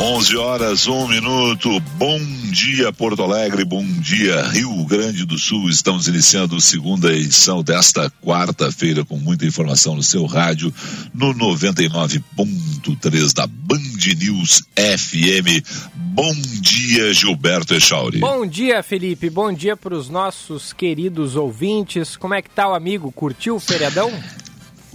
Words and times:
11 0.00 0.36
horas, 0.36 0.86
um 0.86 1.08
minuto. 1.08 1.80
Bom 1.96 2.20
dia, 2.52 2.92
Porto 2.92 3.20
Alegre. 3.20 3.64
Bom 3.64 3.84
dia, 3.84 4.42
Rio 4.42 4.84
Grande 4.84 5.26
do 5.26 5.36
Sul. 5.36 5.68
Estamos 5.68 6.06
iniciando 6.06 6.54
a 6.54 6.60
segunda 6.60 7.12
edição 7.12 7.64
desta 7.64 8.08
quarta-feira 8.24 9.04
com 9.04 9.16
muita 9.16 9.44
informação 9.44 9.96
no 9.96 10.02
seu 10.04 10.24
rádio 10.24 10.72
no 11.12 11.34
99.3 11.34 13.34
da 13.34 13.48
Band 13.48 13.78
News 14.16 14.62
FM. 14.76 15.66
Bom 15.96 16.32
dia, 16.60 17.12
Gilberto 17.12 17.74
Echauri. 17.74 18.20
Bom 18.20 18.46
dia, 18.46 18.80
Felipe. 18.84 19.28
Bom 19.28 19.52
dia 19.52 19.76
para 19.76 19.96
os 19.96 20.08
nossos 20.08 20.72
queridos 20.72 21.34
ouvintes. 21.34 22.16
Como 22.16 22.34
é 22.34 22.40
que 22.40 22.50
tá 22.50 22.68
o 22.68 22.74
amigo? 22.74 23.10
Curtiu 23.10 23.56
o 23.56 23.60
feriadão? 23.60 24.12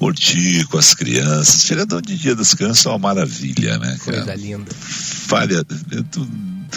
Curtir 0.03 0.65
com 0.67 0.77
as 0.77 0.93
crianças. 0.93 1.63
Feriadão 1.63 2.01
de 2.01 2.17
Dia 2.17 2.35
das 2.35 2.53
Crianças 2.53 2.85
é 2.85 2.89
uma 2.89 2.99
maravilha, 2.99 3.77
né, 3.77 3.97
cara? 4.03 4.17
Coisa 4.17 4.35
linda. 4.35 4.69
Falha, 4.75 5.65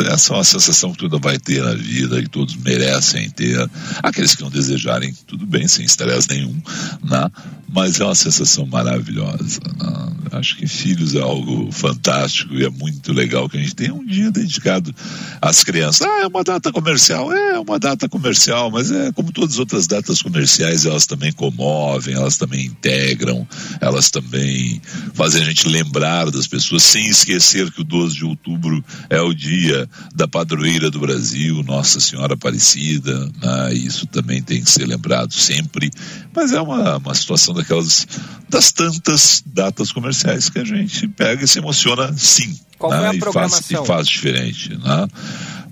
essa 0.05 0.33
é 0.33 0.37
uma 0.37 0.45
sensação 0.45 0.93
que 0.93 1.09
tu 1.09 1.19
vai 1.19 1.39
ter 1.39 1.63
na 1.63 1.75
vida, 1.75 2.23
que 2.23 2.29
todos 2.29 2.57
merecem 2.57 3.31
ter. 3.31 3.69
Aqueles 4.03 4.35
que 4.35 4.43
não 4.43 4.51
desejarem, 4.51 5.15
tudo 5.27 5.47
bem, 5.47 5.67
sem 5.69 5.85
estresse 5.85 6.29
nenhum, 6.29 6.61
né? 7.03 7.31
mas 7.69 8.01
é 8.01 8.05
uma 8.05 8.15
sensação 8.15 8.67
maravilhosa. 8.67 9.61
Né? 9.79 10.13
Acho 10.33 10.57
que 10.57 10.67
filhos 10.67 11.15
é 11.15 11.21
algo 11.21 11.71
fantástico 11.73 12.55
e 12.55 12.65
é 12.65 12.71
muito 12.71 13.13
legal 13.13 13.49
que 13.49 13.57
a 13.57 13.61
gente 13.61 13.75
tenha 13.75 13.95
um 13.95 14.05
dia 14.05 14.31
dedicado 14.31 14.95
às 15.41 15.63
crianças. 15.63 16.07
Ah, 16.07 16.23
é 16.23 16.27
uma 16.27 16.45
data 16.45 16.73
comercial, 16.73 17.33
é 17.33 17.59
uma 17.59 17.79
data 17.79 18.09
comercial, 18.09 18.71
mas 18.71 18.91
é 18.91 19.13
como 19.13 19.33
todas 19.33 19.55
as 19.55 19.59
outras 19.59 19.87
datas 19.87 20.23
comerciais, 20.23 20.85
elas 20.85 21.07
também 21.07 21.33
comovem, 21.33 22.15
elas 22.15 22.37
também 22.37 22.67
integram, 22.67 23.47
elas 23.81 24.11
também 24.11 24.81
fazem 25.15 25.43
a 25.43 25.45
gente 25.47 25.69
lembrar 25.69 26.31
das 26.31 26.47
pessoas, 26.47 26.83
sem 26.83 27.07
esquecer 27.07 27.71
que 27.71 27.81
o 27.81 27.85
12 27.85 28.17
de 28.17 28.25
outubro 28.25 28.85
é 29.11 29.21
o 29.21 29.35
dia 29.35 29.86
da 30.15 30.27
padroeira 30.27 30.91
do 30.91 31.01
Brasil, 31.01 31.63
Nossa 31.63 32.01
Senhora 32.01 32.35
Aparecida, 32.35 33.31
né? 33.41 33.75
isso 33.75 34.07
também 34.07 34.43
tem 34.43 34.63
que 34.63 34.71
ser 34.71 34.87
lembrado 34.87 35.33
sempre, 35.33 35.91
mas 36.35 36.53
é 36.53 36.61
uma, 36.61 36.99
uma 36.99 37.15
situação 37.15 37.55
daquelas, 37.55 38.07
das 38.49 38.73
tantas 38.73 39.43
datas 39.47 39.93
comerciais 39.93 40.49
que 40.49 40.59
a 40.59 40.65
gente 40.65 41.09
pega 41.09 41.45
e 41.45 41.49
se 41.49 41.59
emociona 41.59 42.13
sim, 42.17 42.59
Qual 42.79 42.91
né? 42.91 43.09
a 43.09 43.15
e, 43.15 43.21
faz, 43.33 43.71
e 43.71 43.87
faz 43.87 44.09
diferente, 44.09 44.77
né? 44.77 45.09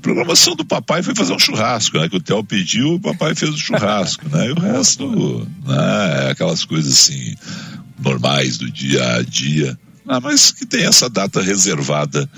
programação 0.05 0.55
do 0.55 0.67
papai 0.67 1.03
foi 1.03 1.15
fazer 1.15 1.33
um 1.33 1.39
churrasco, 1.39 1.99
né? 1.99 2.11
Que 2.11 2.17
o 2.17 2.21
Theo 2.21 2.45
pediu, 2.45 2.95
o 2.97 3.01
papai 3.01 3.35
fez 3.35 3.55
o 3.55 3.59
churrasco, 3.59 4.29
né? 4.29 4.49
E 4.49 4.53
o 4.53 4.61
resto, 4.61 5.49
né? 5.67 6.27
É 6.27 6.31
aquelas 6.31 6.63
coisas 6.63 6.93
assim, 6.93 7.35
normais 7.99 8.59
do 8.59 8.71
dia 8.71 9.03
a 9.15 9.23
dia. 9.23 9.79
Ah, 10.07 10.21
mas 10.21 10.53
que 10.53 10.67
tem 10.67 10.85
essa 10.85 11.09
data 11.09 11.41
reservada 11.41 12.29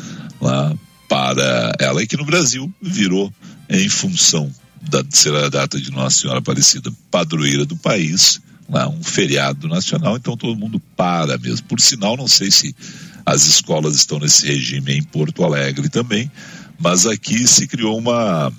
lá 0.40 0.72
para 1.08 1.72
ela 1.78 2.02
e 2.02 2.06
que 2.06 2.16
no 2.16 2.24
Brasil 2.24 2.72
virou 2.80 3.32
em 3.68 3.88
função 3.88 4.50
da 4.88 5.04
ser 5.10 5.34
a 5.34 5.48
data 5.48 5.80
de 5.80 5.90
Nossa 5.90 6.20
Senhora 6.20 6.38
Aparecida, 6.38 6.92
padroeira 7.10 7.64
do 7.64 7.76
país, 7.76 8.40
lá, 8.68 8.88
um 8.88 9.02
feriado 9.02 9.68
nacional, 9.68 10.16
então 10.16 10.36
todo 10.36 10.58
mundo 10.58 10.80
para 10.96 11.38
mesmo. 11.38 11.66
Por 11.66 11.80
sinal, 11.80 12.16
não 12.16 12.28
sei 12.28 12.50
se 12.50 12.74
as 13.24 13.46
escolas 13.46 13.96
estão 13.96 14.18
nesse 14.18 14.46
regime 14.46 14.92
em 14.92 15.02
Porto 15.02 15.44
Alegre 15.44 15.88
também, 15.88 16.30
mas 16.78 17.06
aqui 17.06 17.46
se 17.46 17.66
criou 17.66 17.98
uma 17.98 18.52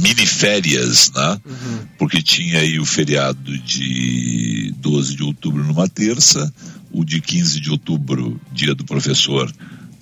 mini 0.00 0.26
férias, 0.26 1.12
né? 1.12 1.40
Uhum. 1.44 1.78
Porque 1.98 2.22
tinha 2.22 2.60
aí 2.60 2.80
o 2.80 2.86
feriado 2.86 3.58
de 3.58 4.74
12 4.78 5.14
de 5.14 5.22
outubro 5.22 5.62
numa 5.62 5.88
terça, 5.88 6.52
o 6.90 7.04
de 7.04 7.20
15 7.20 7.60
de 7.60 7.70
outubro, 7.70 8.40
dia 8.52 8.74
do 8.74 8.84
professor, 8.84 9.52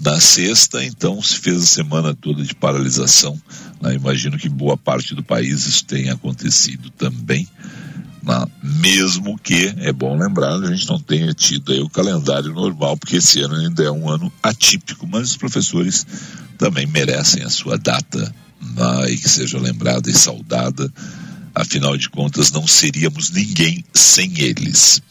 na 0.01 0.21
sexta, 0.21 0.85
então, 0.85 1.21
se 1.21 1.39
fez 1.39 1.63
a 1.63 1.67
semana 1.67 2.15
toda 2.15 2.43
de 2.43 2.55
paralisação. 2.55 3.41
Né? 3.81 3.95
Imagino 3.95 4.39
que 4.39 4.49
boa 4.49 4.77
parte 4.77 5.15
do 5.15 5.23
país 5.23 5.67
isso 5.67 5.85
tenha 5.85 6.13
acontecido 6.13 6.89
também. 6.91 7.49
Né? 8.23 8.47
Mesmo 8.63 9.37
que, 9.39 9.75
é 9.79 9.93
bom 9.93 10.17
lembrar, 10.17 10.55
a 10.55 10.73
gente 10.73 10.89
não 10.89 11.01
tenha 11.01 11.33
tido 11.35 11.73
o 11.85 11.91
calendário 11.91 12.53
normal, 12.53 12.97
porque 12.97 13.17
esse 13.17 13.41
ano 13.41 13.57
ainda 13.57 13.83
é 13.83 13.91
um 13.91 14.09
ano 14.09 14.33
atípico, 14.43 15.07
mas 15.07 15.31
os 15.31 15.37
professores 15.37 16.07
também 16.57 16.87
merecem 16.87 17.43
a 17.43 17.51
sua 17.51 17.77
data 17.77 18.35
né? 18.61 19.11
e 19.11 19.19
que 19.19 19.29
seja 19.29 19.59
lembrada 19.59 20.09
e 20.09 20.15
saudada. 20.15 20.93
Afinal 21.55 21.97
de 21.97 22.09
contas, 22.09 22.53
não 22.53 22.69
seríamos 22.69 23.31
ninguém 23.31 23.85
sem 23.93 24.39
eles. 24.39 25.03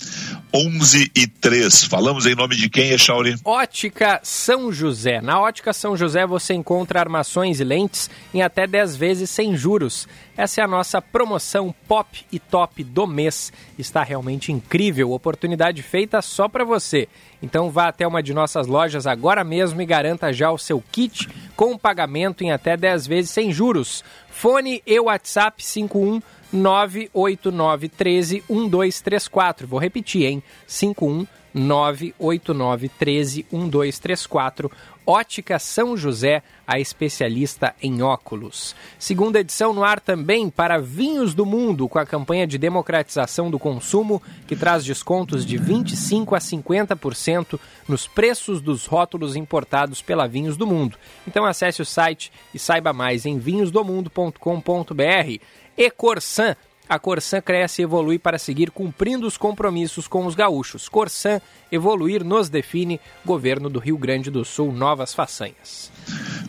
11 0.53 1.11
e 1.15 1.27
3. 1.27 1.83
Falamos 1.83 2.25
em 2.25 2.35
nome 2.35 2.55
de 2.55 2.69
quem, 2.69 2.91
Echauri? 2.91 3.35
Ótica 3.43 4.19
São 4.23 4.71
José. 4.71 5.21
Na 5.21 5.39
Ótica 5.39 5.73
São 5.73 5.95
José 5.95 6.25
você 6.25 6.53
encontra 6.53 6.99
armações 6.99 7.59
e 7.59 7.63
lentes 7.63 8.09
em 8.33 8.41
até 8.41 8.65
10 8.65 8.95
vezes 8.95 9.29
sem 9.29 9.55
juros. 9.55 10.07
Essa 10.35 10.61
é 10.61 10.63
a 10.63 10.67
nossa 10.67 11.01
promoção 11.01 11.73
Pop 11.87 12.25
e 12.31 12.39
Top 12.39 12.83
do 12.83 13.05
mês. 13.05 13.51
Está 13.77 14.03
realmente 14.03 14.51
incrível, 14.51 15.11
oportunidade 15.11 15.81
feita 15.83 16.21
só 16.21 16.47
para 16.47 16.63
você. 16.63 17.07
Então 17.41 17.69
vá 17.69 17.87
até 17.87 18.07
uma 18.07 18.23
de 18.23 18.33
nossas 18.33 18.67
lojas 18.67 19.05
agora 19.05 19.43
mesmo 19.43 19.81
e 19.81 19.85
garanta 19.85 20.31
já 20.31 20.49
o 20.51 20.57
seu 20.57 20.83
kit 20.91 21.27
com 21.55 21.77
pagamento 21.77 22.43
em 22.43 22.51
até 22.51 22.77
10 22.77 23.07
vezes 23.07 23.31
sem 23.31 23.51
juros. 23.51 24.03
Fone 24.29 24.81
e 24.85 24.99
WhatsApp 24.99 25.63
51 25.63 26.21
98913 26.51 28.43
1234. 28.49 29.67
Vou 29.67 29.79
repetir, 29.79 30.25
hein? 30.25 30.43
51 30.65 31.27
98913 31.53 33.45
1234. 33.51 34.71
Ótica 35.09 35.57
São 35.57 35.95
José, 35.95 36.43
a 36.67 36.81
especialista 36.81 37.73
em 37.81 38.01
óculos. 38.01 38.75
Segunda 38.99 39.39
edição 39.39 39.73
no 39.73 39.81
ar 39.81 40.01
também 40.01 40.49
para 40.49 40.79
Vinhos 40.79 41.33
do 41.33 41.45
Mundo, 41.45 41.87
com 41.87 41.97
a 41.97 42.05
campanha 42.05 42.45
de 42.45 42.57
democratização 42.57 43.49
do 43.49 43.57
consumo, 43.57 44.21
que 44.45 44.53
traz 44.53 44.83
descontos 44.83 45.45
de 45.45 45.57
25% 45.57 46.35
a 46.35 46.39
50% 46.39 47.57
nos 47.87 48.05
preços 48.05 48.59
dos 48.59 48.85
rótulos 48.85 49.37
importados 49.37 50.01
pela 50.01 50.27
Vinhos 50.27 50.57
do 50.57 50.67
Mundo. 50.67 50.97
Então 51.25 51.45
acesse 51.45 51.81
o 51.81 51.85
site 51.85 52.29
e 52.53 52.59
saiba 52.59 52.91
mais 52.91 53.25
em 53.25 53.39
vinhosdomundo.com.br. 53.39 55.41
E 55.77 55.91
Corsan. 55.91 56.55
A 56.89 56.97
Corsan 56.97 57.41
cresce 57.41 57.81
e 57.81 57.83
evolui 57.83 58.17
para 58.17 58.39
seguir 58.39 58.71
cumprindo 58.71 59.27
os 59.27 59.37
compromissos 59.37 60.07
com 60.07 60.25
os 60.25 60.33
gaúchos. 60.33 60.89
Corsan, 60.89 61.41
evoluir 61.71 62.23
nos 62.23 62.49
define. 62.49 62.99
Governo 63.25 63.69
do 63.69 63.77
Rio 63.77 63.97
Grande 63.97 64.31
do 64.31 64.43
Sul, 64.43 64.71
novas 64.71 65.13
façanhas. 65.13 65.91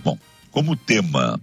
Bom, 0.03 0.17
como 0.51 0.77
tema 0.77 1.41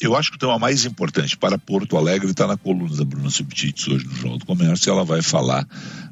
eu 0.00 0.16
acho 0.16 0.30
que 0.30 0.36
o 0.36 0.38
tema 0.38 0.58
mais 0.58 0.84
importante 0.84 1.36
para 1.36 1.58
Porto 1.58 1.96
Alegre 1.96 2.30
está 2.30 2.46
na 2.46 2.56
coluna 2.56 2.96
da 2.96 3.04
Bruna 3.04 3.30
Subtites 3.30 3.86
hoje 3.88 4.06
no 4.06 4.14
Jornal 4.14 4.38
do 4.38 4.46
Comércio. 4.46 4.90
Ela 4.90 5.04
vai 5.04 5.22
falar 5.22 5.66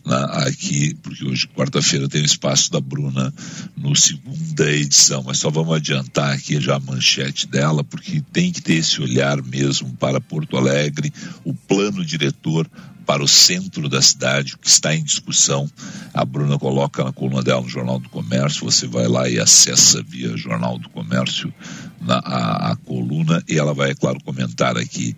na, 0.05 0.25
aqui, 0.47 0.95
porque 1.03 1.25
hoje, 1.25 1.49
quarta-feira, 1.49 2.09
tem 2.09 2.23
o 2.23 2.27
espaço 2.27 2.71
da 2.71 2.81
Bruna 2.81 3.33
no 3.77 3.95
segunda 3.95 4.71
edição, 4.71 5.23
mas 5.25 5.39
só 5.39 5.51
vamos 5.51 5.75
adiantar 5.75 6.33
aqui 6.33 6.61
já 6.61 6.77
a 6.77 6.81
manchete 6.81 7.47
dela, 7.47 7.83
porque 7.85 8.23
tem 8.33 8.53
que 8.53 8.63
ter 8.63 8.75
esse 8.75 9.01
olhar 9.01 9.43
mesmo 9.43 9.95
para 9.97 10.21
Porto 10.21 10.57
Alegre, 10.57 11.13
o 11.45 11.55
plano 11.55 12.05
diretor 12.05 12.69
para 13.05 13.23
o 13.23 13.29
centro 13.29 13.89
da 13.89 14.01
cidade, 14.01 14.57
que 14.57 14.69
está 14.69 14.95
em 14.95 15.03
discussão. 15.03 15.71
A 16.15 16.25
Bruna 16.25 16.59
coloca 16.59 17.05
na 17.05 17.13
coluna 17.13 17.43
dela 17.43 17.63
no 17.63 17.69
Jornal 17.69 17.99
do 17.99 18.09
Comércio, 18.09 18.65
você 18.65 18.87
vai 18.87 19.09
lá 19.09 19.29
e 19.29 19.39
acessa 19.39 20.03
via 20.03 20.37
Jornal 20.37 20.79
do 20.79 20.89
Comércio 20.89 21.53
na, 22.01 22.17
a, 22.19 22.73
a 22.73 22.77
coluna, 22.77 23.43
e 23.49 23.59
ela 23.59 23.75
vai, 23.75 23.91
é 23.91 23.95
claro, 23.95 24.23
comentar 24.23 24.77
aqui 24.77 25.17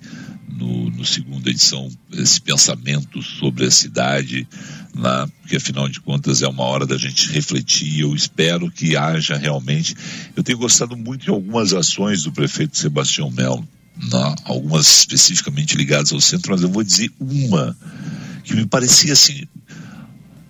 no, 0.49 0.91
no 0.91 1.05
segunda 1.05 1.51
edição 1.51 1.89
esse 2.13 2.41
pensamento 2.41 3.23
sobre 3.23 3.67
a 3.67 3.71
cidade, 3.71 4.47
porque 5.41 5.57
afinal 5.57 5.89
de 5.89 6.01
contas 6.01 6.43
é 6.43 6.49
uma 6.49 6.63
hora 6.63 6.87
da 6.87 6.97
gente 6.97 7.31
refletir. 7.33 8.01
Eu 8.01 8.15
espero 8.15 8.71
que 8.71 8.97
haja 8.97 9.37
realmente. 9.37 9.95
Eu 10.37 10.43
tenho 10.43 10.59
gostado 10.59 10.97
muito 10.97 11.25
de 11.25 11.31
algumas 11.31 11.73
ações 11.73 12.23
do 12.23 12.33
prefeito 12.33 12.79
Sebastião 12.79 13.31
Melo 13.31 13.67
na, 13.97 14.35
algumas 14.45 14.87
especificamente 14.99 15.77
ligadas 15.77 16.13
ao 16.13 16.21
centro, 16.21 16.53
mas 16.53 16.63
eu 16.63 16.69
vou 16.69 16.83
dizer 16.83 17.11
uma 17.19 17.77
que 18.43 18.55
me 18.55 18.67
parecia 18.67 19.13
assim. 19.13 19.47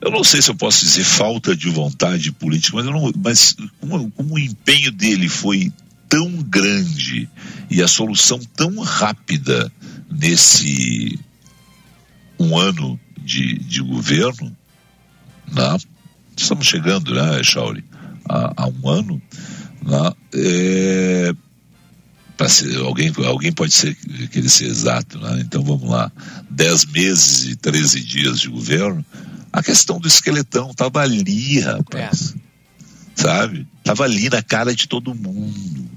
Eu 0.00 0.10
não 0.10 0.22
sei 0.22 0.42
se 0.42 0.50
eu 0.50 0.54
posso 0.54 0.84
dizer 0.84 1.04
falta 1.04 1.56
de 1.56 1.68
vontade 1.70 2.30
política, 2.32 2.76
mas, 2.76 2.86
não, 2.86 3.12
mas 3.16 3.56
como, 3.80 4.10
como 4.10 4.34
o 4.34 4.38
empenho 4.38 4.92
dele 4.92 5.28
foi 5.28 5.72
tão 6.08 6.30
grande 6.42 7.28
e 7.70 7.82
a 7.82 7.88
solução 7.88 8.38
tão 8.54 8.80
rápida 8.80 9.72
nesse 10.10 11.18
um 12.38 12.58
ano 12.58 13.00
de, 13.18 13.58
de 13.60 13.80
governo, 13.80 14.54
né? 15.50 15.76
estamos 16.36 16.66
chegando, 16.66 17.14
né, 17.14 17.42
Chauri? 17.42 17.84
há, 18.28 18.52
há 18.56 18.68
um 18.68 18.88
ano, 18.88 19.22
né, 19.82 20.12
é, 20.34 21.34
ser, 22.48 22.76
alguém, 22.78 23.12
alguém 23.24 23.52
pode 23.52 23.74
ser, 23.74 23.94
querer 24.28 24.48
ser 24.48 24.66
exato, 24.66 25.18
né? 25.18 25.40
então 25.40 25.62
vamos 25.62 25.88
lá, 25.88 26.10
10 26.50 26.86
meses 26.86 27.44
e 27.46 27.56
13 27.56 28.00
dias 28.00 28.40
de 28.40 28.48
governo, 28.48 29.04
a 29.52 29.62
questão 29.62 30.00
do 30.00 30.08
esqueletão 30.08 30.70
estava 30.70 31.00
ali, 31.00 31.60
rapaz. 31.60 32.34
É. 32.36 33.22
Sabe? 33.22 33.66
Estava 33.78 34.02
ali 34.04 34.28
na 34.28 34.42
cara 34.42 34.74
de 34.74 34.88
todo 34.88 35.14
mundo. 35.14 35.88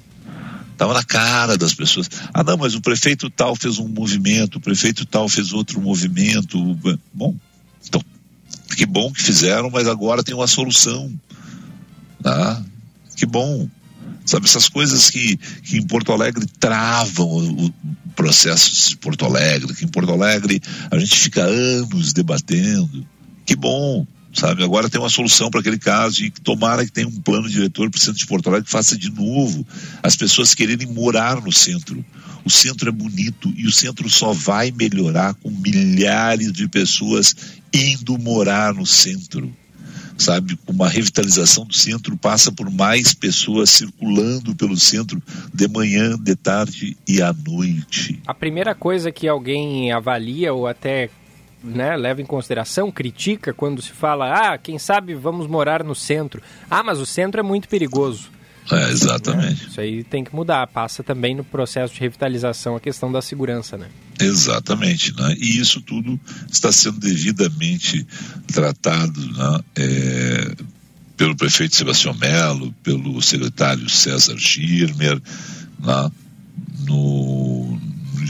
Estava 0.72 0.94
na 0.94 1.04
cara 1.04 1.58
das 1.58 1.74
pessoas. 1.74 2.08
Ah, 2.32 2.44
não, 2.44 2.56
mas 2.56 2.76
o 2.76 2.82
prefeito 2.82 3.32
tal 3.32 3.56
fez 3.56 3.80
um 3.80 3.88
movimento, 3.88 4.58
o 4.58 4.62
prefeito 4.62 5.08
tal 5.08 5.28
fez 5.28 5.52
outro 5.52 5.82
movimento. 5.82 6.78
Bom, 7.12 7.36
então, 7.84 8.04
que 8.76 8.86
bom 8.86 9.12
que 9.12 9.24
fizeram, 9.24 9.72
mas 9.72 9.88
agora 9.88 10.24
tem 10.24 10.36
uma 10.36 10.46
solução. 10.46 11.12
Tá? 12.22 12.64
Que 13.16 13.26
bom. 13.26 13.68
Sabe, 14.28 14.46
essas 14.46 14.68
coisas 14.68 15.10
que, 15.10 15.38
que 15.38 15.78
em 15.78 15.88
Porto 15.88 16.12
Alegre 16.12 16.46
travam 16.60 17.26
o, 17.26 17.68
o 17.68 17.74
processo 18.14 18.90
de 18.90 18.98
Porto 18.98 19.24
Alegre, 19.24 19.74
que 19.74 19.86
em 19.86 19.88
Porto 19.88 20.12
Alegre 20.12 20.62
a 20.92 21.00
gente 21.00 21.18
fica 21.18 21.44
anos 21.44 22.12
debatendo. 22.12 23.08
Que 23.46 23.56
bom, 23.56 24.06
sabe? 24.34 24.66
Agora 24.66 24.90
tem 24.90 25.00
uma 25.00 25.10
solução 25.10 25.50
para 25.50 25.62
aquele 25.62 25.80
caso 25.80 26.26
e 26.26 26.30
tomara 26.30 26.86
que 26.86 26.92
tenha 26.92 27.08
um 27.08 27.22
plano 27.22 27.48
diretor 27.48 27.90
para 27.90 27.98
o 27.98 28.02
centro 28.02 28.20
de 28.20 28.28
Porto 28.28 28.48
Alegre 28.50 28.66
que 28.66 28.72
faça 28.72 28.98
de 28.98 29.10
novo 29.10 29.66
as 30.04 30.18
pessoas 30.18 30.54
quererem 30.54 30.88
morar 30.88 31.42
no 31.42 31.54
centro. 31.54 32.06
O 32.44 32.50
centro 32.50 32.90
é 32.90 32.92
bonito 32.92 33.54
e 33.56 33.66
o 33.66 33.72
centro 33.72 34.10
só 34.10 34.34
vai 34.34 34.72
melhorar 34.72 35.36
com 35.36 35.50
milhares 35.50 36.52
de 36.52 36.68
pessoas 36.68 37.34
indo 37.74 38.18
morar 38.18 38.74
no 38.74 38.86
centro. 38.86 39.56
Sabe, 40.18 40.58
uma 40.68 40.90
revitalização 40.90 41.66
do 41.66 41.76
centro 41.76 42.18
passa 42.18 42.52
por 42.52 42.72
mais 42.72 43.14
pessoas 43.14 43.70
circulando 43.70 44.56
pelo 44.56 44.76
centro 44.76 45.22
de 45.54 45.68
manhã, 45.68 46.18
de 46.18 46.36
tarde 46.36 46.98
e 47.08 47.22
à 47.22 47.32
noite. 47.32 48.20
A 48.26 48.34
primeira 48.34 48.74
coisa 48.74 49.12
que 49.12 49.28
alguém 49.28 49.92
avalia 49.92 50.54
ou 50.54 50.66
até 50.66 51.10
né, 51.64 51.96
leva 51.96 52.22
em 52.22 52.26
consideração, 52.26 52.92
critica 52.92 53.54
quando 53.54 53.82
se 53.82 53.92
fala, 53.92 54.54
ah, 54.54 54.58
quem 54.58 54.80
sabe 54.80 55.14
vamos 55.14 55.48
morar 55.48 55.84
no 55.84 55.96
centro. 55.96 56.42
Ah, 56.70 56.84
mas 56.84 57.00
o 57.00 57.06
centro 57.06 57.40
é 57.40 57.44
muito 57.44 57.68
perigoso. 57.68 58.37
É, 58.72 58.90
exatamente. 58.90 59.64
Né? 59.64 59.70
Isso 59.70 59.82
aí 59.82 60.04
tem 60.04 60.24
que 60.24 60.36
mudar. 60.36 60.68
Passa 60.68 61.04
também 61.04 61.36
no 61.36 61.44
processo 61.44 61.94
de 61.94 62.00
revitalização 62.00 62.76
a 62.76 62.80
questão 62.80 63.12
da 63.12 63.22
segurança, 63.22 63.78
né? 63.78 63.88
Exatamente, 64.20 65.16
né? 65.16 65.36
E 65.38 65.60
isso 65.60 65.82
tudo 65.82 66.20
está 66.52 66.72
sendo 66.72 67.00
devidamente 67.00 68.06
tratado, 68.52 69.20
né? 69.34 69.60
É, 69.76 70.56
pelo 71.16 71.36
prefeito 71.36 71.76
Sebastião 71.76 72.14
Melo, 72.14 72.74
pelo 72.84 73.22
secretário 73.22 73.90
César 73.90 74.38
Schirmer, 74.38 75.22
né? 75.80 76.12
no, 76.86 77.80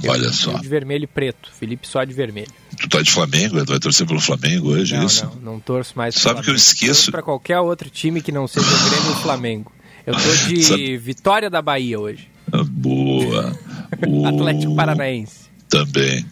Eu, 0.03 0.13
Olha 0.13 0.33
só. 0.33 0.55
de 0.55 0.67
vermelho 0.67 1.05
e 1.05 1.07
preto, 1.07 1.51
Felipe 1.53 1.87
só 1.87 2.03
de 2.05 2.15
vermelho. 2.15 2.51
Tu 2.79 2.89
tá 2.89 3.03
de 3.03 3.11
Flamengo, 3.11 3.63
tu 3.65 3.71
vai 3.71 3.79
torcer 3.79 4.07
pelo 4.07 4.21
Flamengo 4.21 4.71
hoje, 4.71 4.95
não, 4.95 5.03
é 5.03 5.05
isso? 5.05 5.27
Não, 5.43 5.53
não 5.53 5.61
torço 5.61 5.93
mais 5.95 6.15
Sabe 6.15 6.23
Flamengo. 6.23 6.45
que 6.45 6.51
eu 6.51 6.55
esqueço? 6.55 7.11
para 7.11 7.23
qualquer 7.23 7.61
outro 7.61 7.91
time 7.91 8.23
que 8.23 8.33
não 8.33 8.49
seja 8.49 8.67
o 8.67 8.71
Grêmio 8.91 9.11
ou 9.11 9.17
Flamengo. 9.17 9.73
Eu 10.07 10.15
tô 10.15 10.49
de 10.49 10.63
Sabe... 10.65 10.97
Vitória 10.97 11.51
da 11.51 11.61
Bahia 11.61 12.01
hoje. 12.01 12.29
Boa. 12.71 13.53
o... 14.09 14.27
Atlético 14.27 14.75
Paranaense. 14.75 15.51
Também. 15.69 16.25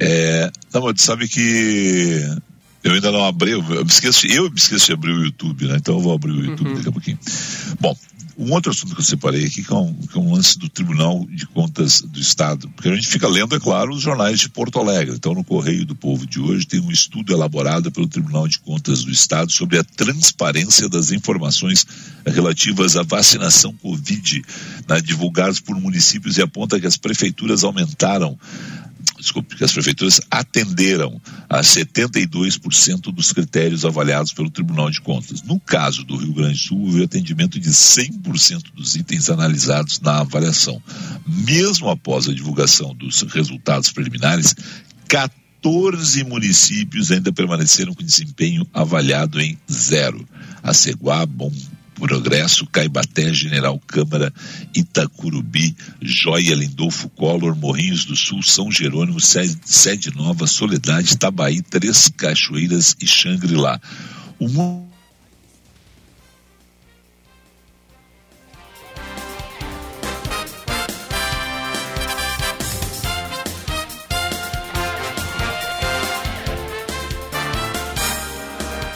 É, 0.00 0.50
não, 0.72 0.82
mas 0.82 1.00
sabe 1.02 1.28
que 1.28 2.22
eu 2.82 2.92
ainda 2.92 3.10
não 3.10 3.24
abri, 3.24 3.52
eu 3.52 3.62
me 3.62 3.90
esqueço, 3.90 4.26
eu 4.26 4.50
me 4.50 4.56
esqueço 4.56 4.86
de 4.86 4.92
abrir 4.92 5.12
o 5.12 5.24
YouTube, 5.24 5.66
né? 5.66 5.76
Então 5.76 5.96
eu 5.96 6.00
vou 6.00 6.14
abrir 6.14 6.32
o 6.32 6.44
YouTube 6.44 6.70
uhum. 6.70 6.74
daqui 6.76 6.88
a 6.88 6.92
pouquinho. 6.92 7.18
Bom, 7.80 7.96
um 8.38 8.52
outro 8.52 8.70
assunto 8.70 8.94
que 8.94 9.00
eu 9.00 9.04
separei 9.04 9.44
aqui, 9.44 9.64
que 9.64 9.72
é, 9.72 9.76
um, 9.76 9.92
que 9.92 10.16
é 10.16 10.20
um 10.20 10.32
lance 10.32 10.56
do 10.56 10.68
Tribunal 10.68 11.26
de 11.28 11.44
Contas 11.44 12.00
do 12.00 12.20
Estado, 12.20 12.68
porque 12.70 12.88
a 12.88 12.94
gente 12.94 13.08
fica 13.08 13.26
lendo, 13.26 13.56
é 13.56 13.58
claro, 13.58 13.92
os 13.92 14.00
jornais 14.00 14.38
de 14.38 14.48
Porto 14.48 14.78
Alegre. 14.78 15.16
Então, 15.16 15.34
no 15.34 15.42
Correio 15.42 15.84
do 15.84 15.96
Povo 15.96 16.24
de 16.24 16.38
hoje, 16.38 16.64
tem 16.64 16.78
um 16.78 16.90
estudo 16.92 17.32
elaborado 17.32 17.90
pelo 17.90 18.06
Tribunal 18.06 18.46
de 18.46 18.60
Contas 18.60 19.02
do 19.02 19.10
Estado 19.10 19.50
sobre 19.50 19.76
a 19.76 19.82
transparência 19.82 20.88
das 20.88 21.10
informações 21.10 21.84
relativas 22.24 22.96
à 22.96 23.02
vacinação 23.02 23.72
Covid, 23.72 24.40
né, 24.88 25.00
divulgadas 25.00 25.58
por 25.58 25.74
municípios, 25.74 26.38
e 26.38 26.42
aponta 26.42 26.78
que 26.78 26.86
as 26.86 26.96
prefeituras 26.96 27.64
aumentaram 27.64 28.38
desculpe, 29.18 29.56
que 29.56 29.64
as 29.64 29.72
prefeituras 29.72 30.20
atenderam 30.30 31.20
a 31.48 31.60
72% 31.60 33.12
dos 33.12 33.32
critérios 33.32 33.84
avaliados 33.84 34.32
pelo 34.32 34.50
Tribunal 34.50 34.90
de 34.90 35.00
Contas. 35.00 35.42
No 35.42 35.58
caso 35.58 36.04
do 36.04 36.16
Rio 36.16 36.32
Grande 36.32 36.54
do 36.54 36.58
Sul, 36.58 36.80
houve 36.82 37.04
atendimento 37.04 37.58
de 37.58 37.70
100% 37.70 38.72
dos 38.74 38.94
itens 38.94 39.28
analisados 39.28 40.00
na 40.00 40.20
avaliação. 40.20 40.80
Mesmo 41.26 41.90
após 41.90 42.28
a 42.28 42.34
divulgação 42.34 42.94
dos 42.94 43.22
resultados 43.22 43.90
preliminares, 43.90 44.54
14 45.08 46.24
municípios 46.24 47.10
ainda 47.10 47.32
permaneceram 47.32 47.94
com 47.94 48.02
desempenho 48.02 48.66
avaliado 48.72 49.40
em 49.40 49.58
zero. 49.70 50.26
A 50.62 50.72
Ceguá, 50.74 51.24
Bom 51.26 51.52
Progresso, 51.98 52.66
Caibaté, 52.66 53.32
General 53.32 53.78
Câmara, 53.86 54.32
Itacurubi, 54.74 55.76
Joia, 56.00 56.54
Lindolfo 56.54 57.08
Collor, 57.10 57.56
Morrinhos 57.56 58.04
do 58.04 58.16
Sul, 58.16 58.42
São 58.42 58.70
Jerônimo, 58.70 59.20
Sede 59.20 60.14
Nova, 60.16 60.46
Soledade, 60.46 61.18
Tabaí, 61.18 61.60
Três 61.62 62.08
Cachoeiras 62.16 62.96
e 63.00 63.06
Xangri-Lá. 63.06 63.80
O 64.38 64.48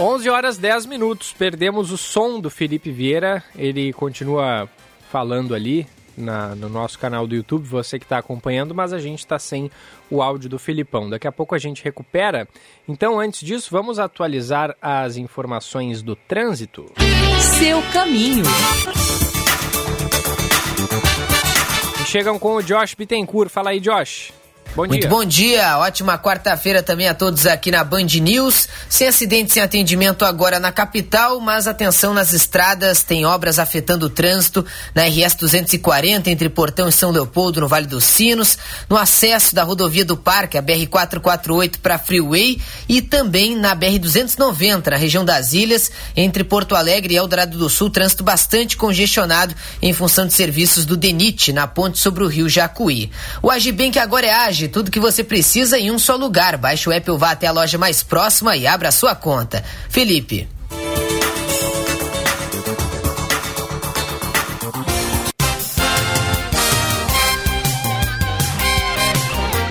11 0.03 0.29
horas 0.29 0.59
10 0.59 0.87
minutos. 0.87 1.33
Perdemos 1.33 1.93
o 1.93 1.97
som 1.97 2.41
do 2.41 2.51
Felipe 2.51 2.91
Vieira. 2.91 3.45
Ele 3.55 3.93
continua 3.93 4.69
falando 5.13 5.55
ali 5.55 5.87
na, 6.17 6.57
no 6.57 6.69
nosso 6.69 6.99
canal 6.99 7.25
do 7.25 7.37
YouTube, 7.37 7.69
você 7.69 8.01
que 8.01 8.05
está 8.05 8.19
acompanhando, 8.19 8.75
mas 8.75 8.93
a 8.93 8.99
gente 8.99 9.21
está 9.21 9.39
sem 9.39 9.71
o 10.11 10.21
áudio 10.21 10.51
do 10.51 10.59
Filipão. 10.59 11.09
Daqui 11.09 11.29
a 11.29 11.33
pouco 11.33 11.55
a 11.55 11.59
gente 11.59 11.85
recupera. 11.85 12.49
Então, 12.89 13.21
antes 13.21 13.47
disso, 13.47 13.69
vamos 13.71 14.01
atualizar 14.01 14.77
as 14.83 15.17
informações 15.17 16.03
do 16.03 16.17
trânsito. 16.17 16.91
Seu 17.61 17.81
caminho. 17.93 18.45
chegam 22.07 22.41
com 22.41 22.57
o 22.57 22.63
Josh 22.63 22.95
Bittencourt. 22.95 23.51
Fala 23.51 23.71
aí, 23.71 23.79
Josh. 23.79 24.33
Bom 24.75 24.87
Muito 24.87 25.03
dia. 25.03 25.11
bom 25.11 25.23
dia, 25.23 25.79
ótima 25.79 26.17
quarta-feira 26.17 26.83
também 26.83 27.07
a 27.07 27.13
todos 27.13 27.47
aqui 27.47 27.71
na 27.71 27.85
Band 27.85 28.07
News. 28.23 28.67
Sem 28.89 29.07
acidente, 29.07 29.53
sem 29.53 29.63
atendimento 29.63 30.25
agora 30.25 30.59
na 30.59 30.73
capital, 30.73 31.39
mas 31.41 31.67
atenção 31.67 32.15
nas 32.15 32.33
estradas, 32.33 33.03
tem 33.03 33.27
obras 33.27 33.59
afetando 33.59 34.07
o 34.07 34.09
trânsito 34.09 34.65
na 34.95 35.05
RS 35.05 35.35
240 35.35 36.31
entre 36.31 36.49
Portão 36.49 36.89
e 36.89 36.93
São 36.93 37.11
Leopoldo, 37.11 37.61
no 37.61 37.69
Vale 37.69 37.87
dos 37.87 38.05
Sinos, 38.05 38.57
no 38.89 38.97
acesso 38.97 39.55
da 39.55 39.63
rodovia 39.63 40.07
do 40.07 40.17
Parque, 40.17 40.57
a 40.57 40.63
BR 40.63 40.87
448 40.89 41.79
para 41.79 41.99
Freeway 41.99 42.59
e 42.89 43.03
também 43.03 43.55
na 43.55 43.75
BR 43.75 43.99
290 44.01 44.91
na 44.91 44.97
região 44.97 45.23
das 45.23 45.53
Ilhas, 45.53 45.91
entre 46.17 46.45
Porto 46.45 46.75
Alegre 46.75 47.13
e 47.13 47.17
Eldorado 47.19 47.59
do 47.59 47.69
Sul, 47.69 47.91
trânsito 47.91 48.25
bastante 48.25 48.79
congestionado 48.79 49.55
em 49.83 49.93
função 49.93 50.27
de 50.27 50.33
serviços 50.33 50.87
do 50.87 50.97
DENIT 50.97 51.53
na 51.53 51.67
ponte 51.67 51.99
sobre 51.99 52.25
o 52.25 52.27
Rio 52.27 52.49
Jacuí. 52.49 53.11
O 53.43 53.51
Agibank 53.51 53.99
agora 53.99 54.27
é 54.27 54.33
ágil 54.33 54.62
tudo 54.69 54.91
que 54.91 55.01
você 55.01 55.23
precisa 55.25 55.79
em 55.79 55.91
um 55.91 55.99
só 55.99 56.17
lugar. 56.17 56.57
Baixe 56.57 56.89
o 56.89 56.93
app 56.93 57.11
ou 57.11 57.19
vá 57.19 57.33
até 57.33 57.47
a 57.47 57.53
loja 57.53 57.79
mais 57.79 58.03
próxima 58.03 58.57
e 58.57 58.67
abra 58.67 58.91
sua 58.91 59.15
conta. 59.15 59.65
Felipe. 59.89 60.49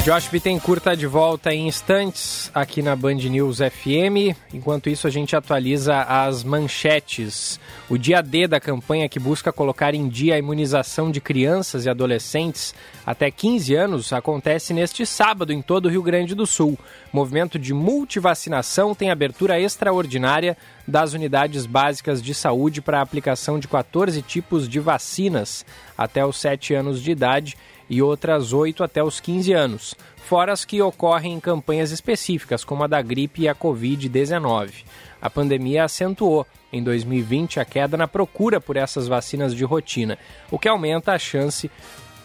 Josh 0.03 0.29
Bittencourt 0.29 0.79
está 0.79 0.95
de 0.95 1.05
volta 1.05 1.53
em 1.53 1.67
instantes 1.67 2.49
aqui 2.55 2.81
na 2.81 2.95
Band 2.95 3.13
News 3.13 3.59
FM. 3.59 4.35
Enquanto 4.51 4.89
isso, 4.89 5.05
a 5.05 5.11
gente 5.11 5.35
atualiza 5.35 6.01
as 6.01 6.43
manchetes. 6.43 7.59
O 7.87 7.99
dia 7.99 8.23
D 8.23 8.47
da 8.47 8.59
campanha 8.59 9.07
que 9.07 9.19
busca 9.19 9.53
colocar 9.53 9.93
em 9.93 10.09
dia 10.09 10.33
a 10.33 10.39
imunização 10.39 11.11
de 11.11 11.21
crianças 11.21 11.85
e 11.85 11.89
adolescentes 11.89 12.73
até 13.05 13.29
15 13.29 13.75
anos 13.75 14.11
acontece 14.11 14.73
neste 14.73 15.05
sábado 15.05 15.53
em 15.53 15.61
todo 15.61 15.85
o 15.85 15.89
Rio 15.89 16.01
Grande 16.01 16.33
do 16.33 16.47
Sul. 16.47 16.79
O 17.13 17.15
movimento 17.15 17.59
de 17.59 17.71
multivacinação 17.71 18.95
tem 18.95 19.11
abertura 19.11 19.59
extraordinária 19.59 20.57
das 20.87 21.13
unidades 21.13 21.67
básicas 21.67 22.23
de 22.23 22.33
saúde 22.33 22.81
para 22.81 22.97
a 22.97 23.03
aplicação 23.03 23.59
de 23.59 23.67
14 23.67 24.19
tipos 24.23 24.67
de 24.67 24.79
vacinas 24.79 25.63
até 25.95 26.25
os 26.25 26.37
7 26.37 26.73
anos 26.73 27.03
de 27.03 27.11
idade 27.11 27.55
e 27.91 28.01
outras 28.01 28.53
8 28.53 28.85
até 28.85 29.03
os 29.03 29.19
15 29.19 29.51
anos, 29.51 29.95
fora 30.15 30.53
as 30.53 30.63
que 30.63 30.81
ocorrem 30.81 31.33
em 31.33 31.39
campanhas 31.41 31.91
específicas, 31.91 32.63
como 32.63 32.85
a 32.85 32.87
da 32.87 33.01
gripe 33.01 33.41
e 33.41 33.49
a 33.49 33.53
Covid-19. 33.53 34.85
A 35.21 35.29
pandemia 35.29 35.83
acentuou 35.83 36.47
em 36.71 36.81
2020 36.81 37.59
a 37.59 37.65
queda 37.65 37.97
na 37.97 38.07
procura 38.07 38.61
por 38.61 38.77
essas 38.77 39.09
vacinas 39.09 39.53
de 39.53 39.65
rotina, 39.65 40.17
o 40.49 40.57
que 40.57 40.69
aumenta 40.69 41.11
a 41.11 41.19
chance 41.19 41.69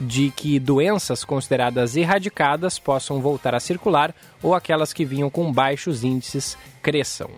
de 0.00 0.30
que 0.30 0.61
doenças 0.61 1.25
consideradas 1.25 1.96
erradicadas 1.96 2.78
possam 2.78 3.20
voltar 3.20 3.52
a 3.52 3.58
circular 3.58 4.14
ou 4.40 4.54
aquelas 4.54 4.92
que 4.92 5.04
vinham 5.04 5.28
com 5.28 5.50
baixos 5.50 6.04
índices 6.04 6.56
cresçam. 6.80 7.30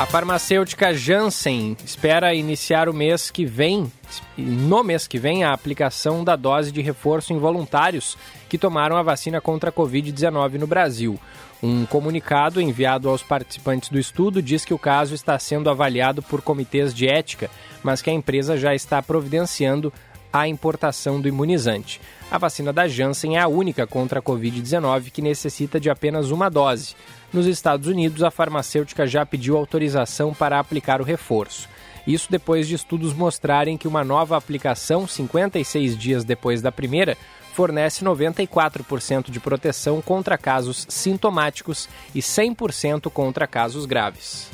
A 0.00 0.06
farmacêutica 0.06 0.94
Janssen 0.94 1.76
espera 1.84 2.32
iniciar 2.32 2.88
o 2.88 2.94
mês 2.94 3.30
que 3.30 3.44
vem, 3.44 3.92
no 4.34 4.82
mês 4.82 5.06
que 5.06 5.18
vem, 5.18 5.44
a 5.44 5.52
aplicação 5.52 6.24
da 6.24 6.36
dose 6.36 6.72
de 6.72 6.80
reforço 6.80 7.34
em 7.34 7.38
voluntários 7.38 8.16
que 8.48 8.56
tomaram 8.56 8.96
a 8.96 9.02
vacina 9.02 9.42
contra 9.42 9.68
a 9.68 9.72
Covid-19 9.72 10.54
no 10.54 10.66
Brasil. 10.66 11.20
Um 11.62 11.84
comunicado 11.84 12.62
enviado 12.62 13.10
aos 13.10 13.22
participantes 13.22 13.90
do 13.90 13.98
estudo 13.98 14.40
diz 14.40 14.64
que 14.64 14.72
o 14.72 14.78
caso 14.78 15.14
está 15.14 15.38
sendo 15.38 15.68
avaliado 15.68 16.22
por 16.22 16.40
comitês 16.40 16.94
de 16.94 17.06
ética, 17.06 17.50
mas 17.82 18.00
que 18.00 18.08
a 18.08 18.14
empresa 18.14 18.56
já 18.56 18.74
está 18.74 19.02
providenciando 19.02 19.92
a 20.32 20.48
importação 20.48 21.20
do 21.20 21.28
imunizante. 21.28 22.00
A 22.30 22.38
vacina 22.38 22.72
da 22.72 22.88
Janssen 22.88 23.36
é 23.36 23.40
a 23.40 23.48
única 23.48 23.86
contra 23.86 24.20
a 24.20 24.22
Covid-19 24.22 25.10
que 25.10 25.20
necessita 25.20 25.78
de 25.78 25.90
apenas 25.90 26.30
uma 26.30 26.48
dose. 26.48 26.94
Nos 27.32 27.46
Estados 27.46 27.86
Unidos, 27.86 28.22
a 28.22 28.30
farmacêutica 28.30 29.06
já 29.06 29.24
pediu 29.24 29.56
autorização 29.56 30.34
para 30.34 30.58
aplicar 30.58 31.00
o 31.00 31.04
reforço. 31.04 31.68
Isso 32.06 32.30
depois 32.30 32.66
de 32.66 32.74
estudos 32.74 33.12
mostrarem 33.12 33.76
que 33.76 33.86
uma 33.86 34.02
nova 34.02 34.36
aplicação, 34.36 35.06
56 35.06 35.96
dias 35.96 36.24
depois 36.24 36.60
da 36.60 36.72
primeira, 36.72 37.16
fornece 37.52 38.04
94% 38.04 39.30
de 39.30 39.38
proteção 39.38 40.00
contra 40.00 40.38
casos 40.38 40.86
sintomáticos 40.88 41.88
e 42.14 42.20
100% 42.20 43.10
contra 43.10 43.46
casos 43.46 43.86
graves. 43.86 44.48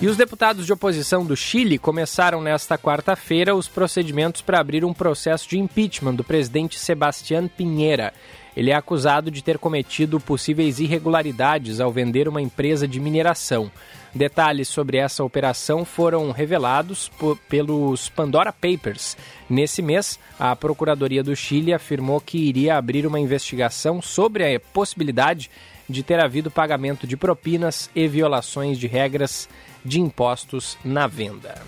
E 0.00 0.08
os 0.08 0.16
deputados 0.16 0.66
de 0.66 0.72
oposição 0.72 1.24
do 1.24 1.36
Chile 1.36 1.78
começaram 1.78 2.40
nesta 2.40 2.76
quarta-feira 2.76 3.54
os 3.54 3.68
procedimentos 3.68 4.42
para 4.42 4.58
abrir 4.58 4.84
um 4.84 4.92
processo 4.92 5.48
de 5.48 5.56
impeachment 5.56 6.16
do 6.16 6.24
presidente 6.24 6.76
Sebastián 6.76 7.46
Pinheira. 7.46 8.12
Ele 8.56 8.70
é 8.70 8.74
acusado 8.74 9.30
de 9.30 9.42
ter 9.42 9.58
cometido 9.58 10.20
possíveis 10.20 10.78
irregularidades 10.78 11.80
ao 11.80 11.90
vender 11.90 12.28
uma 12.28 12.42
empresa 12.42 12.86
de 12.86 13.00
mineração. 13.00 13.70
Detalhes 14.14 14.68
sobre 14.68 14.98
essa 14.98 15.24
operação 15.24 15.84
foram 15.86 16.30
revelados 16.32 17.10
pelos 17.48 18.10
Pandora 18.10 18.52
Papers. 18.52 19.16
Nesse 19.48 19.80
mês, 19.80 20.18
a 20.38 20.54
Procuradoria 20.54 21.22
do 21.22 21.34
Chile 21.34 21.72
afirmou 21.72 22.20
que 22.20 22.36
iria 22.36 22.76
abrir 22.76 23.06
uma 23.06 23.18
investigação 23.18 24.02
sobre 24.02 24.54
a 24.54 24.60
possibilidade 24.60 25.50
de 25.88 26.02
ter 26.02 26.20
havido 26.20 26.50
pagamento 26.50 27.06
de 27.06 27.16
propinas 27.16 27.90
e 27.94 28.06
violações 28.06 28.78
de 28.78 28.86
regras 28.86 29.48
de 29.84 29.98
impostos 29.98 30.76
na 30.84 31.06
venda. 31.06 31.62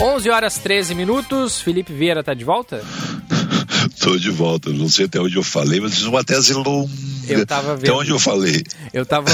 11 0.00 0.30
horas 0.30 0.58
13 0.58 0.94
minutos. 0.94 1.60
Felipe 1.60 1.92
Vieira 1.92 2.20
está 2.20 2.34
de 2.34 2.44
volta? 2.44 2.82
Estou 4.00 4.18
de 4.18 4.30
volta. 4.30 4.70
Não 4.70 4.88
sei 4.88 5.04
até 5.04 5.20
onde 5.20 5.36
eu 5.36 5.42
falei, 5.42 5.78
mas 5.78 5.94
fiz 5.94 6.04
uma 6.04 6.24
tese 6.24 6.54
longa. 6.54 6.90
Eu 7.28 7.44
tava 7.44 7.76
vendo. 7.76 7.90
Até 7.90 7.92
onde 7.92 8.10
eu 8.10 8.18
falei? 8.18 8.64
Eu 8.94 9.04
tava, 9.04 9.28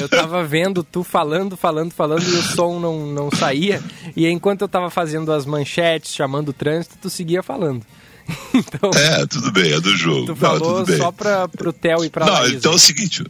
eu 0.00 0.08
tava 0.08 0.42
vendo 0.44 0.82
tu 0.82 1.04
falando, 1.04 1.58
falando, 1.58 1.92
falando 1.92 2.22
e 2.22 2.36
o 2.36 2.42
som 2.42 2.80
não, 2.80 3.06
não 3.06 3.30
saía. 3.30 3.82
E 4.16 4.26
enquanto 4.26 4.62
eu 4.62 4.68
tava 4.68 4.88
fazendo 4.88 5.30
as 5.30 5.44
manchetes, 5.44 6.14
chamando 6.14 6.48
o 6.48 6.52
trânsito, 6.54 6.96
tu 7.02 7.10
seguia 7.10 7.42
falando. 7.42 7.84
Então, 8.54 8.90
é, 8.94 9.26
tudo 9.26 9.52
bem, 9.52 9.72
é 9.72 9.80
do 9.80 9.94
jogo. 9.96 10.26
Tu 10.26 10.36
falou 10.36 10.84
Não, 10.86 10.96
só 10.96 11.12
para 11.12 11.48
pro 11.48 11.72
Theo 11.72 12.04
e 12.04 12.10
para 12.10 12.26
Não, 12.26 12.32
Laísa. 12.32 12.56
então 12.56 12.72
é 12.72 12.74
o 12.74 12.78
seguinte, 12.78 13.24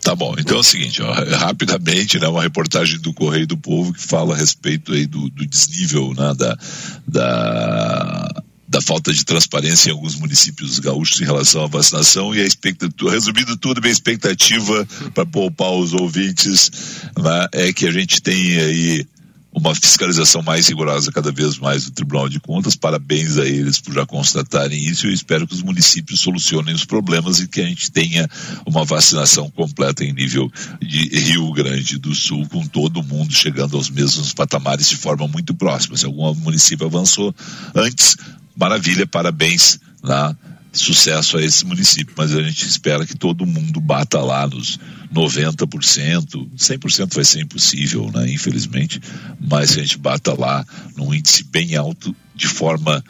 Tá 0.00 0.14
bom, 0.14 0.34
então 0.38 0.56
é 0.56 0.60
o 0.60 0.64
seguinte, 0.64 1.00
ó, 1.02 1.12
rapidamente, 1.36 2.18
né, 2.18 2.28
uma 2.28 2.42
reportagem 2.42 3.00
do 3.00 3.14
Correio 3.14 3.46
do 3.46 3.56
Povo 3.56 3.92
que 3.92 4.00
fala 4.00 4.34
a 4.34 4.36
respeito 4.36 4.92
aí 4.92 5.06
do, 5.06 5.30
do 5.30 5.46
desnível 5.46 6.12
né, 6.14 6.34
da, 6.36 6.58
da, 7.06 8.42
da 8.74 8.80
falta 8.80 9.12
de 9.12 9.24
transparência 9.24 9.88
em 9.88 9.92
alguns 9.92 10.16
municípios 10.16 10.80
gaúchos 10.80 11.20
em 11.20 11.24
relação 11.24 11.62
à 11.62 11.68
vacinação 11.68 12.34
e 12.34 12.40
a 12.40 12.44
expectativa, 12.44 13.08
resumindo 13.08 13.56
tudo, 13.56 13.80
minha 13.80 13.92
expectativa 13.92 14.84
para 15.14 15.24
poupar 15.24 15.70
os 15.70 15.92
ouvintes 15.92 16.72
né, 17.16 17.46
é 17.52 17.72
que 17.72 17.86
a 17.86 17.92
gente 17.92 18.20
tenha 18.20 18.64
aí 18.64 19.06
uma 19.52 19.72
fiscalização 19.76 20.42
mais 20.42 20.66
rigorosa 20.66 21.12
cada 21.12 21.30
vez 21.30 21.56
mais 21.58 21.84
do 21.84 21.92
Tribunal 21.92 22.28
de 22.28 22.40
Contas. 22.40 22.74
Parabéns 22.74 23.38
a 23.38 23.46
eles 23.46 23.80
por 23.80 23.94
já 23.94 24.04
constatarem 24.04 24.84
isso. 24.84 25.06
Eu 25.06 25.12
espero 25.12 25.46
que 25.46 25.54
os 25.54 25.62
municípios 25.62 26.18
solucionem 26.18 26.74
os 26.74 26.84
problemas 26.84 27.38
e 27.38 27.46
que 27.46 27.60
a 27.60 27.64
gente 27.64 27.92
tenha 27.92 28.28
uma 28.66 28.84
vacinação 28.84 29.48
completa 29.48 30.04
em 30.04 30.12
nível 30.12 30.50
de 30.82 31.16
Rio 31.16 31.52
Grande 31.52 31.96
do 31.96 32.12
Sul, 32.12 32.44
com 32.48 32.66
todo 32.66 33.04
mundo 33.04 33.32
chegando 33.32 33.76
aos 33.76 33.88
mesmos 33.88 34.34
patamares 34.34 34.88
de 34.88 34.96
forma 34.96 35.28
muito 35.28 35.54
próxima. 35.54 35.96
Se 35.96 36.04
algum 36.04 36.34
município 36.34 36.84
avançou 36.84 37.32
antes, 37.72 38.16
maravilha, 38.56 39.06
parabéns 39.06 39.78
lá 40.02 40.36
sucesso 40.72 41.36
a 41.36 41.42
esse 41.42 41.64
município, 41.64 42.14
mas 42.16 42.34
a 42.34 42.42
gente 42.42 42.66
espera 42.66 43.06
que 43.06 43.16
todo 43.16 43.46
mundo 43.46 43.80
bata 43.80 44.20
lá 44.20 44.46
nos 44.46 44.78
90%, 45.12 46.48
100% 46.56 47.14
vai 47.14 47.24
ser 47.24 47.42
impossível, 47.42 48.10
né, 48.12 48.30
infelizmente, 48.30 49.00
mas 49.40 49.78
a 49.78 49.80
gente 49.80 49.98
bata 49.98 50.34
lá 50.38 50.64
num 50.96 51.14
índice 51.14 51.44
bem 51.44 51.76
alto 51.76 52.14
de 52.34 52.48
forma 52.48 53.02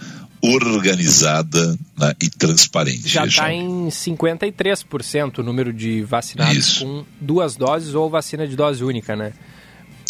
organizada 0.43 1.79
né, 1.99 2.15
e 2.21 2.29
transparente. 2.29 3.09
Já 3.09 3.25
está 3.25 3.51
em 3.53 3.89
53% 3.89 5.39
o 5.39 5.43
número 5.43 5.73
de 5.73 6.03
vacinados 6.03 6.57
Isso. 6.57 6.85
com 6.85 7.05
duas 7.19 7.57
doses 7.57 7.95
ou 7.95 8.11
vacina 8.11 8.47
de 8.47 8.55
dose 8.55 8.85
única, 8.85 9.17
né? 9.17 9.33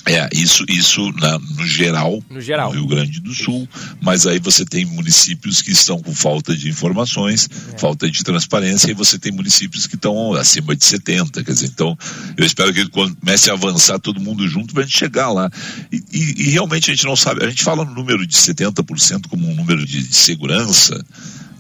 É, 0.07 0.29
isso, 0.35 0.67
isso 0.69 1.13
na, 1.13 1.39
no, 1.39 1.67
geral, 1.67 2.23
no 2.29 2.41
geral, 2.41 2.71
no 2.71 2.79
Rio 2.79 2.87
Grande 2.87 3.21
do 3.21 3.33
Sul, 3.33 3.67
mas 4.03 4.27
aí 4.27 4.39
você 4.39 4.63
tem 4.63 4.85
municípios 4.85 5.63
que 5.63 5.71
estão 5.71 6.03
com 6.03 6.15
falta 6.15 6.55
de 6.55 6.69
informações, 6.69 7.49
é. 7.73 7.79
falta 7.79 8.11
de 8.11 8.23
transparência, 8.23 8.91
e 8.91 8.95
você 8.95 9.19
tem 9.19 9.33
municípios 9.33 9.87
que 9.87 9.95
estão 9.95 10.35
acima 10.35 10.77
de 10.77 10.85
70, 10.85 11.43
quer 11.43 11.53
dizer, 11.53 11.69
então 11.69 11.97
eu 12.37 12.45
espero 12.45 12.75
que 12.75 12.87
comece 12.91 13.51
a 13.51 13.55
avançar 13.55 13.99
todo 13.99 14.21
mundo 14.21 14.47
junto 14.47 14.75
para 14.75 14.83
a 14.83 14.87
gente 14.87 14.99
chegar 14.99 15.31
lá. 15.31 15.51
E, 15.91 16.05
e, 16.13 16.49
e, 16.49 16.51
realmente 16.51 16.91
a 16.91 16.95
gente 16.95 17.07
não 17.07 17.17
sabe, 17.17 17.43
a 17.43 17.49
gente 17.49 17.65
fala 17.65 17.83
no 17.83 17.95
número 17.95 18.27
de 18.27 18.37
70% 18.37 19.27
como 19.29 19.49
um 19.49 19.55
número 19.55 19.87
de, 19.87 20.07
de 20.07 20.15
segurança, 20.15 21.03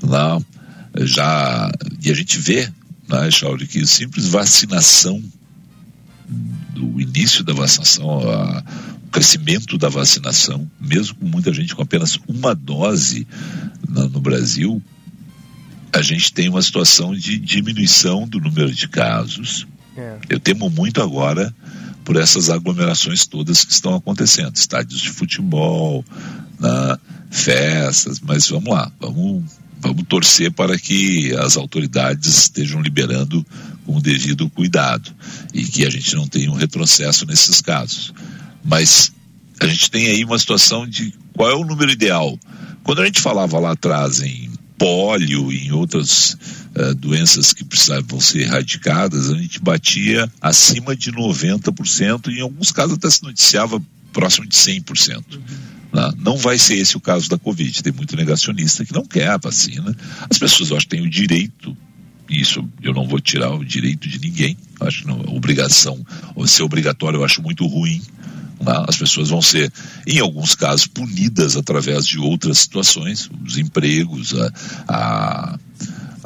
lá, 0.02 0.38
já, 1.00 1.72
e 2.02 2.10
a 2.10 2.14
gente 2.14 2.38
vê, 2.38 2.70
né, 3.08 3.30
Chauri, 3.30 3.66
que 3.66 3.86
simples 3.86 4.26
vacinação 4.26 5.22
do 6.75 7.00
início 7.00 7.45
da 7.45 7.52
vacinação, 7.52 8.21
a, 8.28 8.62
o 9.04 9.11
crescimento 9.11 9.78
da 9.78 9.88
vacinação, 9.88 10.71
mesmo 10.81 11.16
com 11.16 11.26
muita 11.26 11.52
gente 11.52 11.75
com 11.75 11.83
apenas 11.83 12.19
uma 12.26 12.54
dose 12.54 13.26
na, 13.88 14.09
no 14.09 14.21
Brasil, 14.21 14.83
a 15.93 16.02
gente 16.02 16.33
tem 16.33 16.49
uma 16.49 16.62
situação 16.62 17.14
de 17.14 17.38
diminuição 17.38 18.26
do 18.26 18.40
número 18.40 18.73
de 18.73 18.88
casos. 18.88 19.66
É. 19.97 20.19
Eu 20.28 20.40
temo 20.40 20.69
muito 20.69 21.00
agora 21.00 21.54
por 22.04 22.16
essas 22.16 22.50
aglomerações 22.50 23.26
todas 23.26 23.64
que 23.64 23.73
estão 23.73 23.95
acontecendo, 23.95 24.57
estádios 24.57 25.00
de 25.00 25.11
futebol, 25.11 26.04
na, 26.59 26.99
festas, 27.31 28.21
mas 28.21 28.49
vamos 28.49 28.73
lá, 28.73 28.90
vamos 29.00 29.45
vamos 29.85 30.04
torcer 30.09 30.50
para 30.50 30.78
que 30.78 31.35
as 31.37 31.59
autoridades 31.59 32.38
estejam 32.38 32.81
liberando 32.81 33.45
com 33.85 33.97
o 33.97 34.00
devido 34.00 34.49
cuidado 34.50 35.14
e 35.53 35.64
que 35.64 35.87
a 35.87 35.91
gente 35.91 36.14
não 36.14 36.26
tenha 36.26 36.50
um 36.50 36.55
retrocesso 36.55 37.26
nesses 37.26 37.61
casos. 37.61 38.12
Mas 38.64 39.12
a 39.61 39.67
gente 39.67 39.91
tem 39.91 40.07
aí 40.09 40.25
uma 40.25 40.38
situação 40.38 40.87
de 40.87 41.12
qual 41.33 41.50
é 41.50 41.55
o 41.55 41.64
número 41.64 41.91
ideal. 41.91 42.38
Quando 42.83 43.03
a 43.03 43.07
gente 43.07 43.21
falava 43.21 43.59
lá 43.59 43.73
atrás 43.73 44.21
em 44.21 44.50
pólio 44.76 45.53
e 45.53 45.69
em 45.69 45.73
outras 45.73 46.37
uh, 46.76 46.95
doenças 46.95 47.53
que 47.53 47.64
precisavam 47.64 48.21
ser 48.21 48.41
erradicadas, 48.41 49.31
a 49.31 49.37
gente 49.37 49.61
batia 49.61 50.31
acima 50.41 50.97
de 50.97 51.12
90% 51.12 52.29
e 52.29 52.38
em 52.38 52.43
alguns 52.43 52.73
casos 52.73 52.95
até 52.95 53.09
se 53.09 53.23
noticiava 53.23 53.81
próximo 54.12 54.47
de 54.47 54.57
100%. 54.57 55.17
Uhum. 55.17 55.43
Né? 55.93 56.12
Não 56.19 56.37
vai 56.37 56.59
ser 56.59 56.76
esse 56.76 56.97
o 56.97 57.00
caso 57.00 57.29
da 57.31 57.38
Covid. 57.38 57.83
Tem 57.83 57.93
muito 57.93 58.17
negacionista 58.17 58.85
que 58.85 58.93
não 58.93 59.05
quer 59.05 59.29
a 59.29 59.37
vacina. 59.37 59.97
As 60.29 60.38
pessoas, 60.38 60.71
eu 60.71 60.76
acho, 60.76 60.88
têm 60.88 61.03
o 61.03 61.11
direito 61.11 61.76
isso 62.28 62.66
eu 62.83 62.93
não 62.93 63.07
vou 63.07 63.21
tirar 63.21 63.54
o 63.54 63.64
direito 63.64 64.09
de 64.09 64.19
ninguém. 64.19 64.57
Acho 64.81 65.02
que 65.02 65.07
não, 65.07 65.21
obrigação, 65.35 66.04
ou 66.35 66.47
ser 66.47 66.62
obrigatório, 66.62 67.19
eu 67.19 67.25
acho 67.25 67.43
muito 67.43 67.66
ruim. 67.66 68.00
Né? 68.61 68.85
As 68.88 68.97
pessoas 68.97 69.31
vão 69.31 69.43
ser, 69.43 69.73
em 70.07 70.19
alguns 70.19 70.54
casos, 70.54 70.87
punidas 70.87 71.57
através 71.57 72.07
de 72.07 72.19
outras 72.19 72.59
situações, 72.59 73.31
os 73.45 73.59
empregos, 73.59 74.35
a, 74.35 74.52
a, 74.88 75.59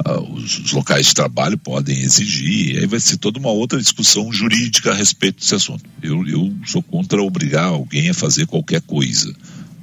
a, 0.05 0.19
os, 0.21 0.59
os, 0.59 0.71
locais 0.71 1.07
de 1.07 1.13
trabalho 1.13 1.57
podem 1.57 1.99
exigir, 1.99 2.79
aí 2.79 2.87
vai 2.87 2.99
ser 2.99 3.17
toda 3.17 3.39
uma 3.39 3.51
outra 3.51 3.79
discussão 3.79 4.31
jurídica 4.31 4.91
a 4.91 4.95
respeito 4.95 5.39
desse 5.39 5.55
assunto. 5.55 5.83
Eu, 6.01 6.25
eu 6.27 6.53
sou 6.65 6.81
contra 6.81 7.21
obrigar 7.21 7.65
alguém 7.65 8.09
a 8.09 8.13
fazer 8.13 8.45
qualquer 8.45 8.81
coisa. 8.81 9.33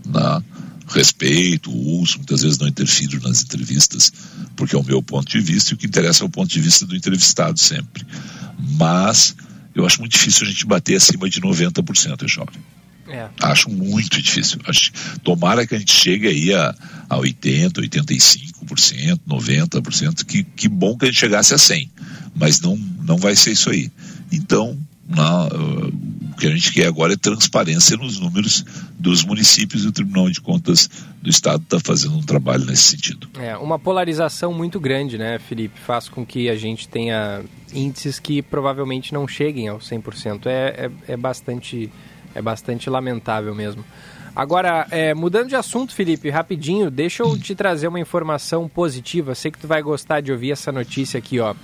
Né? 0.07 0.43
Respeito, 0.87 1.71
uso, 1.71 2.19
muitas 2.19 2.43
vezes 2.43 2.59
não 2.59 2.69
interfiro 2.69 3.21
nas 3.21 3.43
entrevistas, 3.43 4.13
porque 4.55 4.77
é 4.77 4.79
o 4.79 4.85
meu 4.85 5.03
ponto 5.03 5.29
de 5.29 5.41
vista 5.41 5.73
e 5.73 5.75
o 5.75 5.77
que 5.77 5.87
interessa 5.87 6.23
é 6.23 6.27
o 6.27 6.31
ponto 6.31 6.49
de 6.49 6.61
vista 6.61 6.87
do 6.87 6.95
entrevistado 6.95 7.59
sempre. 7.59 8.07
Mas 8.59 9.35
eu 9.75 9.85
acho 9.85 10.01
muito 10.01 10.13
difícil 10.13 10.47
a 10.47 10.51
gente 10.51 10.67
bater 10.67 10.97
acima 10.97 11.29
de 11.29 11.41
90%, 11.41 12.25
é 12.25 12.29
jovem. 12.29 12.61
É. 13.09 13.29
Acho 13.41 13.71
muito 13.71 14.21
difícil. 14.21 14.61
Acho, 14.67 14.91
tomara 15.23 15.67
que 15.67 15.75
a 15.75 15.79
gente 15.79 15.93
chegue 15.93 16.27
aí 16.27 16.55
a, 16.55 16.75
a 17.09 17.17
80%, 17.17 17.73
85%, 17.89 19.21
90%. 19.29 20.25
Que, 20.25 20.43
que 20.43 20.69
bom 20.69 20.97
que 20.97 21.05
a 21.05 21.09
gente 21.09 21.21
chegasse 21.21 21.55
a 21.55 21.57
100%. 21.57 21.89
Mas 22.35 22.61
não, 22.61 22.77
não 22.77 23.17
vai 23.17 23.37
ser 23.37 23.53
isso 23.53 23.71
aí. 23.71 23.91
Então, 24.33 24.77
na, 25.09 25.49
o 26.37 26.39
que 26.39 26.47
a 26.47 26.51
gente 26.51 26.71
quer 26.71 26.87
agora 26.87 27.15
é 27.15 27.17
transparência 27.17 27.97
nos 27.97 28.21
números 28.21 28.63
dos 28.99 29.25
municípios 29.25 29.85
e 29.85 29.89
o 29.89 29.93
Tribunal 29.93 30.29
de 30.29 30.39
Contas 30.39 30.87
do 31.23 31.31
Estado 31.31 31.63
está 31.63 31.81
fazendo 31.81 32.15
um 32.15 32.23
trabalho 32.23 32.67
nesse 32.67 32.91
sentido. 32.91 33.27
É, 33.41 33.57
uma 33.57 33.79
polarização 33.79 34.53
muito 34.53 34.79
grande, 34.79 35.17
né, 35.17 35.39
Felipe? 35.39 35.81
Faz 35.81 36.11
com 36.11 36.27
que 36.27 36.51
a 36.51 36.55
gente 36.55 36.87
tenha 36.89 37.43
índices 37.73 38.19
que 38.19 38.43
provavelmente 38.43 39.15
não 39.15 39.27
cheguem 39.27 39.69
ao 39.69 39.79
100%. 39.79 40.45
É, 40.45 40.51
é, 41.09 41.13
é, 41.13 41.17
bastante, 41.17 41.91
é 42.35 42.43
bastante 42.43 42.91
lamentável 42.91 43.55
mesmo. 43.55 43.83
Agora, 44.35 44.87
é, 44.91 45.15
mudando 45.15 45.49
de 45.49 45.57
assunto, 45.57 45.95
Felipe, 45.95 46.29
rapidinho, 46.29 46.91
deixa 46.91 47.23
eu 47.23 47.39
te 47.39 47.55
trazer 47.55 47.89
uma 47.89 47.99
informação 47.99 48.69
positiva. 48.69 49.35
Sei 49.35 49.51
que 49.51 49.59
tu 49.59 49.67
vai 49.67 49.81
gostar 49.81 50.21
de 50.21 50.31
ouvir 50.31 50.53
essa 50.53 50.71
notícia 50.71 51.17
aqui, 51.17 51.41
ó. 51.41 51.55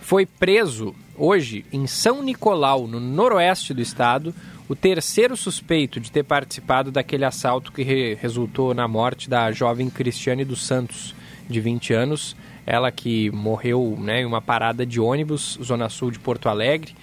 Foi 0.00 0.24
preso 0.24 0.94
hoje 1.16 1.64
em 1.72 1.86
São 1.86 2.22
Nicolau, 2.22 2.86
no 2.86 3.00
noroeste 3.00 3.74
do 3.74 3.80
estado, 3.80 4.34
o 4.68 4.74
terceiro 4.74 5.36
suspeito 5.36 6.00
de 6.00 6.10
ter 6.10 6.24
participado 6.24 6.90
daquele 6.90 7.24
assalto 7.24 7.72
que 7.72 7.82
re 7.82 8.14
resultou 8.14 8.74
na 8.74 8.88
morte 8.88 9.30
da 9.30 9.52
jovem 9.52 9.88
Cristiane 9.88 10.44
dos 10.44 10.66
Santos, 10.66 11.14
de 11.48 11.60
20 11.60 11.94
anos, 11.94 12.36
ela 12.66 12.90
que 12.90 13.30
morreu 13.30 13.96
né, 14.00 14.22
em 14.22 14.24
uma 14.24 14.42
parada 14.42 14.84
de 14.84 15.00
ônibus, 15.00 15.58
zona 15.62 15.88
sul 15.88 16.10
de 16.10 16.18
Porto 16.18 16.48
Alegre. 16.48 16.94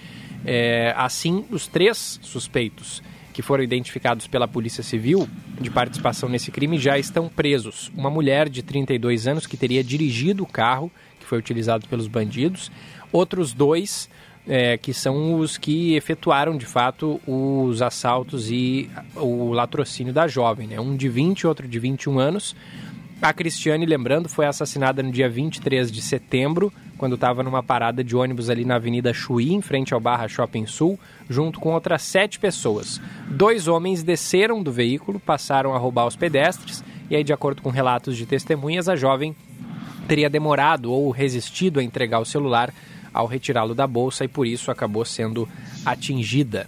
É, 0.46 0.94
assim, 0.98 1.46
os 1.50 1.68
três 1.68 2.20
suspeitos 2.22 3.02
que 3.32 3.42
foram 3.42 3.64
identificados 3.64 4.28
pela 4.28 4.48
Polícia 4.48 4.84
Civil 4.84 5.28
de 5.60 5.72
participação 5.72 6.28
nesse 6.28 6.52
crime 6.52 6.78
já 6.78 7.00
estão 7.00 7.30
presos. 7.30 7.90
Uma 7.96 8.10
mulher 8.10 8.50
de 8.50 8.62
32 8.62 9.26
anos 9.26 9.48
que 9.48 9.58
teria 9.58 9.84
dirigido 9.84 10.44
o 10.44 10.48
carro 10.48 10.92
que 11.20 11.26
foi 11.26 11.40
utilizado 11.40 11.88
pelos 11.88 12.08
bandidos 12.08 12.70
outros 13.14 13.54
dois 13.54 14.10
é, 14.48 14.78
que 14.78 14.94
são 14.94 15.40
os 15.40 15.58
que 15.58 15.96
efetuaram 15.96 16.58
de 16.58 16.66
fato 16.66 17.20
os 17.26 17.82
assaltos 17.82 18.50
e 18.52 18.90
o 19.16 19.52
latrocínio 19.52 20.14
da 20.14 20.28
jovem, 20.28 20.68
né? 20.68 20.80
um 20.80 20.96
de 20.96 21.08
20 21.08 21.42
e 21.42 21.48
outro 21.48 21.68
de 21.68 21.80
21 21.80 22.20
anos. 22.20 22.56
A 23.22 23.32
Cristiane, 23.32 23.86
lembrando, 23.86 24.28
foi 24.28 24.46
assassinada 24.46 25.02
no 25.02 25.10
dia 25.10 25.30
23 25.30 25.90
de 25.90 26.02
setembro, 26.02 26.74
quando 26.98 27.16
estava 27.16 27.42
numa 27.42 27.64
parada 27.64 28.04
de 28.04 28.18
ônibus 28.18 28.50
ali 28.50 28.66
na 28.66 28.76
Avenida 28.76 29.14
Chuí, 29.14 29.54
em 29.54 29.62
frente 29.62 29.94
ao 29.94 30.00
Barra 30.00 30.28
Shopping 30.28 30.66
Sul, 30.66 31.00
junto 31.30 31.58
com 31.58 31.74
outras 31.74 32.02
sete 32.02 32.38
pessoas. 32.38 33.00
Dois 33.30 33.70
homens 33.70 34.04
desceram 34.04 34.62
do 34.62 34.74
veículo, 34.74 35.22
passaram 35.22 35.74
a 35.74 35.78
roubar 35.78 36.06
os 36.06 36.18
pedestres, 36.18 36.84
e 37.10 37.16
aí, 37.16 37.24
de 37.24 37.32
acordo 37.32 37.62
com 37.62 37.70
relatos 37.70 38.18
de 38.18 38.26
testemunhas, 38.26 38.90
a 38.90 38.96
jovem 38.96 39.34
teria 40.06 40.30
demorado 40.30 40.92
ou 40.92 41.10
resistido 41.10 41.80
a 41.80 41.84
entregar 41.84 42.20
o 42.20 42.26
celular 42.26 42.74
ao 43.14 43.28
retirá-lo 43.28 43.76
da 43.76 43.86
bolsa 43.86 44.26
e 44.26 44.28
por 44.28 44.48
isso 44.48 44.72
acabou 44.72 45.06
sendo 45.06 45.48
atingida. 45.86 46.68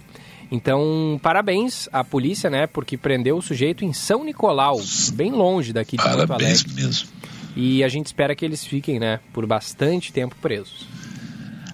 Então, 0.50 1.18
parabéns 1.22 1.88
à 1.92 2.04
polícia, 2.04 2.48
né, 2.48 2.66
porque 2.66 2.96
prendeu 2.96 3.36
o 3.36 3.42
sujeito 3.42 3.84
em 3.84 3.92
São 3.92 4.24
Nicolau, 4.24 4.80
bem 5.12 5.32
longe 5.32 5.72
daqui 5.72 5.96
de 5.96 6.02
parabéns 6.02 6.28
Porto 6.28 6.42
Alegre. 6.42 6.74
mesmo. 6.74 7.08
E 7.56 7.82
a 7.82 7.88
gente 7.88 8.06
espera 8.06 8.34
que 8.34 8.44
eles 8.44 8.64
fiquem, 8.64 9.00
né, 9.00 9.18
por 9.32 9.46
bastante 9.46 10.12
tempo 10.12 10.36
presos. 10.40 10.86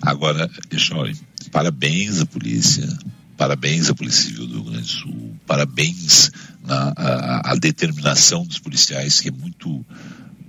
Agora, 0.01 0.51
Chore, 0.77 1.17
parabéns 1.51 2.21
à 2.21 2.27
polícia, 2.27 2.89
parabéns 3.37 3.91
à 3.91 3.95
Polícia 3.95 4.31
Civil 4.31 4.47
do 4.47 4.55
Rio 4.55 4.65
Grande 4.65 4.81
do 4.81 4.89
Sul, 4.89 5.37
parabéns 5.47 6.31
na 6.65 6.93
a, 6.97 7.53
a 7.53 7.55
determinação 7.57 8.45
dos 8.45 8.59
policiais, 8.59 9.21
que 9.21 9.29
é 9.29 9.33
muito 9.33 9.69
um, 9.69 9.85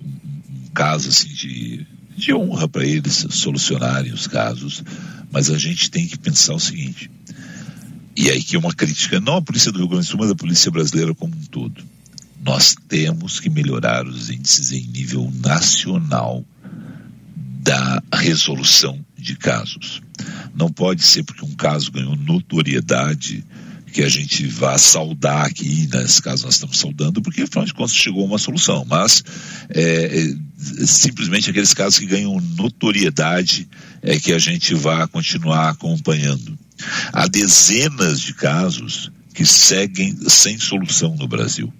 um 0.03 0.69
caso 0.73 1.09
assim 1.09 1.29
de 1.29 1.86
de 2.15 2.34
honra 2.34 2.67
para 2.67 2.86
eles 2.86 3.26
solucionarem 3.30 4.13
os 4.13 4.28
casos, 4.28 4.84
mas 5.32 5.49
a 5.49 5.58
gente 5.58 5.89
tem 5.89 6.08
que 6.08 6.17
pensar 6.17 6.54
o 6.54 6.60
seguinte, 6.60 7.10
e 8.15 8.30
aí 8.30 8.43
que 8.43 8.56
é 8.56 8.60
uma 8.60 8.73
crítica 8.73 9.19
não 9.19 9.38
à 9.38 9.41
polícia 9.41 9.71
do 9.71 9.80
Rio 9.80 9.88
Grande 9.88 10.06
do 10.06 10.10
Sul, 10.10 10.19
mas 10.19 10.32
à 10.32 10.36
polícia 10.36 10.69
brasileira 10.69 11.15
como 11.15 11.36
um 11.36 11.45
todo. 11.45 11.84
Nós 12.45 12.76
temos 12.88 13.39
que 13.39 13.49
melhorar 13.49 14.06
os 14.06 14.30
índices 14.30 14.71
em 14.71 14.86
nível 14.88 15.32
nacional 15.41 16.45
da 17.36 18.04
resolução 18.13 19.04
de 19.17 19.36
casos. 19.36 20.02
Não 20.54 20.69
pode 20.69 21.04
ser 21.04 21.23
porque 21.23 21.45
um 21.45 21.56
caso 21.56 21.91
ganhou 21.91 22.15
notoriedade 22.15 23.43
que 23.93 24.01
a 24.01 24.10
gente 24.10 24.47
vá 24.47 24.77
saudar 24.77 25.45
aqui, 25.45 25.88
nesse 25.93 26.21
caso 26.21 26.45
nós 26.45 26.56
estamos 26.56 26.79
saudando, 26.79 27.21
porque 27.21 27.43
afinal 27.43 27.63
de 27.63 27.73
contas 27.73 27.95
chegou 27.95 28.25
uma 28.25 28.39
solução, 28.39 28.84
mas 28.89 29.23
é, 29.69 29.84
é, 30.19 30.86
simplesmente 30.86 31.51
aqueles 31.51 31.75
casos 31.75 31.99
que 31.99 32.08
ganham 32.08 32.41
notoriedade 32.58 33.69
é 34.01 34.19
que 34.19 34.34
a 34.34 34.39
gente 34.39 34.73
vai 34.73 35.08
continuar 35.08 35.69
acompanhando. 35.69 36.58
Há 37.13 37.27
dezenas 37.27 38.19
de 38.19 38.34
casos 38.34 39.12
que 39.34 39.45
seguem 39.45 40.17
sem 40.27 40.58
solução 40.58 41.15
no 41.15 41.27
Brasil. 41.27 41.71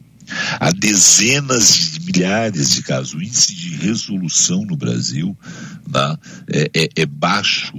Há 0.60 0.72
dezenas 0.72 1.76
de 1.76 2.00
milhares 2.06 2.70
de 2.70 2.84
casos. 2.84 3.14
O 3.14 3.22
índice 3.22 3.56
de 3.56 3.76
resolução 3.76 4.64
no 4.66 4.78
Brasil 4.78 5.38
né, 5.88 6.18
é, 6.48 6.72
é, 6.74 6.90
é 6.96 7.06
baixo. 7.06 7.74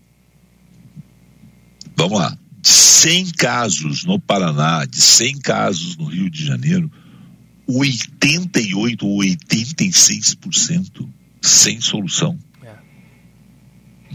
Vamos 1.96 2.20
lá. 2.20 2.38
100 2.62 3.32
casos 3.32 4.04
no 4.06 4.20
Paraná, 4.20 4.86
de 4.86 5.02
100 5.02 5.40
casos 5.40 5.98
no 5.98 6.06
Rio 6.06 6.30
de 6.30 6.46
Janeiro, 6.46 6.92
88 7.68 9.06
ou 9.06 9.20
86% 9.22 11.10
sem 11.42 11.80
solução. 11.82 12.38
É. 12.64 12.74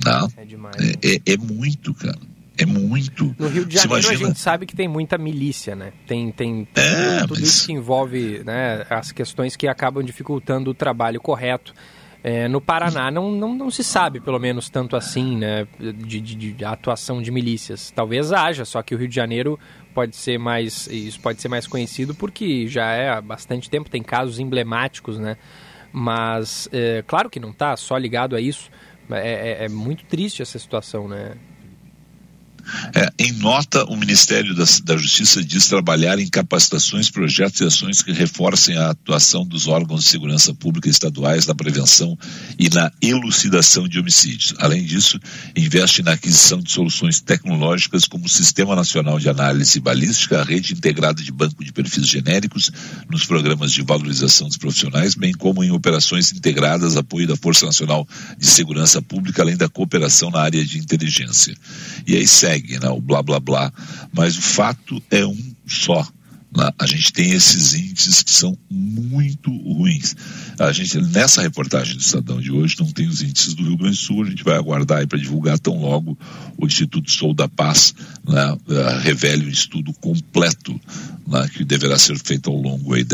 Não? 0.04 0.28
É, 0.36 0.44
demais, 0.44 0.76
é, 0.78 0.92
é, 1.02 1.32
é, 1.32 1.36
muito, 1.36 1.94
cara. 1.94 2.18
É 2.56 2.64
muito. 2.64 3.34
No 3.38 3.48
Rio 3.48 3.64
de 3.64 3.74
Janeiro 3.76 4.04
imagina... 4.04 4.26
a 4.26 4.28
gente 4.28 4.38
sabe 4.38 4.66
que 4.66 4.76
tem 4.76 4.86
muita 4.86 5.18
milícia, 5.18 5.74
né? 5.74 5.92
Tem, 6.06 6.30
tem, 6.30 6.68
é, 6.74 7.20
tudo 7.22 7.40
mas... 7.40 7.40
isso 7.40 7.66
que 7.66 7.72
envolve 7.72 8.42
né, 8.44 8.86
as 8.88 9.10
questões 9.10 9.56
que 9.56 9.66
acabam 9.66 10.04
dificultando 10.04 10.70
o 10.70 10.74
trabalho 10.74 11.20
correto. 11.20 11.74
É, 12.22 12.48
no 12.48 12.58
Paraná 12.58 13.10
não, 13.10 13.30
não, 13.30 13.54
não 13.54 13.70
se 13.70 13.84
sabe, 13.84 14.18
pelo 14.18 14.38
menos, 14.38 14.70
tanto 14.70 14.96
assim, 14.96 15.36
né, 15.36 15.66
de, 15.78 16.20
de, 16.20 16.52
de, 16.54 16.64
atuação 16.64 17.20
de 17.20 17.30
milícias. 17.30 17.90
Talvez 17.90 18.32
haja, 18.32 18.64
só 18.64 18.82
que 18.82 18.94
o 18.94 18.98
Rio 18.98 19.08
de 19.08 19.14
Janeiro 19.14 19.58
pode 19.94 20.16
ser 20.16 20.38
mais 20.38 20.88
isso 20.88 21.20
pode 21.20 21.40
ser 21.40 21.48
mais 21.48 21.66
conhecido 21.66 22.14
porque 22.14 22.66
já 22.66 22.92
é 22.92 23.10
há 23.10 23.20
bastante 23.20 23.70
tempo 23.70 23.88
tem 23.88 24.02
casos 24.02 24.40
emblemáticos 24.40 25.18
né 25.18 25.36
mas 25.92 26.68
é, 26.72 27.04
claro 27.06 27.30
que 27.30 27.38
não 27.38 27.50
está 27.50 27.76
só 27.76 27.96
ligado 27.96 28.34
a 28.34 28.40
isso 28.40 28.70
é, 29.08 29.60
é, 29.60 29.64
é, 29.66 29.68
muito 29.68 30.04
triste 30.04 30.42
essa 30.42 30.58
situação 30.58 31.06
né 31.06 31.36
é, 32.94 33.12
em 33.18 33.32
nota, 33.32 33.84
o 33.84 33.96
Ministério 33.96 34.54
da, 34.54 34.64
da, 34.84 34.96
Justiça 34.96 35.44
diz 35.44 35.66
trabalhar 35.66 36.18
em 36.18 36.28
capacitações, 36.28 37.10
projetos 37.10 37.60
e 37.60 37.64
ações 37.64 38.02
que 38.02 38.12
reforcem 38.12 38.76
a 38.76 38.90
atuação 38.90 39.44
dos 39.44 39.66
órgãos 39.66 40.04
de 40.04 40.10
segurança 40.10 40.54
pública 40.54 40.88
estaduais 40.88 41.46
na 41.46 41.54
prevenção 41.54 42.18
e 42.58 42.68
na 42.68 42.90
elucidação 43.00 43.86
de 43.86 43.98
homicídios. 43.98 44.54
Além 44.58 44.84
disso, 44.84 45.20
investe 45.56 46.02
na 46.02 46.12
aquisição 46.12 46.60
de 46.60 46.70
soluções 46.70 47.20
tecnológicas 47.20 48.06
como 48.06 48.26
o 48.26 48.28
Sistema 48.28 48.74
Nacional 48.74 49.18
de 49.18 49.28
Análise 49.28 49.78
Balística, 49.80 50.40
a 50.40 50.44
rede 50.44 50.72
integrada 50.72 51.22
de 51.22 51.30
banco 51.30 51.64
de 51.64 51.72
perfis 51.72 52.06
genéricos, 52.08 52.70
nos 53.08 53.24
programas 53.24 53.72
de 53.72 53.82
valorização 53.82 54.48
dos 54.48 54.56
profissionais, 54.56 55.14
bem 55.14 55.32
como 55.32 55.62
em 55.62 55.70
operações 55.70 56.32
integradas, 56.32 56.96
apoio 56.96 57.26
da 57.26 57.36
Força 57.36 57.66
Nacional 57.66 58.06
de 58.38 58.46
Segurança 58.46 59.02
Pública, 59.02 59.42
além 59.42 59.56
da 59.56 59.68
cooperação 59.68 60.30
na 60.30 60.40
área 60.40 60.64
de 60.64 60.78
inteligência. 60.78 61.54
E 62.06 62.16
aí 62.16 62.26
segue 62.26 62.53
segue, 62.54 62.78
né, 62.78 62.88
o 62.88 63.00
blá 63.00 63.22
blá 63.22 63.40
blá, 63.40 63.72
mas 64.12 64.36
o 64.36 64.42
fato 64.42 65.02
é 65.10 65.26
um 65.26 65.54
só. 65.66 66.06
A 66.78 66.86
gente 66.86 67.12
tem 67.12 67.32
esses 67.32 67.74
índices 67.74 68.22
que 68.22 68.30
são 68.30 68.56
muito 68.70 69.50
ruins. 69.50 70.14
A 70.58 70.70
gente, 70.70 71.00
nessa 71.00 71.42
reportagem 71.42 71.96
do 71.96 72.00
Estadão 72.00 72.40
de 72.40 72.52
hoje, 72.52 72.76
não 72.78 72.86
tem 72.86 73.08
os 73.08 73.22
índices 73.22 73.54
do 73.54 73.64
Rio 73.64 73.76
Grande 73.76 73.96
do 73.96 74.02
Sul, 74.02 74.22
a 74.22 74.30
gente 74.30 74.44
vai 74.44 74.56
aguardar 74.56 74.98
aí 74.98 75.06
para 75.06 75.18
divulgar 75.18 75.58
tão 75.58 75.80
logo 75.80 76.16
o 76.56 76.66
Instituto 76.66 77.10
Sou 77.10 77.34
da 77.34 77.48
Paz 77.48 77.94
né, 78.26 78.56
eh, 78.68 79.00
revele 79.02 79.46
o 79.46 79.50
estudo 79.50 79.92
completo 79.94 80.80
né, 81.26 81.48
que 81.52 81.64
deverá 81.64 81.98
ser 81.98 82.18
feito 82.18 82.50
ao 82.50 82.56
longo 82.56 82.94
aí 82.94 83.04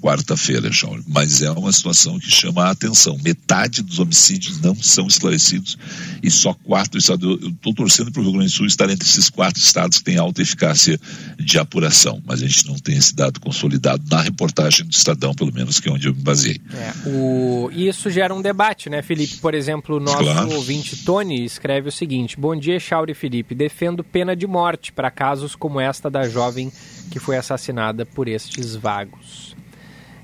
quarta-feira, 0.00 0.70
Mas 1.06 1.42
é 1.42 1.50
uma 1.50 1.72
situação 1.72 2.18
que 2.18 2.30
chama 2.30 2.64
a 2.64 2.70
atenção. 2.70 3.18
Metade 3.22 3.82
dos 3.82 3.98
homicídios 3.98 4.60
não 4.60 4.74
são 4.74 5.06
esclarecidos 5.06 5.76
e 6.22 6.30
só 6.30 6.52
quatro 6.52 6.98
estados. 6.98 7.24
Eu 7.40 7.48
estou 7.48 7.74
torcendo 7.74 8.12
para 8.12 8.20
o 8.20 8.24
Rio 8.24 8.32
Grande 8.32 8.52
do 8.52 8.56
Sul 8.56 8.66
estar 8.66 8.90
entre 8.90 9.08
esses 9.08 9.30
quatro 9.30 9.60
estados 9.60 9.98
que 9.98 10.04
têm 10.04 10.18
alta 10.18 10.42
eficácia 10.42 11.00
de 11.38 11.58
apuração, 11.58 12.22
mas 12.26 12.42
a 12.42 12.46
gente 12.46 12.59
não 12.64 12.76
tem 12.78 12.96
esse 12.96 13.14
dado 13.14 13.40
consolidado 13.40 14.02
na 14.10 14.20
reportagem 14.20 14.86
do 14.86 14.92
Estadão, 14.92 15.34
pelo 15.34 15.52
menos 15.52 15.80
que 15.80 15.88
é 15.88 15.92
onde 15.92 16.08
eu 16.08 16.14
me 16.14 16.22
baseei. 16.22 16.60
É, 16.72 17.08
o... 17.08 17.70
Isso 17.72 18.10
gera 18.10 18.34
um 18.34 18.42
debate, 18.42 18.88
né, 18.88 19.02
Felipe? 19.02 19.36
Por 19.36 19.54
exemplo, 19.54 19.96
o 19.96 20.00
nosso 20.00 20.18
claro. 20.18 20.52
ouvinte 20.52 20.96
Tony 20.96 21.44
escreve 21.44 21.88
o 21.88 21.92
seguinte: 21.92 22.38
Bom 22.38 22.56
dia, 22.56 22.78
Chauri 22.78 23.14
Felipe. 23.14 23.54
Defendo 23.54 24.02
pena 24.02 24.34
de 24.34 24.46
morte 24.46 24.92
para 24.92 25.10
casos 25.10 25.54
como 25.54 25.80
esta 25.80 26.10
da 26.10 26.28
jovem 26.28 26.72
que 27.10 27.18
foi 27.18 27.36
assassinada 27.36 28.06
por 28.06 28.28
estes 28.28 28.74
vagos. 28.74 29.56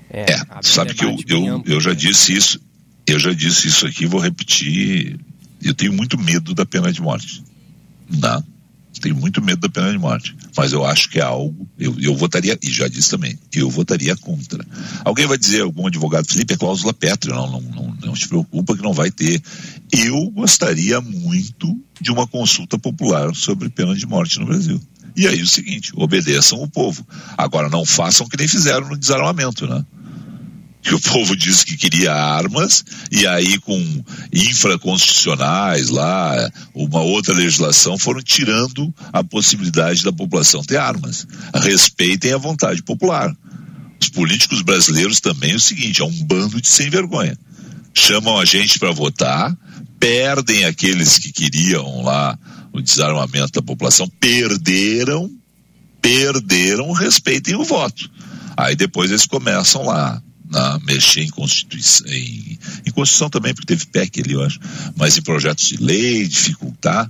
É, 0.09 0.31
é 0.31 0.37
sabe 0.61 0.93
que 0.93 1.03
eu, 1.03 1.17
eu, 1.27 1.55
amplo, 1.55 1.73
eu 1.73 1.81
já 1.81 1.89
né? 1.89 1.95
disse 1.95 2.33
isso, 2.33 2.61
eu 3.05 3.19
já 3.19 3.33
disse 3.33 3.67
isso 3.67 3.85
aqui, 3.85 4.05
vou 4.05 4.19
repetir. 4.19 5.19
Eu 5.61 5.73
tenho 5.73 5.91
muito 5.91 6.17
medo 6.17 6.53
da 6.53 6.65
pena 6.65 6.91
de 6.91 7.01
morte. 7.01 7.43
Não. 8.09 8.43
Tenho 8.99 9.15
muito 9.15 9.41
medo 9.41 9.61
da 9.61 9.69
pena 9.69 9.91
de 9.91 9.97
morte. 9.97 10.35
Mas 10.55 10.73
eu 10.73 10.85
acho 10.85 11.09
que 11.09 11.19
é 11.19 11.23
algo. 11.23 11.67
Eu, 11.77 11.95
eu 11.99 12.15
votaria, 12.15 12.57
e 12.61 12.69
já 12.69 12.87
disse 12.87 13.09
também, 13.09 13.37
eu 13.53 13.69
votaria 13.69 14.15
contra. 14.15 14.65
Alguém 15.03 15.25
vai 15.25 15.37
dizer, 15.37 15.61
algum 15.61 15.87
advogado, 15.87 16.27
Felipe, 16.27 16.53
é 16.53 16.57
cláusula 16.57 16.93
pétrea, 16.93 17.35
não, 17.35 17.49
não, 17.49 17.61
não, 17.61 17.97
não 18.05 18.13
te 18.13 18.27
preocupa 18.27 18.75
que 18.75 18.83
não 18.83 18.93
vai 18.93 19.11
ter. 19.11 19.41
Eu 19.91 20.29
gostaria 20.31 20.99
muito 21.01 21.79
de 21.99 22.11
uma 22.11 22.27
consulta 22.27 22.77
popular 22.77 23.33
sobre 23.35 23.69
pena 23.69 23.95
de 23.95 24.05
morte 24.05 24.39
no 24.39 24.45
Brasil. 24.45 24.81
E 25.15 25.27
aí 25.27 25.41
o 25.41 25.47
seguinte, 25.47 25.91
obedeçam 25.95 26.61
o 26.61 26.69
povo. 26.69 27.05
Agora 27.35 27.69
não 27.69 27.83
façam 27.83 28.27
que 28.27 28.37
nem 28.37 28.47
fizeram 28.47 28.87
no 28.87 28.95
desarmamento, 28.95 29.65
né? 29.65 29.83
Que 30.81 30.93
o 30.93 31.01
povo 31.01 31.35
disse 31.35 31.65
que 31.65 31.75
queria 31.75 32.13
armas 32.13 32.83
e 33.11 33.27
aí 33.27 33.59
com 33.59 34.03
infraconstitucionais 34.31 35.89
lá, 35.89 36.49
uma 36.73 37.01
outra 37.01 37.33
legislação 37.33 37.97
foram 37.97 38.21
tirando 38.21 38.93
a 39.11 39.23
possibilidade 39.23 40.03
da 40.03 40.13
população 40.13 40.63
ter 40.63 40.77
armas. 40.77 41.27
Respeitem 41.53 42.33
a 42.33 42.37
vontade 42.37 42.81
popular. 42.83 43.35
Os 43.99 44.09
políticos 44.09 44.61
brasileiros 44.61 45.19
também 45.19 45.51
é 45.51 45.55
o 45.55 45.59
seguinte, 45.59 46.01
é 46.01 46.05
um 46.05 46.23
bando 46.23 46.61
de 46.61 46.69
sem 46.69 46.89
vergonha. 46.89 47.37
Chamam 47.93 48.39
a 48.39 48.45
gente 48.45 48.79
para 48.79 48.91
votar, 48.91 49.57
perdem 49.99 50.65
aqueles 50.65 51.17
que 51.17 51.31
queriam 51.31 52.03
lá 52.03 52.37
o 52.71 52.81
desarmamento 52.81 53.53
da 53.53 53.61
população, 53.61 54.07
perderam, 54.19 55.29
perderam, 56.01 56.91
respeitem 56.91 57.55
o 57.55 57.63
voto. 57.63 58.09
Aí 58.55 58.75
depois 58.75 59.09
eles 59.09 59.25
começam 59.25 59.83
lá 59.83 60.21
a 60.53 60.79
mexer 60.85 61.21
em 61.21 61.29
Constituição, 61.29 62.07
em, 62.07 62.57
em 62.85 62.91
Constituição 62.91 63.29
também, 63.29 63.53
porque 63.53 63.67
teve 63.67 63.85
PEC 63.87 64.21
ali, 64.21 64.33
eu 64.33 64.43
acho, 64.43 64.59
mas 64.95 65.17
em 65.17 65.21
projetos 65.21 65.67
de 65.67 65.77
lei, 65.77 66.27
dificultar. 66.27 67.09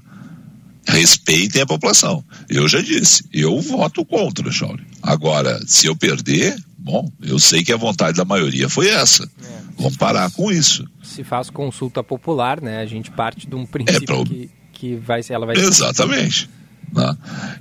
Respeitem 0.89 1.61
a 1.61 1.65
população. 1.65 2.23
Eu 2.47 2.65
já 2.65 2.81
disse, 2.81 3.25
eu 3.33 3.59
voto 3.59 4.05
contra, 4.05 4.49
Chauri. 4.49 4.87
Agora, 5.03 5.59
se 5.67 5.85
eu 5.85 5.93
perder, 5.93 6.55
bom, 6.77 7.11
eu 7.21 7.37
sei 7.39 7.61
que 7.61 7.73
a 7.73 7.77
vontade 7.77 8.15
da 8.15 8.23
maioria 8.23 8.69
foi 8.69 8.87
essa. 8.87 9.25
É. 9.25 9.61
Vamos 9.77 9.97
parar 9.97 10.31
com 10.31 10.49
isso. 10.49 10.87
Se 11.03 11.25
faz 11.25 11.49
consulta 11.49 12.01
popular, 12.01 12.61
né? 12.61 12.79
A 12.79 12.85
gente 12.85 13.11
parte 13.11 13.45
de 13.45 13.53
um 13.53 13.63
é 13.63 13.65
princípio 13.65 14.03
é 14.03 14.05
pra... 14.05 14.23
que 14.23 14.49
que 14.77 14.95
vai, 14.95 15.21
ela 15.29 15.45
vai 15.45 15.55
Exatamente. 15.57 16.47
Né? 16.93 17.17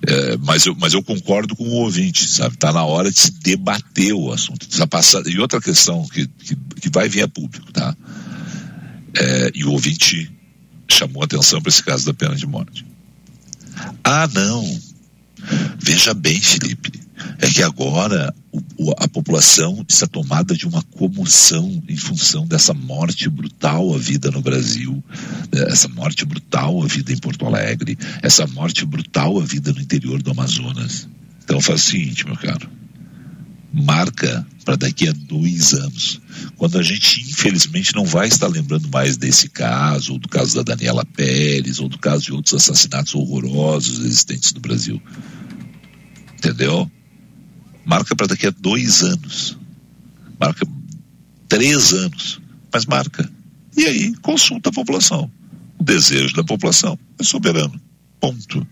É, 0.07 0.37
mas, 0.39 0.67
eu, 0.67 0.77
mas 0.79 0.93
eu 0.93 1.03
concordo 1.03 1.55
com 1.57 1.65
o 1.65 1.73
ouvinte, 1.83 2.27
sabe? 2.29 2.55
Está 2.55 2.73
na 2.73 2.85
hora 2.85 3.11
de 3.11 3.19
se 3.19 3.33
debater 3.41 4.13
o 4.13 4.33
assunto. 4.33 4.67
E 5.27 5.39
outra 5.39 5.61
questão 5.61 6.07
que, 6.09 6.27
que, 6.27 6.57
que 6.81 6.91
vai 6.91 7.09
vir 7.09 7.23
a 7.23 7.29
público, 7.29 7.73
tá? 7.73 7.97
É, 9.19 9.51
e 9.55 9.65
o 9.65 9.73
ouvinte 9.73 10.31
chamou 10.89 11.23
atenção 11.23 11.61
para 11.61 11.71
esse 11.71 11.83
caso 11.83 12.07
da 12.07 12.15
pena 12.15 12.35
de 12.35 12.47
morte. 12.47 12.87
Ah, 14.03 14.29
não. 14.33 14.81
Veja 15.79 16.15
bem, 16.15 16.41
Felipe 16.41 17.06
é 17.39 17.51
que 17.51 17.63
agora 17.63 18.35
a 18.99 19.09
população 19.09 19.85
está 19.89 20.07
tomada 20.07 20.55
de 20.55 20.67
uma 20.67 20.83
comoção 20.83 21.83
em 21.89 21.97
função 21.97 22.47
dessa 22.47 22.73
morte 22.73 23.29
brutal 23.29 23.95
à 23.95 23.99
vida 23.99 24.31
no 24.31 24.41
Brasil, 24.41 25.03
né, 25.53 25.65
essa 25.69 25.89
morte 25.89 26.25
brutal 26.25 26.83
à 26.83 26.87
vida 26.87 27.13
em 27.13 27.19
Porto 27.19 27.47
Alegre, 27.47 27.99
essa 28.23 28.47
morte 28.47 28.85
brutal 28.85 29.39
à 29.39 29.45
vida 29.45 29.73
no 29.73 29.81
interior 29.81 30.23
do 30.23 30.31
Amazonas. 30.31 31.09
Então 31.45 31.61
faz 31.61 31.83
o 31.83 31.91
seguinte, 31.91 32.27
meu 32.27 32.37
caro, 32.37 32.69
marca 33.73 34.47
para 34.65 34.77
daqui 34.77 35.09
a 35.09 35.13
dois 35.13 35.75
anos, 35.75 36.21
quando 36.57 36.79
a 36.79 36.83
gente 36.83 37.21
infelizmente 37.21 37.95
não 37.95 38.05
vai 38.05 38.27
estar 38.27 38.49
lembrando 38.49 38.89
mais 38.89 39.17
desse 39.17 39.49
caso, 39.49 40.15
ou 40.15 40.19
do 40.19 40.29
caso 40.29 40.57
da 40.57 40.63
Daniela 40.63 41.05
Pérez, 41.05 41.79
ou 41.79 41.89
do 41.89 41.99
caso 41.99 42.25
de 42.25 42.33
outros 42.33 42.55
assassinatos 42.55 43.15
horrorosos 43.15 44.01
existentes 44.01 44.53
no 44.53 44.61
Brasil. 44.61 45.01
Entendeu? 46.37 46.91
Marca 47.87 48.17
para 48.17 48.27
daqui 48.27 48.49
a 48.49 48.51
dois 48.51 49.03
anos. 49.03 49.57
Marca 50.39 50.67
três 51.49 51.93
anos, 51.93 52.41
mas 52.73 52.85
marca. 52.85 53.31
E 53.77 53.87
aí 53.87 54.15
consulta 54.17 54.71
a 54.71 54.73
população. 54.73 55.31
O 55.79 55.85
desejo 55.85 56.35
da 56.35 56.43
população 56.43 56.99
é 57.19 57.23
soberano. 57.23 57.81
Ponto. 58.21 58.67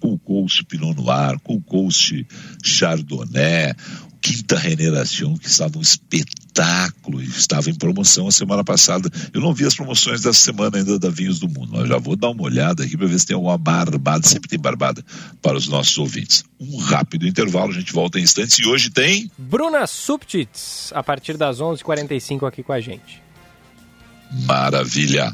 Cool 0.00 0.18
Coast 0.20 0.64
Pinot 0.64 0.94
Noir, 0.94 1.38
Cool 1.40 1.60
Coast 1.60 2.26
Chardonnay, 2.62 3.74
Quinta 4.20 4.58
Reneração, 4.58 5.36
que 5.36 5.46
estava 5.46 5.78
um 5.78 5.80
espetáculo, 5.80 7.22
estava 7.22 7.70
em 7.70 7.74
promoção 7.74 8.28
a 8.28 8.32
semana 8.32 8.62
passada. 8.62 9.10
Eu 9.32 9.40
não 9.40 9.54
vi 9.54 9.64
as 9.64 9.74
promoções 9.74 10.20
dessa 10.20 10.38
semana 10.38 10.78
ainda 10.78 10.98
da 10.98 11.08
Vinhos 11.08 11.38
do 11.38 11.48
Mundo, 11.48 11.70
mas 11.72 11.88
já 11.88 11.98
vou 11.98 12.16
dar 12.16 12.30
uma 12.30 12.42
olhada 12.42 12.84
aqui 12.84 12.96
para 12.96 13.06
ver 13.06 13.18
se 13.18 13.26
tem 13.26 13.34
alguma 13.34 13.56
barbada. 13.56 14.26
Sempre 14.26 14.48
tem 14.48 14.58
barbada 14.58 15.04
para 15.40 15.56
os 15.56 15.68
nossos 15.68 15.96
ouvintes. 15.98 16.44
Um 16.60 16.76
rápido 16.78 17.26
intervalo, 17.26 17.70
a 17.70 17.74
gente 17.74 17.92
volta 17.92 18.18
em 18.18 18.22
instantes 18.22 18.58
e 18.58 18.66
hoje 18.66 18.90
tem. 18.90 19.30
Bruna 19.38 19.86
Subtits, 19.86 20.92
a 20.94 21.02
partir 21.02 21.36
das 21.36 21.58
11h45 21.58 22.46
aqui 22.46 22.62
com 22.62 22.72
a 22.72 22.80
gente. 22.80 23.22
Maravilha! 24.46 25.32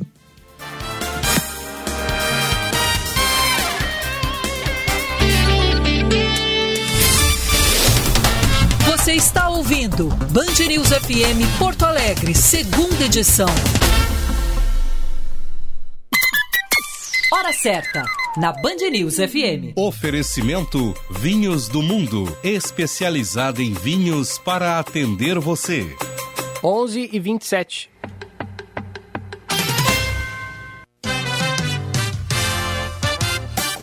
Você 9.06 9.12
está 9.12 9.48
ouvindo 9.48 10.08
Band 10.32 10.66
News 10.66 10.88
FM 10.88 11.60
Porto 11.60 11.84
Alegre, 11.84 12.34
segunda 12.34 13.04
edição. 13.04 13.46
Hora 17.32 17.52
certa, 17.52 18.02
na 18.36 18.52
Band 18.52 18.90
News 18.90 19.14
FM. 19.14 19.76
Oferecimento 19.76 20.92
Vinhos 21.08 21.68
do 21.68 21.82
Mundo, 21.82 22.36
especializada 22.42 23.62
em 23.62 23.72
vinhos 23.74 24.38
para 24.38 24.80
atender 24.80 25.38
você. 25.38 25.86
11 26.64 27.10
e 27.12 27.20
27. 27.20 27.88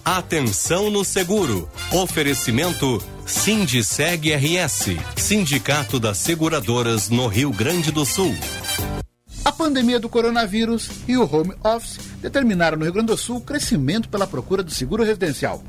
Atenção 0.05 0.89
no 0.89 1.05
seguro. 1.05 1.69
Oferecimento 1.89 3.01
Sindiceg 3.25 4.33
RS, 4.33 4.97
Sindicato 5.15 5.97
das 5.97 6.17
Seguradoras 6.17 7.09
no 7.09 7.25
Rio 7.27 7.51
Grande 7.51 7.89
do 7.89 8.05
Sul. 8.05 8.35
A 9.45 9.51
pandemia 9.53 10.01
do 10.01 10.09
coronavírus 10.09 10.89
e 11.07 11.15
o 11.15 11.23
home 11.23 11.53
office 11.63 11.99
determinaram 12.21 12.77
no 12.77 12.83
Rio 12.83 12.91
Grande 12.91 13.07
do 13.07 13.17
Sul 13.17 13.37
o 13.37 13.41
crescimento 13.41 14.09
pela 14.09 14.27
procura 14.27 14.61
do 14.61 14.71
seguro 14.71 15.03
residencial. 15.03 15.63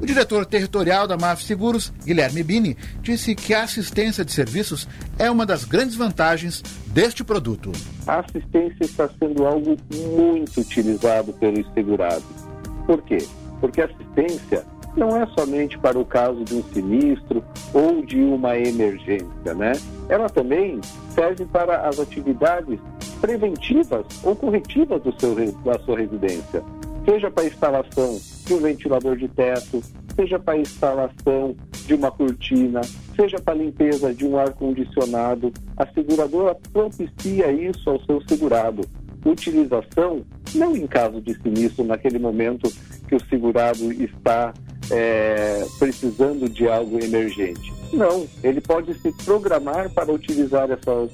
O 0.00 0.04
diretor 0.04 0.44
territorial 0.44 1.06
da 1.06 1.16
MAF 1.16 1.44
Seguros, 1.44 1.92
Guilherme 2.04 2.42
Bini, 2.42 2.76
disse 3.00 3.36
que 3.36 3.54
a 3.54 3.62
assistência 3.62 4.24
de 4.24 4.32
serviços 4.32 4.88
é 5.16 5.30
uma 5.30 5.46
das 5.46 5.64
grandes 5.64 5.94
vantagens 5.94 6.64
deste 6.88 7.22
produto. 7.22 7.70
A 8.08 8.18
assistência 8.18 8.84
está 8.84 9.08
sendo 9.20 9.46
algo 9.46 9.76
muito 9.94 10.62
utilizado 10.62 11.32
pelos 11.34 11.64
segurados. 11.74 12.24
Por 12.84 13.02
quê? 13.02 13.18
Porque 13.60 13.82
assistência 13.82 14.64
não 14.96 15.16
é 15.16 15.26
somente 15.38 15.78
para 15.78 15.98
o 15.98 16.04
caso 16.04 16.44
de 16.44 16.54
um 16.54 16.62
sinistro 16.62 17.44
ou 17.72 18.04
de 18.04 18.20
uma 18.20 18.58
emergência, 18.58 19.54
né? 19.54 19.72
Ela 20.08 20.28
também 20.28 20.80
serve 21.14 21.44
para 21.46 21.88
as 21.88 22.00
atividades 22.00 22.78
preventivas 23.20 24.04
ou 24.22 24.34
corretivas 24.34 25.02
do 25.02 25.14
seu, 25.20 25.34
da 25.64 25.78
sua 25.80 25.98
residência, 25.98 26.62
seja 27.04 27.30
para 27.30 27.44
a 27.44 27.46
instalação 27.46 28.18
de 28.44 28.54
um 28.54 28.58
ventilador 28.58 29.16
de 29.16 29.28
teto, 29.28 29.82
seja 30.14 30.38
para 30.38 30.54
a 30.54 30.58
instalação 30.58 31.56
de 31.86 31.94
uma 31.94 32.10
cortina, 32.10 32.80
seja 33.16 33.38
para 33.38 33.54
a 33.54 33.56
limpeza 33.56 34.12
de 34.12 34.26
um 34.26 34.36
ar-condicionado. 34.36 35.52
A 35.76 35.86
seguradora 35.86 36.56
propicia 36.72 37.50
isso 37.50 37.88
ao 37.88 38.00
seu 38.04 38.20
segurado. 38.28 38.82
Utilização 39.24 40.22
não 40.54 40.76
em 40.76 40.86
caso 40.86 41.20
de 41.20 41.34
sinistro, 41.40 41.84
naquele 41.84 42.18
momento 42.18 42.70
que 43.08 43.16
o 43.16 43.24
segurado 43.28 43.90
está 43.92 44.52
é, 44.90 45.66
precisando 45.78 46.48
de 46.48 46.68
algo 46.68 47.02
emergente. 47.02 47.78
Não, 47.92 48.28
ele 48.42 48.60
pode 48.60 48.92
se 49.00 49.10
programar 49.24 49.88
para 49.90 50.12
utilizar 50.12 50.68
essa, 50.70 51.08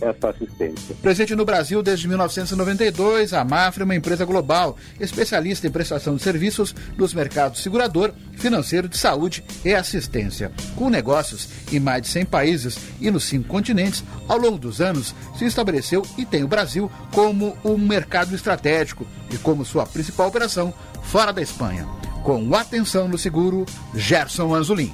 essa 0.00 0.30
assistência. 0.30 0.96
Presente 1.00 1.34
no 1.34 1.44
Brasil 1.44 1.82
desde 1.82 2.08
1992, 2.08 3.32
a 3.32 3.44
Mafra 3.44 3.82
é 3.82 3.84
uma 3.84 3.94
empresa 3.94 4.24
global, 4.24 4.76
especialista 4.98 5.66
em 5.66 5.70
prestação 5.70 6.16
de 6.16 6.22
serviços 6.22 6.74
nos 6.96 7.14
mercados 7.14 7.62
segurador, 7.62 8.12
financeiro, 8.32 8.88
de 8.88 8.98
saúde 8.98 9.44
e 9.64 9.72
assistência. 9.74 10.50
Com 10.74 10.90
negócios 10.90 11.48
em 11.72 11.78
mais 11.78 12.02
de 12.02 12.08
100 12.08 12.24
países 12.26 12.78
e 13.00 13.10
nos 13.10 13.24
cinco 13.24 13.48
continentes, 13.48 14.02
ao 14.26 14.38
longo 14.38 14.58
dos 14.58 14.80
anos 14.80 15.14
se 15.36 15.44
estabeleceu 15.44 16.02
e 16.16 16.24
tem 16.24 16.42
o 16.42 16.48
Brasil 16.48 16.90
como 17.12 17.56
um 17.64 17.78
mercado 17.78 18.34
estratégico 18.34 19.06
e 19.30 19.38
como 19.38 19.64
sua 19.64 19.86
principal 19.86 20.28
operação 20.28 20.74
fora 21.02 21.32
da 21.32 21.40
Espanha. 21.40 21.86
Com 22.22 22.54
Atenção 22.54 23.08
no 23.08 23.16
Seguro, 23.16 23.64
Gerson 23.94 24.54
Anzolin. 24.54 24.92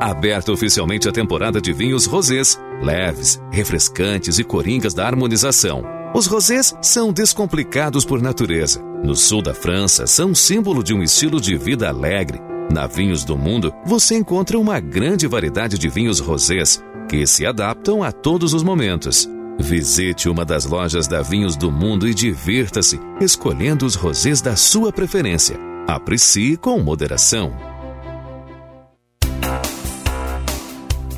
Aberta 0.00 0.52
oficialmente 0.52 1.08
a 1.08 1.12
temporada 1.12 1.60
de 1.60 1.72
vinhos 1.72 2.04
rosés, 2.04 2.60
leves, 2.82 3.40
refrescantes 3.50 4.38
e 4.38 4.44
coringas 4.44 4.92
da 4.92 5.06
harmonização. 5.06 5.82
Os 6.14 6.26
rosés 6.26 6.74
são 6.82 7.12
descomplicados 7.12 8.04
por 8.04 8.20
natureza. 8.20 8.82
No 9.04 9.14
sul 9.14 9.40
da 9.40 9.54
França, 9.54 10.06
são 10.06 10.34
símbolo 10.34 10.82
de 10.82 10.92
um 10.92 11.02
estilo 11.02 11.40
de 11.40 11.56
vida 11.56 11.88
alegre. 11.88 12.40
Na 12.70 12.86
Vinhos 12.86 13.24
do 13.24 13.36
Mundo, 13.36 13.72
você 13.84 14.16
encontra 14.16 14.58
uma 14.58 14.78
grande 14.78 15.26
variedade 15.26 15.78
de 15.78 15.88
vinhos 15.88 16.18
rosés 16.18 16.82
que 17.08 17.26
se 17.26 17.46
adaptam 17.46 18.02
a 18.02 18.12
todos 18.12 18.52
os 18.52 18.62
momentos. 18.62 19.28
Visite 19.60 20.28
uma 20.28 20.44
das 20.44 20.64
lojas 20.64 21.06
da 21.06 21.20
Vinhos 21.20 21.54
do 21.54 21.70
Mundo 21.70 22.08
e 22.08 22.14
divirta-se 22.14 22.98
escolhendo 23.20 23.84
os 23.84 23.94
rosés 23.94 24.40
da 24.40 24.56
sua 24.56 24.90
preferência. 24.90 25.56
Aprecie 25.86 26.56
com 26.56 26.78
moderação. 26.80 27.52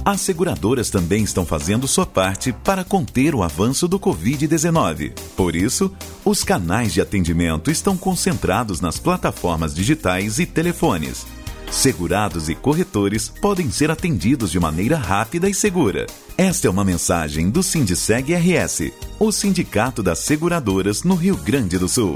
As 0.05 0.20
seguradoras 0.20 0.90
também 0.90 1.22
estão 1.22 1.46
fazendo 1.46 1.87
sua 1.87 2.05
parte 2.05 2.52
para 2.52 2.83
conter 2.83 3.37
o 3.37 3.42
avanço 3.44 3.87
do 3.87 4.00
Covid-19. 4.00 5.12
Por 5.37 5.55
isso, 5.55 5.94
os 6.24 6.42
canais 6.42 6.92
de 6.92 7.00
atendimento 7.00 7.70
estão 7.70 7.96
concentrados 7.96 8.81
nas 8.81 8.98
plataformas 8.98 9.72
digitais 9.72 10.40
e 10.40 10.46
telefones. 10.46 11.24
Segurados 11.72 12.50
e 12.50 12.54
corretores 12.54 13.30
podem 13.30 13.70
ser 13.70 13.90
atendidos 13.90 14.50
de 14.50 14.61
maneira 14.61 14.98
rápida 14.98 15.48
e 15.48 15.54
segura. 15.54 16.06
Esta 16.37 16.68
é 16.68 16.70
uma 16.70 16.85
mensagem 16.85 17.48
do 17.48 17.62
Sindiceg 17.62 18.35
RS, 18.35 18.92
o 19.18 19.32
Sindicato 19.32 20.02
das 20.02 20.18
Seguradoras 20.18 21.02
no 21.02 21.14
Rio 21.14 21.35
Grande 21.35 21.78
do 21.78 21.88
Sul. 21.88 22.14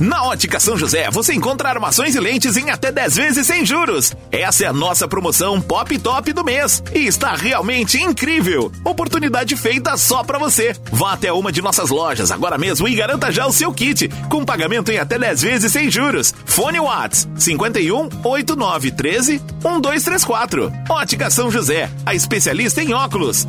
Na 0.00 0.22
Ótica 0.22 0.60
São 0.60 0.76
José, 0.76 1.10
você 1.10 1.34
encontra 1.34 1.70
armações 1.70 2.14
e 2.14 2.20
lentes 2.20 2.56
em 2.56 2.70
até 2.70 2.92
10 2.92 3.16
vezes 3.16 3.46
sem 3.46 3.66
juros. 3.66 4.14
Essa 4.30 4.64
é 4.64 4.66
a 4.68 4.72
nossa 4.72 5.08
promoção 5.08 5.60
Pop 5.60 5.98
Top 5.98 6.32
do 6.32 6.44
mês 6.44 6.82
e 6.94 7.00
está 7.00 7.34
realmente 7.34 8.00
incrível. 8.00 8.70
Oportunidade 8.84 9.56
feita 9.56 9.96
só 9.96 10.22
para 10.22 10.38
você. 10.38 10.76
Vá 10.92 11.14
até 11.14 11.32
uma 11.32 11.50
de 11.50 11.60
nossas 11.60 11.90
lojas 11.90 12.30
agora 12.30 12.56
mesmo 12.56 12.86
e 12.86 12.94
garanta 12.94 13.32
já 13.32 13.44
o 13.46 13.52
seu 13.52 13.72
kit 13.72 14.08
com 14.30 14.44
pagamento 14.44 14.92
em 14.92 14.98
até 14.98 15.18
10 15.18 15.42
vezes 15.42 15.72
sem 15.72 15.90
juros. 15.90 16.32
Fone 16.46 16.78
Whats 16.78 17.28
51 17.36 18.08
89 18.22 18.92
13 18.92 19.32
1234. 19.64 20.72
Ótica 20.88 21.28
São 21.28 21.50
José, 21.50 21.90
a 22.06 22.14
especialista 22.14 22.80
em 22.80 22.94
óculos. 22.94 23.46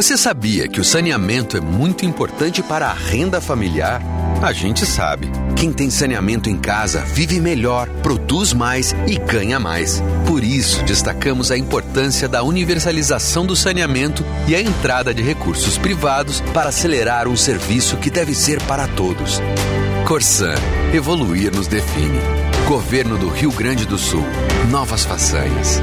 Você 0.00 0.16
sabia 0.16 0.66
que 0.66 0.80
o 0.80 0.84
saneamento 0.84 1.58
é 1.58 1.60
muito 1.60 2.06
importante 2.06 2.62
para 2.62 2.86
a 2.86 2.92
renda 2.94 3.38
familiar? 3.38 4.00
A 4.40 4.50
gente 4.50 4.86
sabe. 4.86 5.30
Quem 5.54 5.74
tem 5.74 5.90
saneamento 5.90 6.48
em 6.48 6.56
casa 6.56 7.02
vive 7.02 7.38
melhor, 7.38 7.86
produz 8.02 8.54
mais 8.54 8.96
e 9.06 9.18
ganha 9.18 9.60
mais. 9.60 10.02
Por 10.26 10.42
isso, 10.42 10.82
destacamos 10.84 11.50
a 11.50 11.58
importância 11.58 12.26
da 12.26 12.42
universalização 12.42 13.44
do 13.44 13.54
saneamento 13.54 14.24
e 14.48 14.54
a 14.54 14.62
entrada 14.62 15.12
de 15.12 15.22
recursos 15.22 15.76
privados 15.76 16.40
para 16.54 16.70
acelerar 16.70 17.28
um 17.28 17.36
serviço 17.36 17.98
que 17.98 18.08
deve 18.08 18.34
ser 18.34 18.58
para 18.62 18.88
todos. 18.88 19.38
Corsan, 20.08 20.54
evoluir 20.94 21.54
nos 21.54 21.66
define. 21.66 22.20
Governo 22.66 23.18
do 23.18 23.28
Rio 23.28 23.52
Grande 23.52 23.84
do 23.84 23.98
Sul. 23.98 24.24
Novas 24.70 25.04
façanhas. 25.04 25.82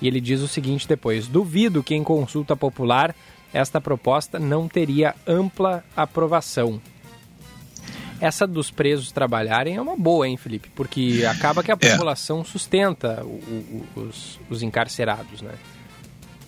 E 0.00 0.06
ele 0.06 0.20
diz 0.20 0.40
o 0.40 0.48
seguinte 0.48 0.86
depois: 0.86 1.26
duvido 1.26 1.82
que 1.82 1.94
em 1.94 2.04
consulta 2.04 2.54
popular 2.56 3.14
esta 3.52 3.80
proposta 3.80 4.38
não 4.38 4.68
teria 4.68 5.14
ampla 5.26 5.82
aprovação. 5.96 6.80
Essa 8.20 8.46
dos 8.46 8.70
presos 8.70 9.12
trabalharem 9.12 9.76
é 9.76 9.80
uma 9.80 9.96
boa, 9.96 10.26
hein, 10.26 10.36
Felipe? 10.38 10.70
Porque 10.74 11.24
acaba 11.28 11.62
que 11.62 11.70
a 11.70 11.76
É. 11.80 11.90
população 11.90 12.44
sustenta 12.44 13.22
o- 13.24 13.26
o- 13.96 14.00
os, 14.00 14.40
os 14.48 14.62
encarcerados, 14.62 15.42
né? 15.42 15.52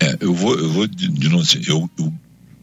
É, 0.01 0.16
eu 0.20 0.33
vou, 0.33 0.59
eu 0.59 0.68
vou 0.70 0.87
de, 0.87 1.09
de 1.09 1.29
novo 1.29 1.44
eu, 1.66 1.90
eu 1.98 2.12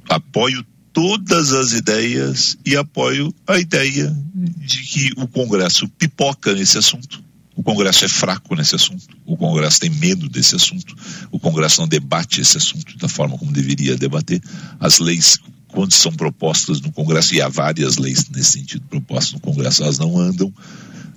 apoio 0.09 0.65
todas 0.95 1.51
as 1.51 1.73
ideias 1.73 2.57
e 2.65 2.77
apoio 2.77 3.35
a 3.45 3.59
ideia 3.59 4.15
de 4.33 4.81
que 4.81 5.11
o 5.17 5.27
Congresso 5.27 5.89
pipoca 5.89 6.53
nesse 6.53 6.77
assunto. 6.77 7.21
O 7.53 7.61
Congresso 7.61 8.05
é 8.05 8.07
fraco 8.07 8.55
nesse 8.55 8.75
assunto. 8.75 9.05
O 9.25 9.35
Congresso 9.35 9.81
tem 9.81 9.89
medo 9.89 10.29
desse 10.29 10.55
assunto. 10.55 10.95
O 11.29 11.37
Congresso 11.37 11.81
não 11.81 11.87
debate 11.87 12.39
esse 12.39 12.55
assunto 12.55 12.97
da 12.97 13.09
forma 13.09 13.37
como 13.37 13.51
deveria 13.51 13.97
debater. 13.97 14.41
As 14.79 14.99
leis, 14.99 15.37
quando 15.67 15.91
são 15.91 16.13
propostas 16.13 16.79
no 16.79 16.93
Congresso, 16.93 17.35
e 17.35 17.41
há 17.41 17.49
várias 17.49 17.97
leis 17.97 18.29
nesse 18.29 18.53
sentido 18.53 18.85
propostas 18.89 19.33
no 19.33 19.41
Congresso, 19.41 19.83
elas 19.83 19.99
não 19.99 20.17
andam, 20.17 20.53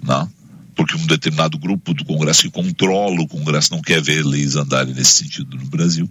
não? 0.02 0.28
porque 0.74 0.96
um 0.96 1.06
determinado 1.06 1.56
grupo 1.56 1.94
do 1.94 2.04
Congresso 2.04 2.42
que 2.42 2.50
controla 2.50 3.20
o 3.20 3.28
Congresso 3.28 3.72
não 3.72 3.80
quer 3.80 4.02
ver 4.02 4.24
leis 4.24 4.56
andarem 4.56 4.92
nesse 4.92 5.12
sentido 5.12 5.56
no 5.56 5.66
Brasil. 5.66 6.10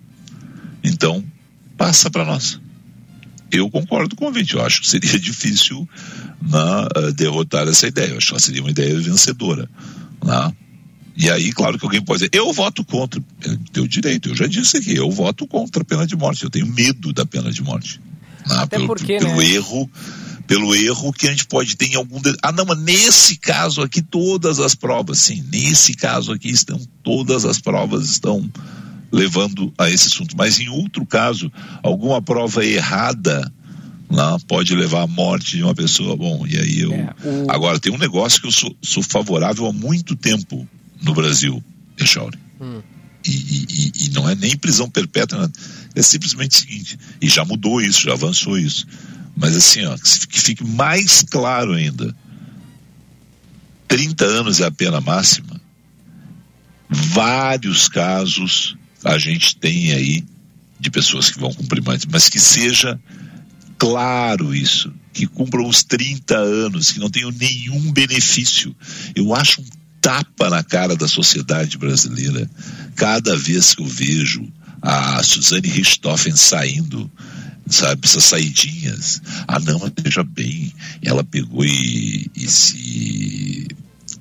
Então, 0.82 1.22
passa 1.78 2.10
para 2.10 2.24
nós. 2.24 2.60
Eu 3.52 3.70
concordo 3.70 4.16
com 4.16 4.26
o 4.26 4.28
ouvinte, 4.28 4.54
eu 4.56 4.66
acho 4.66 4.82
que 4.82 4.90
seria 4.90 5.18
difícil 5.20 5.88
né, 6.42 6.88
eh, 6.96 7.12
derrotar 7.14 7.68
essa 7.68 7.88
ideia, 7.88 8.12
eu 8.12 8.18
acho 8.18 8.34
que 8.34 8.42
seria 8.42 8.62
uma 8.62 8.72
ideia 8.72 9.00
vencedora. 9.00 9.70
né? 10.24 10.54
E 11.20 11.32
aí, 11.32 11.52
claro 11.52 11.80
que 11.80 11.86
alguém 11.86 12.02
pode 12.02 12.20
dizer, 12.20 12.30
eu 12.34 12.54
voto 12.54 12.84
contra. 12.86 13.20
É 13.44 13.58
teu 13.74 13.88
direito, 13.88 14.30
eu 14.30 14.36
já 14.36 14.46
disse 14.46 14.78
aqui, 14.78 14.96
eu 14.96 15.10
voto 15.10 15.48
contra 15.48 15.82
a 15.82 15.86
pena 15.86 16.06
de 16.06 16.16
morte, 16.16 16.44
eu 16.44 16.50
tenho 16.50 16.68
medo 16.68 17.12
da 17.12 17.26
pena 17.26 17.52
de 17.52 17.64
morte. 17.64 18.00
né? 18.48 18.56
Até 18.58 18.78
pelo, 18.78 18.88
porque, 18.88 19.18
pelo 19.18 19.38
né? 19.38 19.46
erro 19.50 19.90
pelo 20.46 20.74
erro 20.74 21.12
que 21.12 21.28
a 21.28 21.32
gente 21.32 21.46
pode 21.46 21.76
ter 21.76 21.88
em 21.88 21.96
algum. 21.96 22.22
de- 22.22 22.38
Ah, 22.42 22.54
não, 22.54 22.64
mas 22.66 22.80
nesse 22.80 23.36
caso 23.36 23.82
aqui, 23.82 24.02
todas 24.02 24.60
as 24.60 24.74
provas, 24.74 25.20
sim, 25.20 25.44
nesse 25.52 25.94
caso 25.94 26.32
aqui 26.32 26.50
estão, 26.50 26.80
todas 27.04 27.44
as 27.44 27.60
provas 27.60 28.10
estão 28.10 28.50
levando 29.12 29.74
a 29.78 29.90
esse 29.90 30.08
assunto. 30.08 30.36
Mas 30.38 30.60
em 30.60 30.70
outro 30.70 31.06
caso, 31.06 31.52
alguma 31.84 32.22
prova 32.22 32.66
errada 32.66 33.52
lá 34.10 34.38
pode 34.48 34.74
levar 34.76 35.04
à 35.04 35.08
morte 35.08 35.58
de 35.58 35.64
uma 35.64 35.76
pessoa. 35.76 36.16
Bom, 36.16 36.46
e 36.48 36.58
aí 36.58 36.80
eu. 36.80 36.92
o- 36.94 37.52
Agora, 37.52 37.80
tem 37.80 37.92
um 37.94 37.98
negócio 37.98 38.42
que 38.42 38.48
eu 38.48 38.52
sou, 38.52 38.76
sou 38.82 39.04
favorável 39.04 39.66
há 39.66 39.74
muito 39.74 40.16
tempo 40.16 40.68
no 41.02 41.14
Brasil, 41.14 41.64
Echauri. 42.00 42.38
Hum. 42.62 42.82
E, 43.26 43.32
e- 43.32 43.92
e- 44.06 44.10
não 44.12 44.30
é 44.30 44.36
nem 44.36 44.56
prisão 44.56 44.90
perpétua, 44.90 45.52
é 45.96 46.02
simplesmente 46.02 46.52
o 46.52 46.60
seguinte, 46.62 46.98
e 47.22 47.28
já 47.28 47.44
mudou 47.44 47.82
isso, 47.82 48.04
já 48.04 48.14
avançou 48.14 48.58
isso. 48.58 48.86
Mas 49.36 49.56
assim, 49.56 49.84
ó, 49.86 49.96
que 49.98 50.40
fique 50.40 50.64
mais 50.64 51.24
claro 51.24 51.74
ainda. 51.74 52.16
30 53.88 54.24
anos 54.26 54.60
é 54.62 54.66
a 54.66 54.72
pena 54.72 55.02
máxima. 55.02 55.60
Vários 56.90 57.88
casos 57.90 58.77
a 59.08 59.18
gente 59.18 59.56
tem 59.56 59.94
aí 59.94 60.24
de 60.80 60.92
pessoas 60.92 61.30
que 61.30 61.40
vão 61.40 61.54
cumprir 61.54 61.84
mais, 61.84 62.06
mas 62.06 62.30
que 62.30 62.40
seja 62.40 63.00
claro 63.78 64.54
isso, 64.54 64.94
que 65.14 65.26
cumpram 65.26 65.68
os 65.68 65.84
30 65.84 66.36
anos, 66.36 66.92
que 66.92 67.00
não 67.00 67.10
tenham 67.10 67.32
nenhum 67.32 67.92
benefício. 67.92 68.76
Eu 69.16 69.34
acho 69.34 69.62
um 69.62 69.66
tapa 70.02 70.50
na 70.50 70.64
cara 70.64 70.96
da 70.96 71.08
sociedade 71.08 71.78
brasileira 71.78 72.50
cada 72.96 73.36
vez 73.36 73.74
que 73.74 73.82
eu 73.82 73.88
vejo 73.88 74.48
a 74.82 75.22
Suzane 75.24 75.68
Richthofen 75.68 76.36
saindo 76.36 77.10
sabe, 77.70 78.02
essas 78.06 78.24
saidinhas. 78.24 79.22
Ah, 79.48 79.60
não, 79.60 79.92
veja 80.02 80.24
bem, 80.24 80.74
ela 81.02 81.24
pegou 81.24 81.66
e, 81.66 82.30
e 82.36 82.48
se 82.48 83.68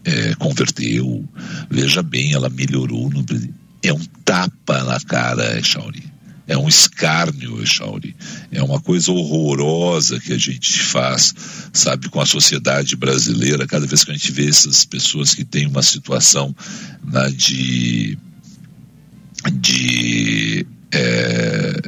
é, 0.05 0.35
converteu, 0.37 1.25
veja 1.71 2.03
bem, 2.03 2.33
ela 2.33 2.49
melhorou 2.49 3.11
no 3.11 3.23
É 3.87 3.93
um 3.93 4.05
tapa 4.25 4.83
na 4.85 4.99
cara, 5.01 5.63
Chauri. 5.63 6.03
É 6.49 6.57
um 6.57 6.69
escárnio, 6.69 7.65
Chauri. 7.67 8.17
É 8.53 8.63
uma 8.63 8.81
coisa 8.81 9.11
horrorosa 9.11 10.21
que 10.21 10.33
a 10.33 10.39
gente 10.39 10.81
faz, 10.81 11.35
sabe, 11.73 12.09
com 12.09 12.21
a 12.21 12.27
sociedade 12.27 12.95
brasileira. 12.97 13.67
Cada 13.67 13.87
vez 13.87 14.05
que 14.05 14.11
a 14.11 14.15
gente 14.15 14.31
vê 14.33 14.49
essas 14.49 14.85
pessoas 14.85 15.35
que 15.35 15.45
têm 15.45 15.67
uma 15.67 15.83
situação 15.83 16.55
né, 17.05 17.31
de. 17.31 18.19
de. 19.53 20.67
É, 20.93 21.81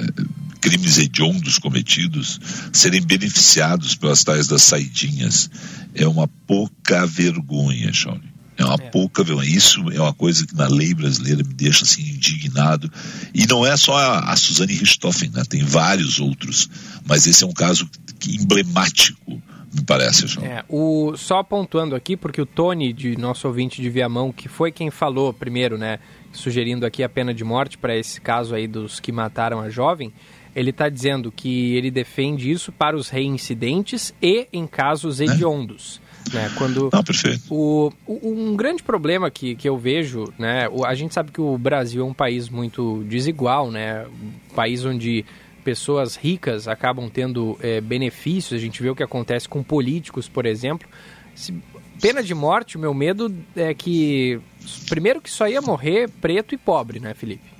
crimes 0.61 0.99
hediondos 0.99 1.57
cometidos 1.59 2.41
serem 2.73 3.01
beneficiados 3.01 3.95
pelas 3.95 4.25
tais 4.25 4.49
das 4.49 4.63
saidinhas 4.63 5.49
é 5.95 6.07
uma 6.07 6.27
pouca 6.47 7.07
vergonha, 7.07 7.93
Shawnee. 7.93 8.38
É 8.59 8.65
uma 8.65 8.75
é. 8.75 8.91
pouca 8.91 9.23
vergonha. 9.23 9.49
Isso 9.49 9.89
é 9.93 10.01
uma 10.01 10.13
coisa 10.13 10.45
que 10.45 10.55
na 10.55 10.67
lei 10.67 10.93
brasileira 10.93 11.45
me 11.45 11.55
deixa 11.55 11.85
assim 11.85 12.03
indignado. 12.03 12.91
E 13.33 13.47
não 13.47 13.65
é 13.65 13.77
só 13.77 13.97
a, 13.97 14.33
a 14.33 14.37
Suzane 14.37 14.75
Richthofen, 14.75 15.31
né? 15.31 15.45
tem 15.49 15.65
vários 15.65 16.19
outros, 16.19 16.69
mas 17.07 17.27
esse 17.27 17.45
é 17.45 17.47
um 17.47 17.53
caso 17.53 17.89
emblemático 18.27 19.41
me 19.73 19.85
parece, 19.85 20.27
João. 20.27 20.47
É, 20.47 20.65
o, 20.69 21.15
só 21.17 21.43
pontuando 21.43 21.95
aqui, 21.95 22.17
porque 22.17 22.41
o 22.41 22.47
Tony, 22.47 22.93
de 22.93 23.17
nosso 23.19 23.47
ouvinte 23.47 23.83
de 23.83 23.91
Viamão, 23.91 24.33
que 24.33 24.49
foi 24.49 24.73
quem 24.73 24.91
falou 24.91 25.33
primeiro, 25.33 25.77
né, 25.77 25.99
sugerindo 26.33 26.87
aqui 26.87 27.03
a 27.03 27.09
pena 27.09 27.35
de 27.35 27.45
morte 27.45 27.77
para 27.77 27.97
esse 27.97 28.21
caso 28.21 28.55
aí 28.55 28.67
dos 28.67 28.99
que 28.99 29.13
mataram 29.13 29.61
a 29.61 29.69
jovem, 29.69 30.13
ele 30.55 30.71
está 30.71 30.89
dizendo 30.89 31.31
que 31.31 31.75
ele 31.75 31.91
defende 31.91 32.51
isso 32.51 32.73
para 32.73 32.97
os 32.97 33.09
reincidentes 33.09 34.15
e 34.21 34.49
em 34.53 34.67
casos 34.67 35.21
é. 35.21 35.25
hediondos. 35.25 36.01
É. 36.05 36.08
Né, 36.33 36.51
quando 36.57 36.91
Não, 36.93 37.03
perfeito. 37.03 37.43
O, 37.51 37.93
o, 38.07 38.31
um 38.31 38.57
grande 38.57 38.83
problema 38.83 39.31
que, 39.31 39.55
que 39.55 39.69
eu 39.69 39.79
vejo, 39.79 40.33
né, 40.39 40.69
o, 40.69 40.85
a 40.85 40.95
gente 40.95 41.15
sabe 41.15 41.31
que 41.31 41.41
o 41.41 41.57
Brasil 41.57 42.03
é 42.03 42.05
um 42.05 42.15
país 42.15 42.49
muito 42.49 43.05
desigual, 43.09 43.71
né, 43.71 44.07
um 44.07 44.55
país 44.55 44.85
onde 44.85 45.25
pessoas 45.65 46.17
ricas 46.17 46.67
acabam 46.67 47.11
tendo 47.11 47.59
é, 47.61 47.81
benefícios, 47.81 48.59
a 48.59 48.63
gente 48.63 48.83
vê 48.83 48.91
o 48.91 48.97
que 48.97 49.03
acontece 49.03 49.49
com 49.49 49.63
políticos, 49.63 50.29
por 50.29 50.47
exemplo. 50.47 50.89
Se, 51.35 51.55
pena 52.01 52.23
de 52.23 52.35
morte, 52.35 52.77
o 52.77 52.81
meu 52.81 52.95
medo 52.95 53.35
é 53.55 53.75
que, 53.75 54.41
primeiro 54.89 55.21
que 55.21 55.31
só 55.31 55.47
ia 55.49 55.61
morrer 55.61 56.09
preto 56.21 56.55
e 56.55 56.59
pobre, 56.59 57.01
né, 57.01 57.15
Felipe? 57.15 57.59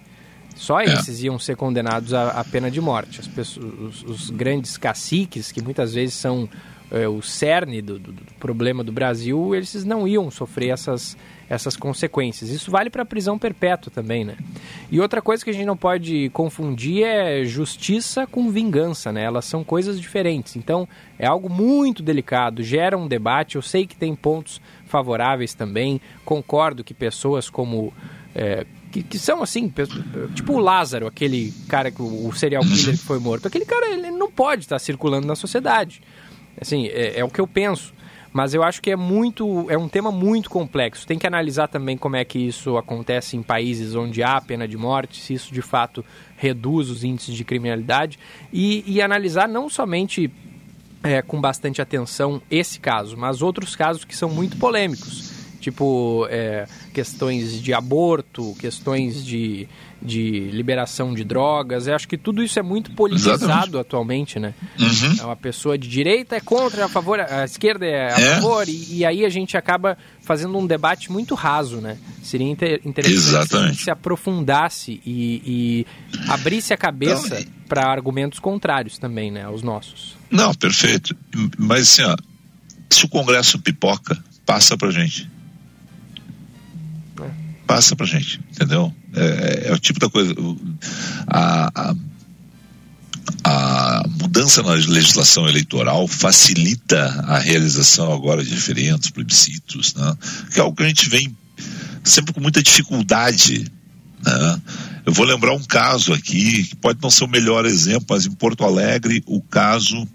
Só 0.59 0.81
é. 0.81 0.85
esses 0.87 1.23
iam 1.23 1.39
ser 1.39 1.57
condenados 1.57 2.13
à, 2.13 2.31
à 2.31 2.45
pena 2.45 2.71
de 2.71 2.81
morte. 2.81 3.21
As 3.21 3.29
pessoas, 3.29 3.67
os, 3.79 4.03
os, 4.03 4.31
grandes 4.31 4.77
caciques, 4.77 5.53
que 5.53 5.63
muitas 5.63 5.95
vezes 5.95 6.15
são 6.15 6.49
é, 6.91 7.07
o 7.09 7.21
cerne 7.21 7.83
do, 7.83 7.99
do, 7.99 8.13
do, 8.13 8.25
problema 8.39 8.83
do 8.83 8.93
Brasil, 8.93 9.55
eles 9.55 9.85
não 9.85 10.09
iam 10.09 10.31
sofrer 10.31 10.71
essas, 10.71 11.17
essas 11.49 11.77
consequências. 11.77 12.51
Isso 12.51 12.71
vale 12.71 12.89
para 12.89 13.03
a 13.03 13.07
prisão 13.07 13.39
perpétua 13.39 13.93
também, 13.95 14.25
né? 14.25 14.37
E 14.91 15.01
outra 15.01 15.21
coisa 15.21 15.45
que 15.45 15.51
a 15.51 15.53
gente 15.53 15.67
não 15.67 15.77
pode 15.77 16.31
confundir 16.31 17.05
é 17.05 17.45
justiça 17.45 18.27
com 18.27 18.51
vingança, 18.51 19.13
né? 19.13 19.23
Elas 19.23 19.45
são 19.45 19.63
coisas 19.63 20.01
diferentes. 20.01 20.57
Então, 20.57 20.89
é 21.19 21.27
algo 21.27 21.51
muito 21.51 22.03
delicado, 22.03 22.63
gera 22.63 22.97
um 22.97 23.07
debate. 23.07 23.57
Eu 23.57 23.63
sei 23.63 23.87
que 23.87 23.97
tem 23.97 24.15
pontos 24.15 24.61
favoráveis 24.87 25.55
também. 25.55 26.01
Concordo 26.25 26.83
que 26.83 26.95
pessoas 26.95 27.51
como 27.51 27.93
é, 28.35 28.65
que, 28.91 29.03
que, 29.03 29.19
são 29.19 29.43
assim, 29.43 29.73
tipo 30.35 30.55
o 30.55 30.59
Lázaro, 30.59 31.07
aquele 31.07 31.53
cara, 31.69 31.93
o 31.99 32.33
serial 32.33 32.63
killer 32.63 32.97
que 32.97 33.05
foi 33.05 33.19
morto. 33.19 33.47
Aquele 33.47 33.65
cara, 33.65 33.91
ele 33.91 34.11
não 34.11 34.31
pode 34.31 34.63
estar 34.63 34.79
circulando 34.79 35.27
na 35.27 35.37
sociedade. 35.37 36.01
Assim, 36.61 36.87
é, 36.87 37.21
é, 37.21 37.25
o 37.25 37.29
que 37.29 37.41
eu 37.41 37.47
penso. 37.47 37.95
Mas 38.33 38.53
eu 38.53 38.63
acho 38.63 38.83
que 38.83 38.91
é 38.91 38.97
muito, 38.97 39.67
é 39.71 39.79
um 39.79 39.89
tema 39.89 40.13
muito 40.13 40.51
complexo. 40.51 41.07
Tem 41.07 41.19
que 41.19 41.27
analisar 41.27 41.67
também 41.67 41.97
como 41.97 42.15
é 42.15 42.25
que 42.25 42.39
isso 42.39 42.77
acontece 42.77 43.37
em 43.37 43.43
países 43.43 43.95
onde 43.95 44.23
há 44.23 44.41
pena 44.41 44.69
de 44.69 44.77
morte, 44.77 45.21
se 45.21 45.33
isso 45.33 45.53
de 45.53 45.63
fato 45.63 46.05
reduz 46.37 46.91
os 46.91 47.03
índices 47.03 47.35
de 47.35 47.45
criminalidade 47.45 48.19
e, 48.53 48.85
e 48.87 49.01
analisar 49.01 49.49
não 49.49 49.69
somente 49.69 50.31
é, 51.03 51.23
com 51.23 51.41
bastante 51.41 51.81
atenção 51.81 52.41
esse 52.51 52.79
caso, 52.79 53.17
mas 53.17 53.41
outros 53.41 53.75
casos 53.75 54.05
que 54.05 54.15
são 54.15 54.29
muito 54.29 54.57
polêmicos 54.59 55.39
tipo 55.59 56.27
é, 56.31 56.67
questões 56.99 57.63
de 57.63 57.73
aborto, 57.73 58.57
questões 58.59 59.25
de, 59.25 59.69
de 60.03 60.51
liberação 60.51 61.15
de 61.15 61.23
drogas. 61.23 61.87
Eu 61.87 61.95
acho 61.95 62.09
que 62.09 62.19
tudo 62.19 62.43
isso 62.43 62.59
é 62.59 62.63
muito 62.63 62.91
politizado 62.91 63.45
Exatamente. 63.45 63.77
atualmente, 63.77 64.41
né? 64.41 64.53
Uhum. 64.77 65.17
É 65.21 65.25
uma 65.25 65.37
pessoa 65.37 65.79
de 65.79 65.89
direita 65.89 66.35
é 66.35 66.41
contra, 66.41 66.87
a 66.87 66.89
favor, 66.89 67.21
a 67.21 67.45
esquerda 67.45 67.87
é 67.87 68.13
a 68.13 68.19
é. 68.21 68.35
favor, 68.35 68.69
e, 68.69 68.97
e, 68.97 69.05
aí 69.05 69.25
a 69.25 69.29
gente 69.29 69.57
acaba 69.57 69.97
fazendo 70.21 70.59
um 70.59 70.67
debate 70.67 71.13
muito 71.13 71.37
raso, 71.37 71.77
né? 71.77 71.97
Seria 72.21 72.49
inter, 72.49 72.81
interessante 72.85 73.77
se, 73.77 73.85
se 73.85 73.91
aprofundasse 73.93 75.01
e, 75.07 75.43
e 75.47 75.87
abrisse 76.27 76.75
a 76.75 76.77
cabeça 76.77 77.41
então, 77.41 77.53
para 77.69 77.87
argumentos 77.87 78.41
contrários 78.41 78.99
também, 78.99 79.31
né? 79.31 79.45
Aos 79.45 79.63
nossos. 79.63 80.17
Não, 80.29 80.53
perfeito. 80.53 81.17
Mas 81.57 81.83
assim, 81.83 82.03
ó, 82.03 82.17
se 82.91 83.05
o 83.05 83.09
Congresso 83.09 83.57
pipoca, 83.61 84.19
passa 84.45 84.77
pra 84.77 84.91
gente 84.91 85.38
passa 87.69 87.95
pra 87.95 88.07
gente, 88.07 88.41
entendeu? 88.51 88.93
É, 89.15 89.69
é 89.69 89.73
o 89.75 89.79
tipo 89.79 90.01
da 90.01 90.09
coisa. 90.09 90.35
A, 91.27 91.71
a, 91.75 91.95
a, 93.45 94.09
mudança 94.09 94.63
na 94.63 94.73
legislação 94.73 95.47
eleitoral 95.47 96.09
facilita 96.09 96.99
a 97.27 97.39
realização 97.39 98.11
agora 98.11 98.43
de 98.43 98.49
diferentes 98.49 99.11
plebiscitos, 99.11 99.95
né? 99.95 100.17
que 100.51 100.59
é 100.59 100.63
algo 100.63 100.75
que 100.75 100.83
a 100.83 100.89
gente 100.89 101.11
vem 101.11 101.37
sempre 102.03 102.33
com 102.33 102.41
muita 102.41 102.63
dificuldade. 102.63 103.71
Né? 104.25 104.63
Eu 105.05 105.13
vou 105.13 105.27
lembrar 105.27 105.53
um 105.53 105.63
caso 105.63 106.15
aqui, 106.15 106.65
que 106.65 106.77
pode 106.77 106.99
não 107.03 107.11
ser 107.11 107.25
o 107.25 107.29
melhor 107.29 107.67
exemplo, 107.67 108.07
mas 108.09 108.25
em 108.25 108.33
Porto 108.33 108.65
Alegre, 108.65 109.23
o 109.27 109.43
caso 109.43 110.09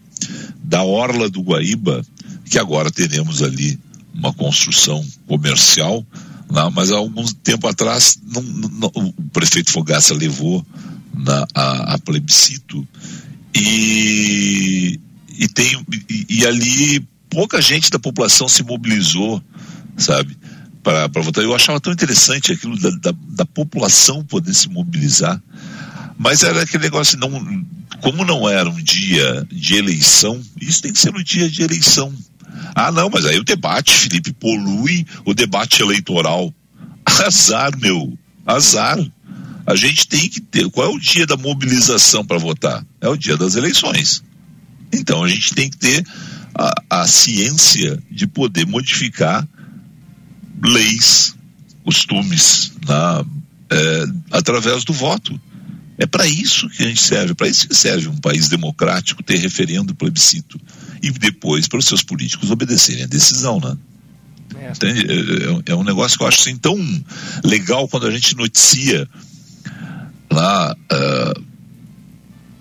da 0.63 0.81
Orla 0.81 1.29
do 1.29 1.43
Guaíba, 1.43 2.03
que 2.49 2.57
agora 2.57 2.89
teremos 2.89 3.43
ali 3.43 3.79
uma 4.11 4.33
construção 4.33 5.05
comercial 5.27 6.03
não, 6.53 6.69
mas 6.69 6.91
há 6.91 6.97
algum 6.97 7.25
tempo 7.25 7.67
atrás 7.67 8.19
não, 8.31 8.43
não, 8.43 8.91
o 8.93 9.11
prefeito 9.33 9.71
Fogaça 9.71 10.13
levou 10.13 10.63
na, 11.11 11.47
a, 11.51 11.95
a 11.95 11.97
plebiscito 11.97 12.87
e, 13.55 14.99
e, 15.29 15.47
tem, 15.47 15.83
e, 16.07 16.25
e, 16.29 16.45
ali 16.45 17.03
pouca 17.27 17.59
gente 17.59 17.89
da 17.89 17.97
população 17.97 18.47
se 18.47 18.61
mobilizou, 18.61 19.43
sabe, 19.97 20.37
para 20.83 21.07
votar. 21.23 21.43
Eu 21.43 21.55
achava 21.55 21.81
tão 21.81 21.91
interessante 21.91 22.51
aquilo 22.51 22.79
da, 22.79 22.91
da, 22.91 23.17
da, 23.29 23.45
população 23.47 24.23
poder 24.23 24.53
se 24.53 24.69
mobilizar, 24.69 25.41
mas 26.19 26.43
era 26.43 26.61
aquele 26.61 26.83
negócio, 26.83 27.17
não, 27.17 27.65
como 27.99 28.23
não 28.23 28.47
era 28.47 28.69
um 28.69 28.83
dia 28.83 29.47
de 29.51 29.73
eleição, 29.73 30.39
isso 30.61 30.83
tem 30.83 30.93
que 30.93 30.99
ser 30.99 31.11
no 31.11 31.23
dia 31.23 31.49
de 31.49 31.63
eleição 31.63 32.13
ah, 32.75 32.91
não, 32.91 33.09
mas 33.09 33.25
aí 33.25 33.37
o 33.37 33.43
debate, 33.43 33.93
Felipe, 33.93 34.33
polui 34.33 35.05
o 35.25 35.33
debate 35.33 35.81
eleitoral. 35.81 36.53
Azar, 37.05 37.77
meu. 37.77 38.17
Azar. 38.45 38.97
A 39.65 39.75
gente 39.75 40.07
tem 40.07 40.27
que 40.27 40.41
ter. 40.41 40.69
Qual 40.69 40.91
é 40.91 40.93
o 40.93 40.99
dia 40.99 41.25
da 41.25 41.37
mobilização 41.37 42.25
para 42.25 42.37
votar? 42.37 42.85
É 42.99 43.07
o 43.07 43.15
dia 43.15 43.37
das 43.37 43.55
eleições. 43.55 44.23
Então 44.91 45.23
a 45.23 45.27
gente 45.27 45.53
tem 45.55 45.69
que 45.69 45.77
ter 45.77 46.05
a, 46.53 47.01
a 47.01 47.07
ciência 47.07 48.01
de 48.11 48.27
poder 48.27 48.65
modificar 48.67 49.47
leis, 50.61 51.35
costumes, 51.83 52.73
na, 52.85 53.25
é, 53.69 54.05
através 54.31 54.83
do 54.83 54.93
voto. 54.93 55.39
É 55.97 56.05
para 56.05 56.25
isso 56.25 56.69
que 56.69 56.83
a 56.83 56.87
gente 56.87 57.01
serve, 57.01 57.33
para 57.33 57.47
isso 57.47 57.67
que 57.67 57.75
serve 57.75 58.07
um 58.07 58.17
país 58.17 58.49
democrático 58.49 59.21
ter 59.21 59.37
referendo 59.37 59.93
plebiscito 59.93 60.59
e 61.01 61.11
depois 61.11 61.67
para 61.67 61.79
os 61.79 61.85
seus 61.85 62.01
políticos 62.01 62.49
obedecerem 62.49 63.03
a 63.03 63.07
decisão, 63.07 63.59
né? 63.59 63.77
É. 64.55 64.71
é. 64.87 65.71
é, 65.71 65.75
um 65.75 65.83
negócio 65.83 66.17
que 66.17 66.23
eu 66.23 66.27
acho 66.27 66.41
assim 66.41 66.55
tão 66.55 66.77
legal 67.43 67.87
quando 67.87 68.07
a 68.07 68.11
gente 68.11 68.35
noticia 68.35 69.07
lá, 70.31 70.75
uh, 70.75 71.43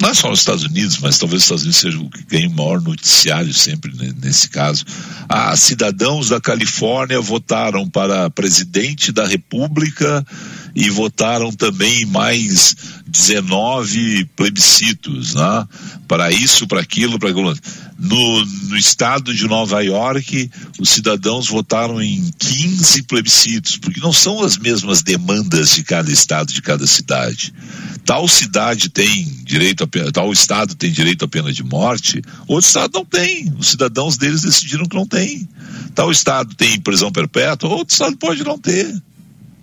não 0.00 0.10
é 0.10 0.14
só 0.14 0.28
nos 0.28 0.40
Estados 0.40 0.64
Unidos, 0.64 0.98
mas 0.98 1.16
talvez 1.16 1.42
os 1.42 1.44
Estados 1.44 1.62
Unidos 1.62 1.80
seja 1.80 1.98
o 1.98 2.10
que 2.10 2.24
ganha 2.24 2.48
o 2.48 2.52
maior 2.52 2.80
noticiário 2.80 3.54
sempre 3.54 3.92
nesse 4.20 4.48
caso. 4.48 4.84
Ah, 5.28 5.56
cidadãos 5.56 6.28
da 6.28 6.40
Califórnia 6.40 7.20
votaram 7.20 7.88
para 7.88 8.28
presidente 8.28 9.12
da 9.12 9.26
República 9.26 10.26
e 10.74 10.90
votaram 10.90 11.52
também 11.52 12.04
mais 12.06 12.74
19 13.12 14.24
plebiscitos, 14.34 15.34
né? 15.34 15.68
Para 16.08 16.32
isso, 16.32 16.66
para 16.66 16.80
aquilo, 16.80 17.18
para 17.18 17.30
aquilo. 17.30 17.54
No, 17.98 18.44
no 18.44 18.76
estado 18.76 19.32
de 19.32 19.46
Nova 19.46 19.80
York, 19.82 20.50
os 20.80 20.88
cidadãos 20.88 21.46
votaram 21.46 22.02
em 22.02 22.32
15 22.38 23.04
plebiscitos, 23.04 23.76
porque 23.76 24.00
não 24.00 24.12
são 24.12 24.42
as 24.42 24.56
mesmas 24.56 25.02
demandas 25.02 25.74
de 25.74 25.84
cada 25.84 26.10
estado, 26.10 26.52
de 26.52 26.62
cada 26.62 26.86
cidade. 26.86 27.54
Tal 28.04 28.26
cidade 28.26 28.88
tem 28.88 29.24
direito 29.44 29.84
a 29.84 30.12
tal 30.12 30.32
estado 30.32 30.74
tem 30.74 30.90
direito 30.90 31.24
à 31.24 31.28
pena 31.28 31.52
de 31.52 31.62
morte, 31.62 32.20
outro 32.48 32.66
estado 32.66 32.92
não 32.94 33.04
tem. 33.04 33.54
Os 33.58 33.68
cidadãos 33.68 34.16
deles 34.16 34.42
decidiram 34.42 34.86
que 34.86 34.96
não 34.96 35.06
tem. 35.06 35.48
Tal 35.94 36.10
estado 36.10 36.54
tem 36.56 36.80
prisão 36.80 37.12
perpétua, 37.12 37.68
outro 37.68 37.92
estado 37.92 38.16
pode 38.16 38.42
não 38.42 38.58
ter 38.58 39.00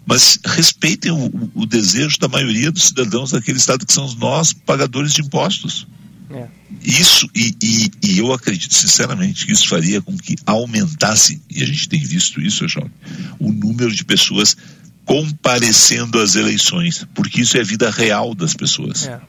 mas 0.10 0.39
respeitem 0.43 1.12
o, 1.12 1.51
o, 1.53 1.68
desejo 1.68 2.18
da 2.18 2.28
maioria 2.28 2.72
dos 2.72 2.86
cidadãos 2.86 3.30
daquele 3.30 3.60
estado 3.60 3.86
que 3.86 3.93
são 3.93 4.12
nós, 4.16 4.51
pagadores 4.51 5.14
de 5.14 5.22
impostos. 5.22 5.88
É. 6.32 6.47
Isso, 6.82 7.30
e, 7.36 7.55
e, 7.62 7.91
e, 8.01 8.18
eu 8.18 8.34
acredito 8.34 8.74
sinceramente 8.74 9.45
que 9.45 9.51
isso 9.51 9.68
faria 9.68 10.01
com 10.01 10.18
que 10.18 10.36
aumentasse, 10.47 11.39
e 11.47 11.62
a 11.62 11.66
gente 11.68 11.88
tem 11.88 11.99
visto 11.99 12.41
isso, 12.41 12.68
João, 12.68 12.89
o 13.39 13.51
número 13.51 13.93
de 13.93 14.03
pessoas 14.03 14.57
comparecendo 15.05 16.20
às 16.20 16.34
eleições, 16.34 17.05
porque 17.14 17.41
isso 17.41 17.55
é 17.57 17.62
a 17.62 17.64
vida 17.64 17.91
real 17.91 18.34
das 18.34 18.55
pessoas. 18.55 19.07
É. 19.07 19.22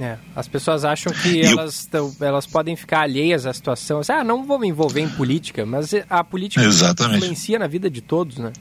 É, 0.00 0.16
as 0.36 0.46
pessoas 0.46 0.84
acham 0.84 1.12
que 1.12 1.40
elas, 1.42 1.86
tão, 1.86 2.14
elas 2.20 2.46
podem 2.46 2.76
ficar 2.76 3.00
alheias 3.00 3.46
à 3.46 3.52
situação. 3.52 3.98
Assim, 3.98 4.12
ah, 4.12 4.22
não 4.22 4.44
vou 4.44 4.58
me 4.58 4.68
envolver 4.68 5.00
em 5.00 5.08
política, 5.08 5.66
mas 5.66 5.90
a 6.08 6.22
política 6.22 6.64
Exatamente. 6.64 7.16
influencia 7.16 7.58
na 7.58 7.66
vida 7.66 7.90
de 7.90 8.00
todos, 8.00 8.38
né? 8.38 8.52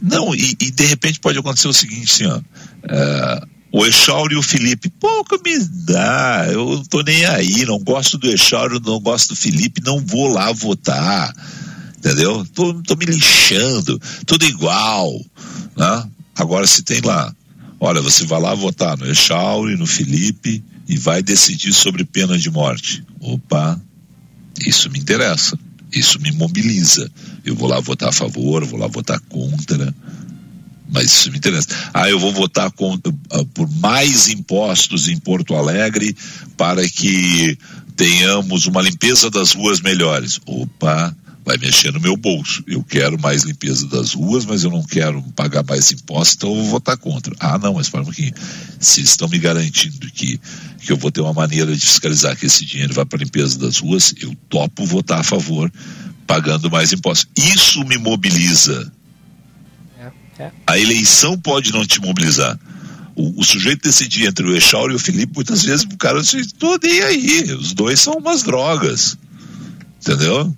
Não, 0.00 0.32
e, 0.34 0.56
e 0.60 0.70
de 0.70 0.84
repente 0.84 1.18
pode 1.18 1.38
acontecer 1.38 1.66
o 1.66 1.72
seguinte, 1.72 2.12
assim, 2.12 2.26
ó, 2.26 2.38
uh, 2.38 3.48
o 3.72 3.84
Echauri 3.84 4.34
e 4.34 4.38
o 4.38 4.42
Felipe, 4.42 4.88
pouco 4.88 5.38
me 5.44 5.58
dá, 5.86 6.46
eu 6.50 6.64
não 6.64 6.84
tô 6.84 7.02
nem 7.02 7.26
aí, 7.26 7.64
não 7.66 7.78
gosto 7.80 8.16
do 8.16 8.30
Echauri, 8.30 8.80
não 8.84 9.00
gosto 9.00 9.30
do 9.30 9.36
Felipe, 9.36 9.82
não 9.84 9.98
vou 9.98 10.28
lá 10.28 10.52
votar, 10.52 11.34
entendeu? 11.98 12.46
Tô, 12.54 12.72
tô 12.82 12.94
me 12.94 13.04
lixando, 13.04 14.00
tudo 14.24 14.44
igual, 14.46 15.12
né? 15.76 16.08
Agora 16.36 16.68
se 16.68 16.84
tem 16.84 17.00
lá 17.00 17.34
Olha, 17.80 18.00
você 18.00 18.24
vai 18.26 18.40
lá 18.40 18.54
votar 18.54 18.96
no 18.96 19.06
Echauri, 19.08 19.76
no 19.76 19.86
Felipe 19.86 20.62
e 20.88 20.96
vai 20.96 21.22
decidir 21.22 21.72
sobre 21.72 22.04
pena 22.04 22.36
de 22.36 22.50
morte. 22.50 23.04
Opa, 23.20 23.80
isso 24.66 24.90
me 24.90 24.98
interessa, 24.98 25.58
isso 25.92 26.20
me 26.20 26.32
mobiliza. 26.32 27.10
Eu 27.44 27.54
vou 27.54 27.68
lá 27.68 27.78
votar 27.80 28.08
a 28.08 28.12
favor, 28.12 28.64
vou 28.64 28.80
lá 28.80 28.88
votar 28.88 29.20
contra, 29.20 29.94
mas 30.90 31.12
isso 31.12 31.30
me 31.30 31.38
interessa. 31.38 31.68
Ah, 31.94 32.08
eu 32.10 32.18
vou 32.18 32.32
votar 32.32 32.70
contra, 32.72 33.12
ah, 33.30 33.44
por 33.54 33.68
mais 33.76 34.28
impostos 34.28 35.08
em 35.08 35.18
Porto 35.18 35.54
Alegre 35.54 36.16
para 36.56 36.88
que 36.88 37.56
tenhamos 37.94 38.66
uma 38.66 38.82
limpeza 38.82 39.30
das 39.30 39.52
ruas 39.52 39.80
melhores. 39.80 40.40
Opa, 40.46 41.14
vai 41.48 41.56
mexer 41.56 41.90
no 41.90 41.98
meu 41.98 42.14
bolso. 42.14 42.62
Eu 42.66 42.84
quero 42.84 43.18
mais 43.18 43.42
limpeza 43.42 43.86
das 43.86 44.12
ruas, 44.12 44.44
mas 44.44 44.64
eu 44.64 44.70
não 44.70 44.82
quero 44.82 45.22
pagar 45.34 45.64
mais 45.64 45.90
impostos, 45.90 46.36
então 46.36 46.50
eu 46.50 46.56
vou 46.56 46.64
votar 46.66 46.98
contra. 46.98 47.34
Ah, 47.40 47.58
não, 47.58 47.72
mas 47.72 47.88
para 47.88 48.02
um 48.02 48.04
pouquinho. 48.04 48.34
Se 48.78 49.00
estão 49.00 49.26
me 49.28 49.38
garantindo 49.38 50.10
que, 50.12 50.38
que 50.78 50.92
eu 50.92 50.98
vou 50.98 51.10
ter 51.10 51.22
uma 51.22 51.32
maneira 51.32 51.74
de 51.74 51.80
fiscalizar 51.80 52.36
que 52.36 52.44
esse 52.44 52.66
dinheiro 52.66 52.92
vai 52.92 53.06
para 53.06 53.16
a 53.16 53.24
limpeza 53.24 53.58
das 53.58 53.78
ruas, 53.78 54.14
eu 54.20 54.34
topo 54.50 54.84
votar 54.84 55.20
a 55.20 55.24
favor, 55.24 55.72
pagando 56.26 56.70
mais 56.70 56.92
impostos. 56.92 57.26
Isso 57.34 57.82
me 57.86 57.96
mobiliza. 57.96 58.92
É, 59.98 60.42
é. 60.42 60.50
A 60.66 60.78
eleição 60.78 61.38
pode 61.38 61.72
não 61.72 61.86
te 61.86 61.98
mobilizar. 61.98 62.60
O, 63.16 63.40
o, 63.40 63.42
sujeito 63.42 63.84
decidir 63.84 64.26
entre 64.26 64.46
o 64.46 64.54
Echauri 64.54 64.92
e 64.92 64.96
o 64.96 65.00
Felipe, 65.00 65.32
muitas 65.34 65.62
vezes 65.62 65.86
o 65.90 65.96
cara 65.96 66.20
diz, 66.20 66.52
tô 66.52 66.78
nem 66.80 67.00
aí, 67.00 67.42
os 67.54 67.72
dois 67.72 67.98
são 68.00 68.18
umas 68.18 68.42
drogas. 68.42 69.16
Entendeu? 69.98 70.54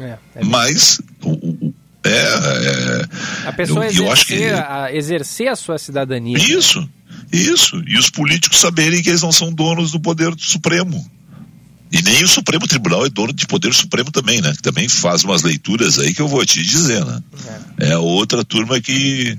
É, 0.00 0.18
é 0.34 0.44
Mas 0.44 1.00
o, 1.22 1.30
o, 1.30 1.74
é, 2.04 2.10
é, 2.10 3.48
a 3.48 3.52
pessoa 3.52 3.84
eu, 3.86 3.88
exercer, 3.88 4.04
eu 4.04 4.12
acho 4.12 4.26
que 4.26 4.44
a, 4.44 4.94
exercer 4.94 5.48
a 5.48 5.56
sua 5.56 5.78
cidadania. 5.78 6.38
Isso, 6.38 6.88
isso. 7.32 7.82
E 7.86 7.98
os 7.98 8.10
políticos 8.10 8.60
saberem 8.60 9.02
que 9.02 9.08
eles 9.08 9.22
não 9.22 9.32
são 9.32 9.52
donos 9.52 9.90
do 9.90 10.00
poder 10.00 10.32
supremo. 10.38 11.04
E 11.90 12.02
nem 12.02 12.24
o 12.24 12.28
Supremo 12.28 12.66
Tribunal 12.66 13.06
é 13.06 13.08
dono 13.08 13.32
de 13.32 13.46
poder 13.46 13.72
supremo 13.72 14.10
também, 14.10 14.40
né? 14.40 14.52
Que 14.52 14.62
também 14.62 14.88
faz 14.88 15.22
umas 15.22 15.42
leituras 15.42 16.00
aí 16.00 16.12
que 16.12 16.20
eu 16.20 16.26
vou 16.26 16.44
te 16.44 16.60
dizer, 16.60 17.04
né? 17.04 17.22
É, 17.78 17.92
é 17.92 17.98
outra 17.98 18.44
turma 18.44 18.80
que 18.80 19.38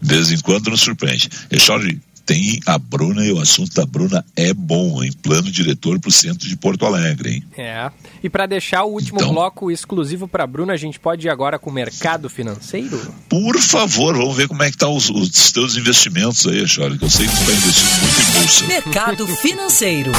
de 0.00 0.14
vez 0.14 0.32
em 0.32 0.38
quando 0.38 0.70
nos 0.70 0.80
surpreende. 0.80 1.28
E, 1.50 1.60
Charlie, 1.60 2.00
tem 2.32 2.58
a 2.64 2.78
Bruna 2.78 3.26
e 3.26 3.30
o 3.30 3.38
assunto 3.38 3.74
da 3.74 3.84
Bruna 3.84 4.24
é 4.34 4.54
bom, 4.54 5.04
em 5.04 5.12
plano 5.12 5.50
diretor 5.50 6.00
para 6.00 6.08
o 6.08 6.12
centro 6.12 6.48
de 6.48 6.56
Porto 6.56 6.86
Alegre, 6.86 7.34
hein? 7.34 7.44
É. 7.58 7.90
E 8.22 8.30
para 8.30 8.46
deixar 8.46 8.84
o 8.84 8.92
último 8.92 9.18
então, 9.18 9.34
bloco 9.34 9.70
exclusivo 9.70 10.26
para 10.26 10.46
Bruna, 10.46 10.72
a 10.72 10.76
gente 10.76 10.98
pode 10.98 11.26
ir 11.26 11.30
agora 11.30 11.58
com 11.58 11.68
o 11.68 11.72
mercado 11.72 12.30
financeiro? 12.30 12.98
Por 13.28 13.60
favor, 13.60 14.16
vamos 14.16 14.34
ver 14.34 14.48
como 14.48 14.62
é 14.62 14.70
que 14.70 14.78
tá 14.78 14.88
os, 14.88 15.10
os 15.10 15.52
teus 15.52 15.76
investimentos 15.76 16.46
aí, 16.46 16.66
Charlie, 16.66 16.98
que 16.98 17.04
eu 17.04 17.10
sei 17.10 17.26
que 17.26 17.34
tu 17.34 17.40
está 17.40 17.52
investindo 17.52 18.00
muito 18.00 18.20
em 18.20 18.40
bolsa. 18.40 18.66
Mercado 18.66 19.26
financeiro. 19.36 20.12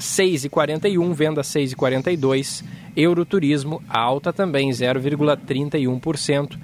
6,41, 0.00 1.14
venda 1.14 1.42
6,42. 1.42 2.64
Euroturismo, 2.96 3.80
alta 3.88 4.32
também, 4.32 4.70
0,31%. 4.70 6.58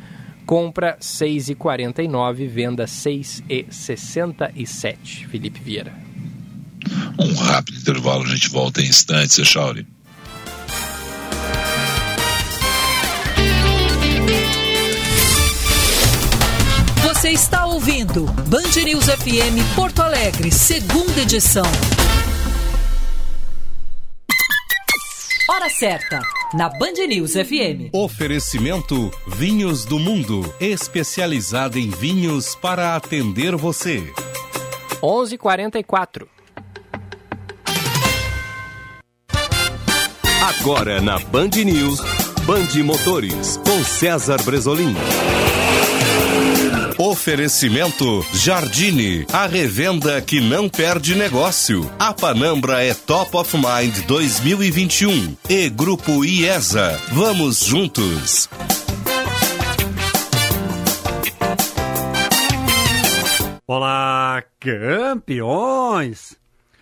Compra 0.45 0.99
6,49, 1.01 2.49
venda 2.49 2.87
6,67. 2.87 5.29
Felipe 5.29 5.61
Vieira. 5.61 5.93
Um 7.19 7.35
rápido 7.35 7.79
intervalo, 7.79 8.25
a 8.25 8.29
gente 8.29 8.49
volta 8.49 8.81
em 8.81 8.87
instantes, 8.87 9.39
Echauri. 9.39 9.87
Você 17.03 17.31
está 17.31 17.67
ouvindo 17.67 18.25
Band 18.49 18.85
News 18.85 19.07
FM 19.07 19.75
Porto 19.75 20.01
Alegre, 20.01 20.53
segunda 20.53 21.23
edição. 21.23 21.65
Hora 25.49 25.71
certa, 25.71 26.21
na 26.55 26.69
Band 26.69 27.07
News 27.07 27.35
FM. 27.35 27.91
Oferecimento 27.93 29.13
Vinhos 29.29 29.85
do 29.85 29.97
Mundo, 29.97 30.53
especializada 30.59 31.79
em 31.79 31.89
vinhos 31.89 32.57
para 32.57 32.97
atender 32.97 33.55
você. 33.55 34.13
11:44. 35.01 36.27
Agora 40.43 41.01
na 41.01 41.21
Band 41.21 41.51
News, 41.65 42.01
Band 42.45 42.83
Motores, 42.83 43.57
com 43.59 43.85
César 43.85 44.43
Bresolim. 44.43 44.97
Oferecimento 46.99 48.23
Jardine, 48.33 49.27
a 49.31 49.47
revenda 49.47 50.19
que 50.23 50.41
não 50.41 50.67
perde 50.67 51.15
negócio. 51.15 51.91
A 51.99 52.15
Panambra 52.15 52.83
é 52.83 52.95
Top 52.95 53.37
of 53.37 53.55
Mind 53.55 54.07
2021 54.07 55.37
e 55.47 55.69
Grupo 55.69 56.25
IESA. 56.25 56.99
Vamos 57.13 57.67
juntos. 57.67 58.49
Olá, 63.67 64.43
campeões! 64.59 66.35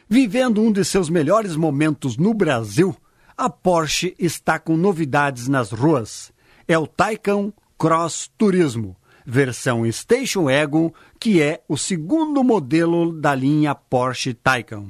Vivendo 0.09 0.63
um 0.63 0.71
de 0.71 0.85
seus 0.85 1.11
melhores 1.11 1.57
momentos 1.57 2.17
no 2.17 2.33
Brasil, 2.33 2.97
a 3.37 3.51
Porsche 3.51 4.15
está 4.17 4.61
com 4.61 4.77
novidades 4.77 5.49
nas 5.49 5.73
ruas. 5.73 6.33
É 6.69 6.79
o 6.79 6.87
Taycan 6.87 7.53
Cross 7.77 8.31
Turismo 8.39 8.97
versão 9.25 9.91
Station 9.91 10.45
Wagon, 10.45 10.93
que 11.19 11.41
é 11.41 11.63
o 11.69 11.77
segundo 11.77 12.43
modelo 12.45 13.13
da 13.13 13.35
linha 13.35 13.75
Porsche 13.75 14.35
Taycan. 14.35 14.87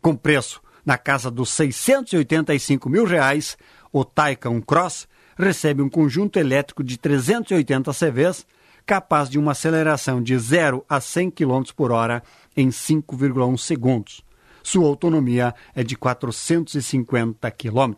Com 0.00 0.16
preço 0.16 0.60
na 0.84 0.96
casa 0.98 1.30
dos 1.30 1.50
685 1.50 2.88
mil 2.88 3.04
reais, 3.04 3.56
o 3.92 4.04
Taycan 4.04 4.60
Cross, 4.60 5.06
recebe 5.36 5.82
um 5.82 5.88
conjunto 5.88 6.38
elétrico 6.38 6.82
de 6.82 6.98
380 6.98 7.92
CVs, 7.92 8.46
capaz 8.84 9.28
de 9.28 9.38
uma 9.38 9.52
aceleração 9.52 10.22
de 10.22 10.36
0 10.36 10.84
a 10.88 11.00
100 11.00 11.30
km 11.30 11.62
por 11.76 11.92
hora 11.92 12.22
em 12.56 12.68
5,1 12.68 13.56
segundos. 13.56 14.24
Sua 14.62 14.86
autonomia 14.86 15.54
é 15.74 15.82
de 15.82 15.96
450 15.96 17.50
km. 17.52 17.92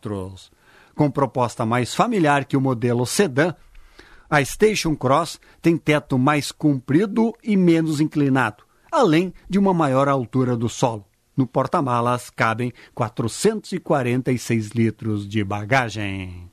Com 0.94 1.10
proposta 1.10 1.64
mais 1.64 1.94
familiar 1.94 2.44
que 2.44 2.56
o 2.56 2.60
modelo 2.60 3.06
sedã, 3.06 3.54
a 4.32 4.42
Station 4.42 4.96
Cross 4.96 5.38
tem 5.60 5.76
teto 5.76 6.18
mais 6.18 6.50
comprido 6.50 7.34
e 7.44 7.54
menos 7.54 8.00
inclinado, 8.00 8.64
além 8.90 9.34
de 9.46 9.58
uma 9.58 9.74
maior 9.74 10.08
altura 10.08 10.56
do 10.56 10.70
solo. 10.70 11.04
No 11.36 11.46
porta-malas 11.46 12.30
cabem 12.30 12.72
446 12.94 14.68
litros 14.70 15.28
de 15.28 15.44
bagagem. 15.44 16.50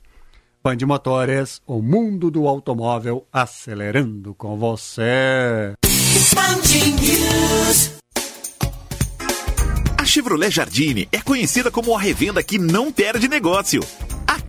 Band 0.62 0.76
Motores, 0.86 1.62
o 1.66 1.80
mundo 1.80 2.30
do 2.30 2.46
automóvel 2.46 3.26
acelerando 3.32 4.34
com 4.34 4.58
você. 4.58 5.72
A 9.96 10.04
Chevrolet 10.04 10.50
Jardine 10.50 11.08
é 11.10 11.22
conhecida 11.22 11.70
como 11.70 11.96
a 11.96 12.00
revenda 12.00 12.42
que 12.42 12.58
não 12.58 12.92
perde 12.92 13.26
negócio. 13.26 13.80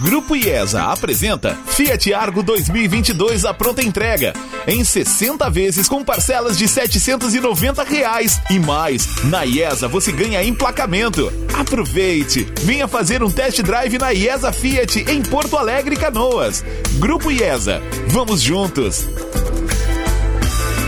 Grupo 0.00 0.36
IESA 0.36 0.84
apresenta 0.84 1.58
Fiat 1.66 2.14
Argo 2.14 2.40
2022 2.40 3.44
à 3.44 3.52
pronta 3.52 3.82
entrega 3.82 4.32
em 4.64 4.84
60 4.84 5.50
vezes 5.50 5.88
com 5.88 6.04
parcelas 6.04 6.56
de 6.56 6.68
790 6.68 7.82
reais 7.82 8.40
e 8.48 8.60
mais. 8.60 9.24
Na 9.24 9.44
IESA 9.44 9.88
você 9.88 10.12
ganha 10.12 10.44
emplacamento. 10.44 11.32
Aproveite! 11.52 12.46
Venha 12.60 12.86
fazer 12.86 13.24
um 13.24 13.30
test 13.30 13.60
drive 13.60 13.98
na 13.98 14.12
IESA 14.12 14.52
Fiat 14.52 15.04
em 15.10 15.20
Porto 15.20 15.56
Alegre, 15.56 15.96
Canoas. 15.96 16.64
Grupo 17.00 17.28
IESA, 17.32 17.82
vamos 18.06 18.40
juntos. 18.40 19.08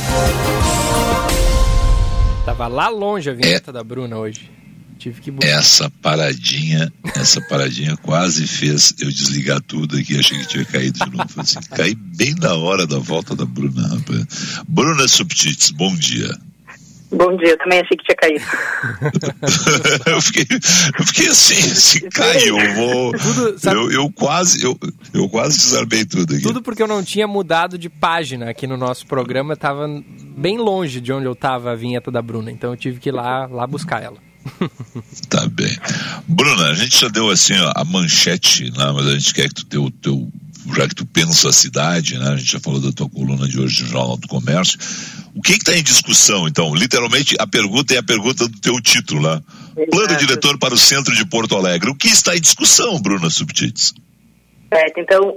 Tava 2.44 2.68
lá 2.68 2.90
longe 2.90 3.30
a 3.30 3.34
vinheta 3.36 3.70
é. 3.70 3.74
da 3.74 3.84
Bruna 3.84 4.18
hoje. 4.18 4.59
Tive 5.00 5.22
que 5.22 5.34
Essa 5.44 5.90
paradinha, 5.90 6.92
essa 7.16 7.40
paradinha 7.48 7.96
quase 7.96 8.46
fez 8.46 8.94
eu 9.00 9.10
desligar 9.10 9.62
tudo 9.62 9.96
aqui, 9.96 10.20
achei 10.20 10.38
que 10.40 10.48
tinha 10.48 10.66
caído 10.66 11.00
de 11.00 11.10
novo. 11.10 11.30
Assim, 11.38 11.58
caí 11.74 11.96
bem 11.96 12.36
na 12.36 12.54
hora 12.56 12.86
da 12.86 13.00
volta 13.00 13.34
da 13.34 13.46
Bruna, 13.46 13.88
rapaz. 13.88 14.62
Bruna 14.68 15.08
Subtits, 15.08 15.72
bom 15.72 15.96
dia. 15.96 16.38
Bom 17.14 17.34
dia, 17.38 17.58
também 17.58 17.80
achei 17.80 17.98
que 17.98 18.04
tinha 18.04 18.16
caído. 18.18 18.44
eu, 20.12 20.22
fiquei, 20.22 20.46
eu 21.00 21.06
fiquei 21.06 21.28
assim, 21.30 21.56
se 21.56 22.02
caiu, 22.10 22.60
eu 22.60 22.76
vou. 22.76 23.12
Tudo, 23.14 23.56
eu, 23.72 23.92
eu, 23.92 24.12
quase, 24.12 24.62
eu, 24.62 24.78
eu 25.14 25.30
quase 25.30 25.58
desarmei 25.60 26.04
tudo 26.04 26.36
aqui. 26.36 26.44
Tudo 26.44 26.62
porque 26.62 26.84
eu 26.84 26.88
não 26.88 27.02
tinha 27.02 27.26
mudado 27.26 27.78
de 27.78 27.88
página 27.90 28.50
aqui 28.50 28.68
no 28.68 28.76
nosso 28.76 29.08
programa, 29.08 29.54
estava 29.54 29.88
bem 30.38 30.58
longe 30.58 31.00
de 31.00 31.14
onde 31.14 31.26
eu 31.26 31.32
estava 31.32 31.72
a 31.72 31.76
vinheta 31.76 32.12
da 32.12 32.22
Bruna, 32.22 32.52
então 32.52 32.72
eu 32.72 32.78
tive 32.78 33.00
que 33.00 33.08
ir 33.08 33.14
lá, 33.14 33.48
lá 33.48 33.66
buscar 33.66 34.04
ela. 34.04 34.29
Tá 35.30 35.48
bem. 35.48 35.78
Bruna, 36.28 36.70
a 36.70 36.76
gente 36.76 37.00
já 37.00 37.08
deu 37.08 37.30
assim 37.30 37.54
ó, 37.60 37.72
a 37.76 37.84
manchete, 37.84 38.72
né, 38.72 38.92
mas 38.94 39.08
a 39.08 39.18
gente 39.18 39.34
quer 39.34 39.48
que 39.50 39.56
tu 39.56 39.66
dê 39.66 39.78
o 39.78 39.92
teu 39.92 40.32
já 40.76 40.88
que 40.88 40.96
tu 40.96 41.06
pensa 41.06 41.50
a 41.50 41.54
cidade, 41.54 42.20
né? 42.20 42.30
A 42.30 42.36
gente 42.36 42.52
já 42.52 42.60
falou 42.60 42.80
da 42.80 42.92
tua 42.92 43.10
coluna 43.10 43.48
de 43.48 43.60
hoje 43.60 43.82
no 43.82 43.90
Jornal 43.90 44.18
do 44.18 44.28
Comércio. 44.28 44.78
O 45.36 45.42
que 45.42 45.54
está 45.54 45.76
em 45.76 45.84
discussão, 45.84 46.48
então? 46.48 46.76
Literalmente, 46.76 47.36
a 47.40 47.48
pergunta 47.48 47.94
é 47.94 47.98
a 47.98 48.04
pergunta 48.04 48.48
do 48.48 48.60
teu 48.60 48.80
título 48.82 49.22
lá. 49.22 49.42
Exato. 49.76 49.90
Plano 49.90 50.18
diretor 50.18 50.60
para 50.60 50.74
o 50.74 50.78
centro 50.78 51.16
de 51.16 51.26
Porto 51.26 51.56
Alegre. 51.56 51.90
O 51.90 51.96
que 51.96 52.08
está 52.08 52.36
em 52.36 52.42
discussão, 52.42 53.00
Bruna 53.02 53.30
Subtites? 53.30 53.94
Certo, 54.72 55.00
então 55.00 55.36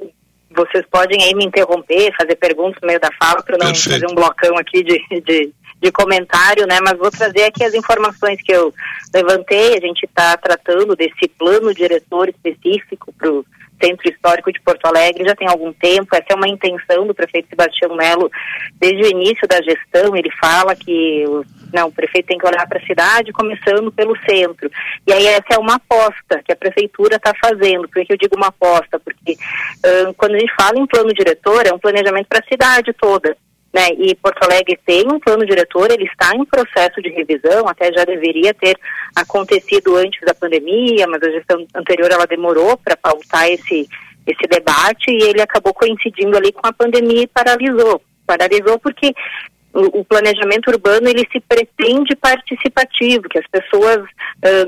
vocês 0.54 0.84
podem 0.90 1.22
aí 1.22 1.34
me 1.34 1.44
interromper, 1.44 2.12
fazer 2.16 2.36
perguntas 2.36 2.78
no 2.82 2.86
meio 2.86 3.00
da 3.00 3.10
fala, 3.18 3.42
para 3.42 3.56
não 3.56 3.66
Perfeito. 3.66 4.00
fazer 4.00 4.12
um 4.12 4.14
blocão 4.14 4.56
aqui 4.58 4.82
de, 4.84 4.98
de, 5.22 5.52
de, 5.82 5.90
comentário, 5.90 6.66
né? 6.66 6.78
Mas 6.80 6.96
vou 6.96 7.10
trazer 7.10 7.44
aqui 7.44 7.64
as 7.64 7.74
informações 7.74 8.40
que 8.42 8.52
eu 8.52 8.72
levantei. 9.12 9.76
A 9.76 9.80
gente 9.80 10.04
está 10.04 10.36
tratando 10.36 10.94
desse 10.94 11.28
plano 11.38 11.74
diretor 11.74 12.28
específico 12.28 13.12
para 13.12 13.30
o 13.30 13.44
Centro 13.82 14.08
Histórico 14.08 14.52
de 14.52 14.60
Porto 14.60 14.86
Alegre 14.86 15.24
já 15.24 15.34
tem 15.34 15.48
algum 15.48 15.72
tempo. 15.72 16.14
Essa 16.14 16.26
é 16.30 16.34
uma 16.36 16.48
intenção 16.48 17.04
do 17.06 17.14
prefeito 17.14 17.48
Sebastião 17.48 17.96
Melo 17.96 18.30
desde 18.78 19.02
o 19.02 19.10
início 19.10 19.48
da 19.48 19.60
gestão. 19.60 20.16
Ele 20.16 20.30
fala 20.40 20.76
que 20.76 21.24
não, 21.72 21.88
o 21.88 21.92
prefeito 21.92 22.26
tem 22.26 22.38
que 22.38 22.46
olhar 22.46 22.66
para 22.68 22.78
a 22.78 22.86
cidade, 22.86 23.32
começando 23.32 23.90
pelo 23.90 24.16
centro. 24.28 24.70
E 25.06 25.12
aí 25.12 25.26
essa 25.26 25.54
é 25.54 25.58
uma 25.58 25.74
aposta 25.74 26.40
que 26.44 26.52
a 26.52 26.56
prefeitura 26.56 27.16
está 27.16 27.32
fazendo. 27.42 27.88
Por 27.88 28.04
que 28.04 28.12
eu 28.12 28.18
digo 28.18 28.36
uma 28.36 28.48
aposta? 28.48 29.00
Porque 29.00 29.32
uh, 29.32 30.14
quando 30.14 30.36
a 30.36 30.38
gente 30.38 30.54
fala 30.54 30.78
em 30.78 30.86
plano 30.86 31.12
diretor, 31.12 31.66
é 31.66 31.72
um 31.72 31.78
planejamento 31.78 32.28
para 32.28 32.38
a 32.38 32.48
cidade 32.48 32.92
toda. 32.92 33.36
Né? 33.72 33.88
E 33.98 34.14
Porto 34.16 34.42
Alegre 34.42 34.78
tem 34.84 35.06
um 35.10 35.18
plano 35.18 35.46
diretor, 35.46 35.90
ele 35.90 36.04
está 36.04 36.34
em 36.36 36.44
processo 36.44 37.00
de 37.00 37.08
revisão, 37.08 37.66
até 37.66 37.90
já 37.92 38.04
deveria 38.04 38.52
ter 38.52 38.76
acontecido 39.16 39.96
antes 39.96 40.20
da 40.20 40.34
pandemia, 40.34 41.06
mas 41.06 41.22
a 41.22 41.30
gestão 41.30 41.66
anterior 41.74 42.10
ela 42.10 42.26
demorou 42.26 42.76
para 42.76 42.96
pautar 42.96 43.48
esse, 43.48 43.88
esse 44.26 44.46
debate 44.48 45.10
e 45.10 45.22
ele 45.22 45.40
acabou 45.40 45.72
coincidindo 45.72 46.36
ali 46.36 46.52
com 46.52 46.66
a 46.66 46.72
pandemia 46.72 47.22
e 47.22 47.26
paralisou. 47.26 48.02
Paralisou 48.26 48.78
porque 48.78 49.14
o, 49.72 50.04
planejamento 50.04 50.70
urbano 50.70 51.08
ele 51.08 51.26
se 51.32 51.40
pretende 51.40 52.14
participativo, 52.14 53.28
que 53.28 53.38
as 53.38 53.46
pessoas 53.46 54.04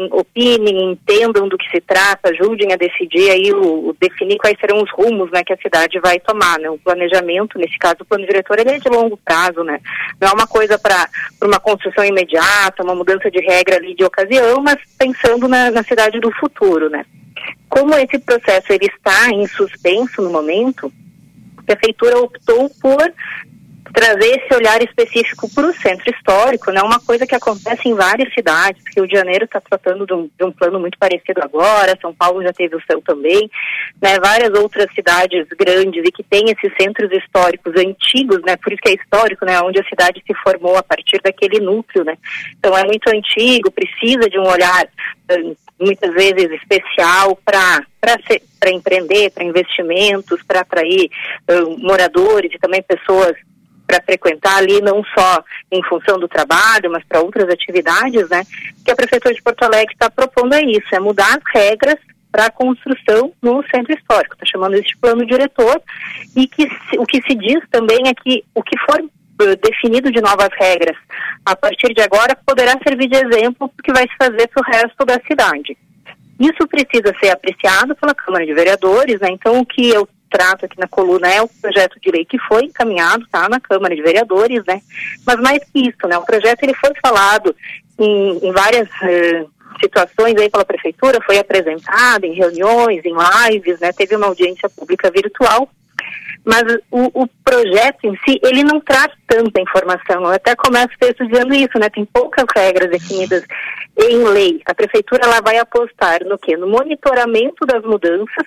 um, 0.00 0.18
opinem, 0.18 0.92
entendam 0.92 1.46
do 1.46 1.58
que 1.58 1.70
se 1.70 1.80
trata, 1.80 2.30
ajudem 2.30 2.72
a 2.72 2.76
decidir 2.76 3.30
aí 3.30 3.52
o, 3.52 3.90
o, 3.90 3.96
definir 4.00 4.38
quais 4.38 4.58
serão 4.58 4.82
os 4.82 4.90
rumos 4.90 5.30
né, 5.30 5.44
que 5.44 5.52
a 5.52 5.58
cidade 5.58 6.00
vai 6.00 6.18
tomar. 6.20 6.58
Né? 6.58 6.70
O 6.70 6.78
planejamento, 6.78 7.58
nesse 7.58 7.78
caso 7.78 7.96
o 8.00 8.04
plano 8.04 8.26
diretor, 8.26 8.58
ele 8.58 8.70
é 8.70 8.78
de 8.78 8.88
longo 8.88 9.16
prazo, 9.16 9.62
né? 9.62 9.78
Não 10.20 10.28
é 10.28 10.32
uma 10.32 10.46
coisa 10.46 10.78
para 10.78 11.08
uma 11.42 11.60
construção 11.60 12.04
imediata, 12.04 12.82
uma 12.82 12.94
mudança 12.94 13.30
de 13.30 13.40
regra 13.40 13.76
ali 13.76 13.94
de 13.94 14.04
ocasião, 14.04 14.62
mas 14.62 14.76
pensando 14.98 15.46
na, 15.48 15.70
na 15.70 15.82
cidade 15.82 16.18
do 16.18 16.30
futuro, 16.32 16.88
né? 16.88 17.04
Como 17.68 17.94
esse 17.94 18.18
processo 18.18 18.72
ele 18.72 18.86
está 18.86 19.28
em 19.30 19.46
suspenso 19.46 20.22
no 20.22 20.30
momento, 20.30 20.90
a 21.58 21.62
prefeitura 21.62 22.18
optou 22.18 22.70
por 22.80 23.12
trazer 23.94 24.40
esse 24.40 24.52
olhar 24.52 24.82
específico 24.82 25.48
para 25.54 25.68
o 25.68 25.72
centro 25.72 26.10
histórico, 26.10 26.72
né? 26.72 26.82
Uma 26.82 26.98
coisa 26.98 27.24
que 27.24 27.34
acontece 27.34 27.88
em 27.88 27.94
várias 27.94 28.34
cidades. 28.34 28.82
Rio 28.94 29.06
de 29.06 29.14
Janeiro 29.14 29.44
está 29.44 29.60
tratando 29.60 30.04
de 30.04 30.12
um, 30.12 30.28
de 30.36 30.44
um, 30.44 30.50
plano 30.50 30.80
muito 30.80 30.98
parecido 30.98 31.40
agora. 31.40 31.96
São 32.02 32.12
Paulo 32.12 32.42
já 32.42 32.52
teve 32.52 32.74
o 32.74 32.82
seu 32.90 33.00
também, 33.00 33.48
né? 34.02 34.18
Várias 34.18 34.52
outras 34.58 34.92
cidades 34.94 35.46
grandes 35.56 36.02
e 36.04 36.10
que 36.10 36.24
têm 36.24 36.50
esses 36.50 36.76
centros 36.76 37.10
históricos 37.12 37.72
antigos, 37.76 38.42
né? 38.42 38.56
Por 38.56 38.72
isso 38.72 38.82
que 38.82 38.90
é 38.90 38.94
histórico, 38.94 39.46
né? 39.46 39.60
Onde 39.60 39.80
a 39.80 39.88
cidade 39.88 40.20
se 40.26 40.34
formou 40.42 40.76
a 40.76 40.82
partir 40.82 41.20
daquele 41.22 41.60
núcleo, 41.60 42.04
né? 42.04 42.18
Então 42.58 42.76
é 42.76 42.84
muito 42.84 43.08
antigo, 43.08 43.70
precisa 43.70 44.28
de 44.28 44.40
um 44.40 44.46
olhar 44.46 44.88
hum, 45.30 45.54
muitas 45.78 46.12
vezes 46.12 46.50
especial 46.50 47.38
para 47.44 47.86
para 48.60 48.70
empreender, 48.70 49.30
para 49.30 49.44
investimentos, 49.44 50.42
para 50.42 50.60
atrair 50.60 51.10
uh, 51.50 51.78
moradores 51.78 52.52
e 52.52 52.58
também 52.58 52.82
pessoas 52.82 53.34
para 53.86 54.02
frequentar 54.02 54.58
ali, 54.58 54.80
não 54.80 55.04
só 55.04 55.44
em 55.70 55.82
função 55.84 56.18
do 56.18 56.28
trabalho, 56.28 56.90
mas 56.90 57.04
para 57.04 57.20
outras 57.20 57.48
atividades, 57.48 58.28
né? 58.28 58.44
Que 58.84 58.90
a 58.90 58.96
Prefeitura 58.96 59.34
de 59.34 59.42
Porto 59.42 59.62
Alegre 59.62 59.92
está 59.92 60.10
propondo 60.10 60.54
é 60.54 60.62
isso, 60.62 60.94
é 60.94 60.98
mudar 60.98 61.36
as 61.36 61.42
regras 61.52 61.98
para 62.32 62.46
a 62.46 62.50
construção 62.50 63.32
no 63.40 63.62
centro 63.68 63.94
histórico. 63.94 64.34
Está 64.34 64.46
chamando 64.46 64.74
isso 64.74 64.88
de 64.88 64.96
plano 64.96 65.24
diretor 65.24 65.80
e 66.34 66.48
que 66.48 66.68
o 66.98 67.06
que 67.06 67.22
se 67.22 67.34
diz 67.36 67.60
também 67.70 68.08
é 68.08 68.14
que 68.14 68.44
o 68.54 68.62
que 68.62 68.76
for 68.80 69.00
uh, 69.00 69.56
definido 69.62 70.10
de 70.10 70.20
novas 70.20 70.48
regras 70.58 70.96
a 71.46 71.54
partir 71.54 71.94
de 71.94 72.02
agora 72.02 72.36
poderá 72.44 72.72
servir 72.82 73.08
de 73.08 73.16
exemplo 73.16 73.68
para 73.68 73.80
o 73.80 73.82
que 73.84 73.92
vai 73.92 74.02
se 74.08 74.16
fazer 74.16 74.48
para 74.48 74.62
o 74.62 74.66
resto 74.66 75.04
da 75.04 75.20
cidade. 75.26 75.76
Isso 76.40 76.66
precisa 76.66 77.14
ser 77.20 77.30
apreciado 77.30 77.94
pela 77.94 78.14
Câmara 78.14 78.44
de 78.44 78.52
Vereadores, 78.52 79.20
né? 79.20 79.28
Então, 79.30 79.60
o 79.60 79.66
que 79.66 79.90
eu 79.90 80.08
trato 80.34 80.64
aqui 80.64 80.76
na 80.80 80.88
coluna 80.88 81.28
é 81.28 81.40
o 81.40 81.48
projeto 81.48 82.00
de 82.00 82.10
lei 82.10 82.24
que 82.24 82.38
foi 82.40 82.64
encaminhado, 82.64 83.24
tá, 83.30 83.48
na 83.48 83.60
Câmara 83.60 83.94
de 83.94 84.02
Vereadores, 84.02 84.64
né? 84.66 84.80
Mas 85.24 85.36
mais 85.36 85.60
que 85.62 85.88
isso, 85.88 86.08
né? 86.08 86.18
O 86.18 86.26
projeto 86.26 86.64
ele 86.64 86.74
foi 86.74 86.90
falado 87.00 87.54
em, 87.96 88.38
em 88.42 88.50
várias 88.50 88.88
uh, 88.88 89.50
situações 89.80 90.36
aí 90.36 90.50
pela 90.50 90.64
prefeitura, 90.64 91.22
foi 91.24 91.38
apresentado 91.38 92.24
em 92.24 92.34
reuniões, 92.34 93.04
em 93.04 93.14
lives, 93.14 93.78
né? 93.78 93.92
Teve 93.92 94.16
uma 94.16 94.26
audiência 94.26 94.68
pública 94.68 95.08
virtual 95.08 95.68
mas 96.44 96.62
o, 96.90 97.22
o, 97.22 97.26
projeto 97.42 98.04
em 98.04 98.14
si, 98.18 98.38
ele 98.42 98.62
não 98.62 98.78
traz 98.78 99.10
tanta 99.26 99.62
informação. 99.62 100.24
Eu 100.24 100.32
até 100.32 100.54
começo 100.54 100.90
o 101.00 101.26
dizendo 101.26 101.54
isso, 101.54 101.78
né? 101.78 101.88
Tem 101.88 102.04
poucas 102.04 102.44
regras 102.54 102.90
definidas 102.90 103.42
em 103.96 104.24
lei. 104.24 104.60
A 104.66 104.74
prefeitura 104.74 105.24
ela 105.24 105.40
vai 105.40 105.56
apostar 105.56 106.22
no 106.26 106.36
quê? 106.36 106.54
No 106.54 106.68
monitoramento 106.68 107.64
das 107.64 107.82
mudanças 107.82 108.46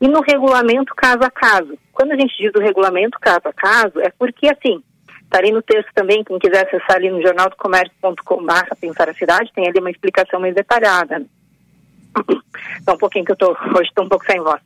e 0.00 0.08
no 0.08 0.20
regulamento 0.20 0.94
caso 0.94 1.22
a 1.22 1.30
caso. 1.30 1.78
Quando 1.92 2.12
a 2.12 2.16
gente 2.16 2.36
diz 2.36 2.52
o 2.54 2.60
regulamento 2.60 3.18
caso 3.20 3.42
a 3.44 3.52
caso, 3.52 4.00
é 4.00 4.10
porque, 4.10 4.48
assim, 4.48 4.82
está 5.22 5.38
ali 5.38 5.52
no 5.52 5.62
texto 5.62 5.90
também, 5.94 6.24
quem 6.24 6.38
quiser 6.38 6.66
acessar 6.66 6.96
ali 6.96 7.10
no 7.10 7.22
jornaldocomércio.com.br, 7.22 8.74
pensar 8.80 9.08
a 9.08 9.14
cidade, 9.14 9.52
tem 9.54 9.68
ali 9.68 9.78
uma 9.78 9.90
explicação 9.90 10.40
mais 10.40 10.54
detalhada. 10.54 11.24
Só 12.84 12.94
um 12.94 12.98
pouquinho 12.98 13.24
que 13.24 13.32
eu 13.32 13.36
tô, 13.36 13.50
hoje 13.50 13.88
estou 13.88 14.04
um 14.04 14.08
pouco 14.08 14.24
sem 14.24 14.40
voz. 14.40 14.60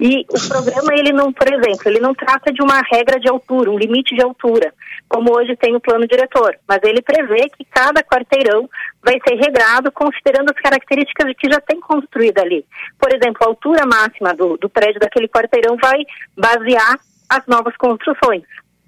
E 0.00 0.26
o 0.28 0.48
programa, 0.48 0.94
ele 0.94 1.12
não, 1.12 1.32
por 1.32 1.52
exemplo, 1.52 1.82
ele 1.86 2.00
não 2.00 2.14
trata 2.14 2.52
de 2.52 2.62
uma 2.62 2.80
regra 2.90 3.20
de 3.20 3.28
altura, 3.28 3.70
um 3.70 3.78
limite 3.78 4.14
de 4.14 4.22
altura, 4.22 4.72
como 5.08 5.36
hoje 5.36 5.56
tem 5.56 5.76
o 5.76 5.80
plano 5.80 6.06
diretor, 6.06 6.56
mas 6.66 6.80
ele 6.82 7.02
prevê 7.02 7.48
que 7.50 7.64
cada 7.64 8.02
quarteirão 8.02 8.68
vai 9.02 9.18
ser 9.26 9.36
regrado 9.36 9.92
considerando 9.92 10.50
as 10.50 10.60
características 10.60 11.32
que 11.38 11.50
já 11.50 11.60
tem 11.60 11.80
construído 11.80 12.38
ali. 12.38 12.64
Por 12.98 13.12
exemplo, 13.14 13.38
a 13.42 13.46
altura 13.46 13.86
máxima 13.86 14.34
do, 14.34 14.56
do 14.56 14.68
prédio 14.68 15.00
daquele 15.00 15.28
quarteirão 15.28 15.76
vai 15.76 16.00
basear 16.36 16.98
as 17.28 17.46
novas 17.46 17.76
construções. 17.76 18.42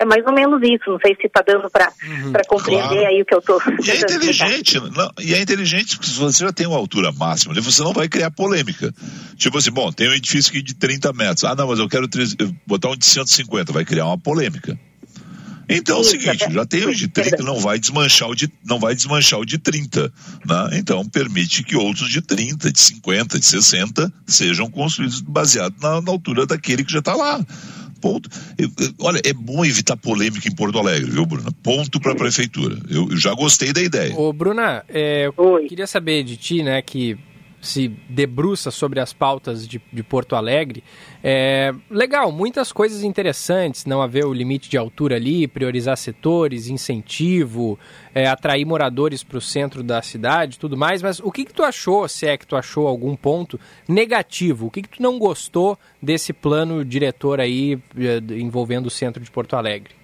É 0.04 0.06
mais 0.06 0.24
ou 0.26 0.34
menos 0.34 0.60
isso. 0.62 0.90
Não 0.90 0.98
sei 1.00 1.16
se 1.16 1.26
está 1.26 1.42
dando 1.42 1.70
para 1.70 1.90
uhum, 2.06 2.32
compreender 2.46 2.88
claro. 2.88 3.06
aí 3.06 3.22
o 3.22 3.24
que 3.24 3.34
eu 3.34 3.38
estou. 3.38 3.58
E 3.82 3.90
é 3.90 3.96
inteligente, 3.96 4.80
não, 4.94 5.10
e 5.18 5.34
é 5.34 5.40
inteligente 5.40 5.96
porque 5.96 6.10
se 6.10 6.18
você 6.18 6.44
já 6.44 6.52
tem 6.52 6.66
uma 6.66 6.76
altura 6.76 7.10
máxima, 7.10 7.54
você 7.54 7.82
não 7.82 7.94
vai 7.94 8.06
criar 8.06 8.30
polêmica. 8.30 8.92
Tipo 9.36 9.56
assim, 9.56 9.70
bom, 9.70 9.90
tem 9.90 10.08
um 10.08 10.12
edifício 10.12 10.50
aqui 10.50 10.62
de 10.62 10.74
30 10.74 11.12
metros. 11.14 11.44
Ah, 11.44 11.54
não, 11.54 11.68
mas 11.68 11.78
eu 11.78 11.88
quero 11.88 12.06
botar 12.66 12.90
um 12.90 12.96
de 12.96 13.06
150, 13.06 13.72
vai 13.72 13.84
criar 13.84 14.04
uma 14.04 14.18
polêmica. 14.18 14.78
Então 15.68 15.96
é 15.96 16.00
o 16.00 16.04
seguinte, 16.04 16.44
já 16.50 16.66
tem 16.66 16.84
o 16.84 16.94
de 16.94 17.08
30, 17.08 17.42
não 17.42 17.58
vai 17.58 17.78
desmanchar 17.78 18.28
o 18.28 18.34
de, 18.34 18.52
não 18.66 18.78
vai 18.78 18.94
desmanchar 18.94 19.40
o 19.40 19.46
de 19.46 19.56
30, 19.56 20.12
né? 20.46 20.68
Então 20.74 21.02
permite 21.08 21.62
que 21.62 21.74
outros 21.74 22.10
de 22.10 22.20
30, 22.20 22.70
de 22.70 22.78
50, 22.78 23.38
de 23.38 23.46
60 23.46 24.12
sejam 24.26 24.70
construídos 24.70 25.22
baseado 25.22 25.74
na, 25.80 26.02
na 26.02 26.10
altura 26.10 26.44
daquele 26.44 26.84
que 26.84 26.92
já 26.92 26.98
está 26.98 27.14
lá. 27.14 27.40
Ponto. 28.04 28.28
Eu, 28.58 28.68
eu, 28.78 28.90
olha, 29.00 29.18
é 29.24 29.32
bom 29.32 29.64
evitar 29.64 29.96
polêmica 29.96 30.46
em 30.46 30.54
Porto 30.54 30.78
Alegre, 30.78 31.10
viu, 31.10 31.24
Bruna? 31.24 31.50
Ponto 31.62 31.98
para 31.98 32.12
a 32.12 32.14
prefeitura. 32.14 32.76
Eu, 32.90 33.08
eu, 33.10 33.16
já 33.16 33.32
gostei 33.32 33.72
da 33.72 33.80
ideia. 33.80 34.14
Ô, 34.14 34.30
Bruna, 34.30 34.84
é, 34.90 35.28
eu 35.34 35.66
queria 35.66 35.86
saber 35.86 36.22
de 36.22 36.36
ti, 36.36 36.62
né, 36.62 36.82
que 36.82 37.16
se 37.64 37.88
debruça 38.08 38.70
sobre 38.70 39.00
as 39.00 39.12
pautas 39.12 39.66
de, 39.66 39.80
de 39.92 40.02
Porto 40.02 40.36
Alegre. 40.36 40.84
É, 41.22 41.72
legal, 41.90 42.30
muitas 42.30 42.72
coisas 42.72 43.02
interessantes, 43.02 43.86
não 43.86 44.02
haver 44.02 44.26
o 44.26 44.32
limite 44.32 44.68
de 44.68 44.76
altura 44.76 45.16
ali, 45.16 45.48
priorizar 45.48 45.96
setores, 45.96 46.68
incentivo, 46.68 47.78
é, 48.14 48.26
atrair 48.26 48.64
moradores 48.64 49.22
para 49.22 49.38
o 49.38 49.40
centro 49.40 49.82
da 49.82 50.02
cidade 50.02 50.58
tudo 50.58 50.76
mais, 50.76 51.02
mas 51.02 51.20
o 51.20 51.30
que, 51.30 51.44
que 51.44 51.52
tu 51.52 51.62
achou, 51.62 52.06
se 52.08 52.26
é 52.26 52.36
que 52.36 52.46
tu 52.46 52.56
achou 52.56 52.86
algum 52.86 53.16
ponto 53.16 53.58
negativo? 53.88 54.66
O 54.66 54.70
que, 54.70 54.82
que 54.82 54.88
tu 54.88 55.02
não 55.02 55.18
gostou 55.18 55.78
desse 56.02 56.32
plano 56.32 56.84
diretor 56.84 57.40
aí 57.40 57.78
é, 57.96 58.18
envolvendo 58.34 58.86
o 58.86 58.90
centro 58.90 59.22
de 59.22 59.30
Porto 59.30 59.56
Alegre? 59.56 60.03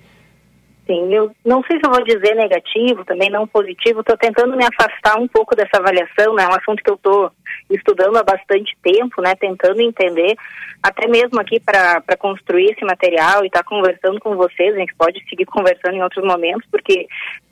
Sim, 0.90 1.14
eu 1.14 1.30
não 1.44 1.62
sei 1.62 1.78
se 1.78 1.86
eu 1.86 1.92
vou 1.92 2.02
dizer 2.02 2.34
negativo, 2.34 3.04
também 3.04 3.30
não 3.30 3.46
positivo, 3.46 4.00
estou 4.00 4.16
tentando 4.16 4.56
me 4.56 4.64
afastar 4.64 5.20
um 5.20 5.28
pouco 5.28 5.54
dessa 5.54 5.76
avaliação, 5.76 6.34
né? 6.34 6.42
é 6.42 6.48
um 6.48 6.58
assunto 6.58 6.82
que 6.82 6.90
eu 6.90 6.96
estou 6.96 7.30
estudando 7.70 8.16
há 8.16 8.24
bastante 8.24 8.76
tempo, 8.82 9.22
né, 9.22 9.36
tentando 9.36 9.80
entender, 9.80 10.34
até 10.82 11.06
mesmo 11.06 11.40
aqui 11.40 11.60
para 11.60 12.02
construir 12.18 12.72
esse 12.72 12.84
material 12.84 13.44
e 13.44 13.46
estar 13.46 13.62
tá 13.62 13.68
conversando 13.68 14.18
com 14.18 14.34
vocês, 14.34 14.74
a 14.74 14.78
gente 14.78 14.94
pode 14.96 15.22
seguir 15.28 15.44
conversando 15.44 15.94
em 15.94 16.02
outros 16.02 16.24
momentos, 16.24 16.66
porque 16.68 17.06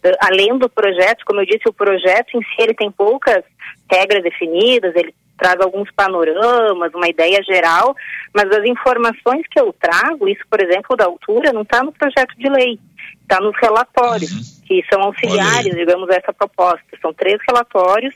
uh, 0.05 0.17
além 0.21 0.59
do 0.59 0.69
projeto, 0.69 1.25
como 1.25 1.41
eu 1.41 1.47
disse, 1.47 1.69
o 1.69 1.73
projeto 1.73 2.37
em 2.37 2.43
si 2.43 2.57
ele 2.59 2.75
tem 2.75 2.91
poucas 2.91 3.45
regras 3.89 4.25
definidas, 4.25 4.97
ele 4.97 5.15
traz 5.39 5.61
alguns 5.61 5.91
panoramas, 5.93 6.93
uma 6.95 7.09
ideia 7.09 7.43
geral, 7.43 7.95
mas 8.35 8.51
as 8.51 8.65
informações 8.65 9.47
que 9.51 9.61
eu 9.61 9.73
trago, 9.73 10.29
isso, 10.29 10.43
por 10.51 10.61
exemplo, 10.61 10.97
da 10.97 11.07
altura, 11.07 11.53
não 11.53 11.63
está 11.63 11.83
no 11.83 11.93
projeto 11.93 12.35
de 12.37 12.49
lei, 12.51 12.79
está 13.23 13.41
nos 13.41 13.57
relatórios, 13.61 14.33
uhum. 14.33 14.67
que 14.67 14.85
são 14.93 15.03
auxiliares, 15.03 15.75
digamos, 15.75 16.09
essa 16.11 16.33
proposta. 16.33 16.83
São 17.01 17.15
três 17.15 17.39
relatórios 17.49 18.15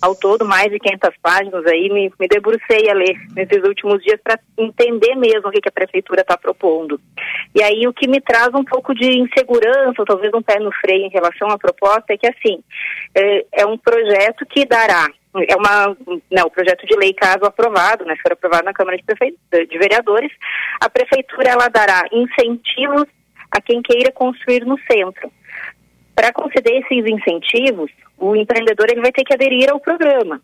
ao 0.00 0.14
todo 0.14 0.44
mais 0.44 0.70
de 0.70 0.78
500 0.78 1.10
páginas 1.22 1.66
aí, 1.66 1.88
me, 1.90 2.12
me 2.18 2.28
debrucei 2.28 2.88
a 2.90 2.94
ler 2.94 3.16
nesses 3.34 3.62
últimos 3.64 4.02
dias 4.02 4.20
para 4.22 4.38
entender 4.58 5.14
mesmo 5.14 5.48
o 5.48 5.50
que, 5.50 5.60
que 5.60 5.68
a 5.68 5.72
prefeitura 5.72 6.20
está 6.20 6.36
propondo. 6.36 7.00
E 7.54 7.62
aí 7.62 7.86
o 7.86 7.92
que 7.92 8.08
me 8.08 8.20
traz 8.20 8.48
um 8.54 8.64
pouco 8.64 8.94
de 8.94 9.18
insegurança, 9.18 9.94
ou 9.98 10.04
talvez 10.04 10.32
um 10.34 10.42
pé 10.42 10.58
no 10.58 10.72
freio 10.72 11.06
em 11.06 11.10
relação 11.10 11.48
à 11.48 11.58
proposta, 11.58 12.12
é 12.12 12.18
que 12.18 12.26
assim, 12.26 12.62
é, 13.14 13.46
é 13.62 13.66
um 13.66 13.78
projeto 13.78 14.44
que 14.46 14.66
dará 14.66 15.08
é 15.48 15.56
uma, 15.56 15.96
né, 16.30 16.42
o 16.44 16.50
projeto 16.50 16.86
de 16.86 16.96
lei, 16.96 17.12
caso 17.12 17.44
aprovado, 17.44 18.04
né, 18.04 18.14
for 18.22 18.32
aprovado 18.32 18.64
na 18.64 18.72
Câmara 18.72 18.96
de, 18.96 19.04
Prefe... 19.04 19.36
de 19.50 19.78
Vereadores, 19.78 20.32
a 20.80 20.88
Prefeitura 20.88 21.50
ela 21.50 21.68
dará 21.68 22.04
incentivos 22.12 23.06
a 23.50 23.60
quem 23.60 23.82
queira 23.82 24.12
construir 24.12 24.64
no 24.64 24.78
centro. 24.90 25.30
Para 26.14 26.32
conceder 26.32 26.82
esses 26.82 27.04
incentivos, 27.06 27.90
o 28.18 28.34
empreendedor 28.34 28.86
ele 28.90 29.02
vai 29.02 29.12
ter 29.12 29.24
que 29.24 29.34
aderir 29.34 29.70
ao 29.70 29.80
programa. 29.80 30.40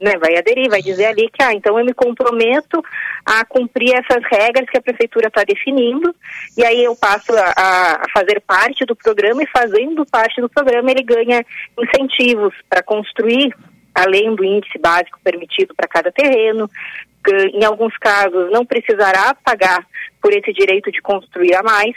Né, 0.00 0.16
vai 0.18 0.36
aderir, 0.38 0.70
vai 0.70 0.80
dizer 0.80 1.06
ali 1.06 1.28
que, 1.28 1.42
ah, 1.42 1.52
então 1.52 1.78
eu 1.78 1.84
me 1.84 1.92
comprometo 1.92 2.82
a 3.26 3.44
cumprir 3.44 3.94
essas 3.94 4.22
regras 4.30 4.70
que 4.70 4.78
a 4.78 4.80
prefeitura 4.80 5.28
está 5.28 5.44
definindo, 5.44 6.14
e 6.56 6.64
aí 6.64 6.84
eu 6.84 6.96
passo 6.96 7.32
a, 7.36 7.52
a, 7.56 8.08
fazer 8.14 8.40
parte 8.40 8.86
do 8.86 8.96
programa, 8.96 9.42
e 9.42 9.48
fazendo 9.48 10.06
parte 10.06 10.40
do 10.40 10.48
programa 10.48 10.90
ele 10.90 11.02
ganha 11.02 11.44
incentivos 11.78 12.54
para 12.70 12.82
construir, 12.82 13.52
além 13.96 14.34
do 14.34 14.44
índice 14.44 14.78
básico 14.78 15.18
permitido 15.24 15.74
para 15.74 15.88
cada 15.88 16.12
terreno, 16.12 16.70
em 17.54 17.64
alguns 17.64 17.96
casos 17.96 18.50
não 18.52 18.64
precisará 18.64 19.34
pagar 19.34 19.84
por 20.22 20.32
esse 20.32 20.52
direito 20.52 20.92
de 20.92 21.00
construir 21.00 21.54
a 21.54 21.62
mais, 21.62 21.94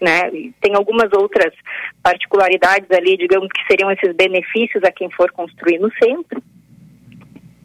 né? 0.00 0.30
Tem 0.60 0.74
algumas 0.74 1.10
outras 1.12 1.54
particularidades 2.02 2.90
ali, 2.90 3.16
digamos 3.16 3.48
que 3.48 3.66
seriam 3.66 3.90
esses 3.90 4.14
benefícios 4.14 4.82
a 4.84 4.92
quem 4.92 5.10
for 5.10 5.30
construir 5.32 5.78
no 5.78 5.90
centro. 5.92 6.42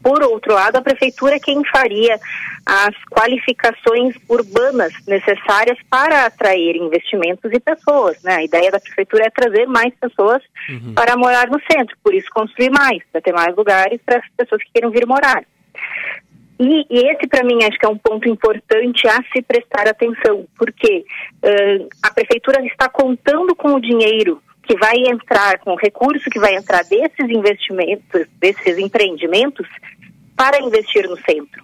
Por 0.04 0.24
outro 0.24 0.54
lado, 0.54 0.78
a 0.78 0.82
prefeitura 0.82 1.36
é 1.36 1.40
quem 1.40 1.64
faria 1.66 2.20
as 2.66 2.96
qualificações 3.10 4.16
urbanas 4.28 4.94
necessárias 5.08 5.78
para 5.90 6.26
atrair 6.26 6.76
investimentos 6.76 7.52
e 7.52 7.60
pessoas. 7.60 8.22
Né? 8.24 8.36
A 8.36 8.44
ideia 8.44 8.72
da 8.72 8.80
prefeitura 8.80 9.26
é 9.26 9.30
trazer 9.30 9.66
mais 9.68 9.94
pessoas 9.96 10.42
uhum. 10.70 10.94
para 10.94 11.16
morar 11.16 11.48
no 11.48 11.60
centro, 11.72 11.96
por 12.04 12.14
isso 12.14 12.28
construir 12.32 12.70
mais, 12.70 13.02
para 13.12 13.22
ter 13.22 13.34
mais 13.34 13.56
lugares 13.56 14.00
para 14.06 14.18
as 14.18 14.26
pessoas 14.36 14.64
que 14.64 14.72
queiram 14.74 14.92
vir 14.92 15.06
morar. 15.06 15.44
E, 16.60 16.86
e 16.92 17.10
esse, 17.10 17.28
para 17.28 17.44
mim, 17.44 17.64
acho 17.64 17.78
que 17.80 17.86
é 17.88 17.90
um 17.90 17.98
ponto 17.98 18.30
importante 18.30 19.08
a 19.08 19.20
se 19.34 19.42
prestar 19.42 19.88
atenção, 19.88 20.46
porque 20.56 21.04
uh, 21.44 21.90
a 22.04 22.12
prefeitura 22.12 22.64
está 22.68 22.88
contando 22.88 23.56
com 23.56 23.74
o 23.74 23.82
dinheiro 23.82 24.40
que 24.64 24.78
vai 24.78 24.96
entrar, 25.08 25.60
com 25.60 25.72
o 25.72 25.78
recurso 25.78 26.30
que 26.30 26.40
vai 26.40 26.56
entrar 26.56 26.84
desses 26.84 27.30
investimentos, 27.30 28.28
desses 28.40 28.78
empreendimentos, 28.78 29.68
para 30.36 30.62
investir 30.62 31.08
no 31.08 31.18
centro. 31.18 31.64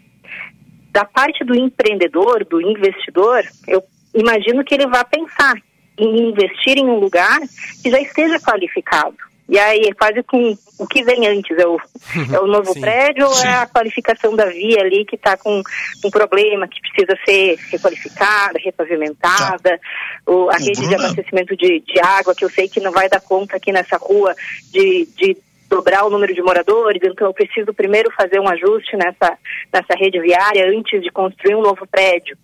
Da 0.91 1.05
parte 1.05 1.43
do 1.43 1.55
empreendedor, 1.55 2.43
do 2.45 2.61
investidor, 2.61 3.43
eu 3.67 3.83
imagino 4.13 4.63
que 4.63 4.73
ele 4.73 4.87
vá 4.87 5.03
pensar 5.03 5.55
em 5.97 6.29
investir 6.29 6.77
em 6.77 6.85
um 6.85 6.99
lugar 6.99 7.39
que 7.81 7.89
já 7.89 7.99
esteja 7.99 8.39
qualificado. 8.39 9.17
E 9.49 9.57
aí 9.57 9.81
é 9.87 9.93
quase 9.93 10.21
com 10.23 10.57
o 10.77 10.87
que 10.87 11.03
vem 11.03 11.27
antes, 11.27 11.57
é 11.57 11.65
o, 11.65 11.77
é 12.33 12.39
o 12.39 12.47
novo 12.47 12.77
prédio 12.79 13.27
ou 13.27 13.43
é 13.43 13.53
a 13.59 13.67
qualificação 13.67 14.35
da 14.35 14.45
via 14.45 14.81
ali 14.81 15.05
que 15.05 15.15
está 15.15 15.37
com 15.37 15.61
um 16.03 16.09
problema, 16.09 16.67
que 16.67 16.81
precisa 16.81 17.17
ser 17.25 17.57
requalificada, 17.71 18.59
repavimentada, 18.63 19.77
tá. 19.77 19.79
ou 20.25 20.49
a 20.49 20.57
rede 20.57 20.87
de 20.87 20.95
abastecimento 20.95 21.55
de, 21.55 21.79
de 21.79 21.99
água, 21.99 22.35
que 22.35 22.43
eu 22.43 22.49
sei 22.49 22.67
que 22.67 22.81
não 22.81 22.91
vai 22.91 23.07
dar 23.07 23.21
conta 23.21 23.55
aqui 23.55 23.71
nessa 23.71 23.97
rua 23.97 24.35
de, 24.71 25.07
de 25.15 25.37
dobrar 25.69 26.05
o 26.05 26.09
número 26.09 26.33
de 26.33 26.41
moradores, 26.41 27.01
então 27.03 27.27
eu 27.27 27.33
preciso 27.33 27.73
primeiro 27.73 28.11
fazer 28.11 28.39
um 28.39 28.47
ajuste 28.47 28.95
nessa, 28.95 29.37
nessa 29.73 29.95
rede 29.97 30.19
viária 30.19 30.69
antes 30.69 31.01
de 31.01 31.11
construir 31.11 31.55
um 31.55 31.61
novo 31.61 31.85
prédio. 31.87 32.37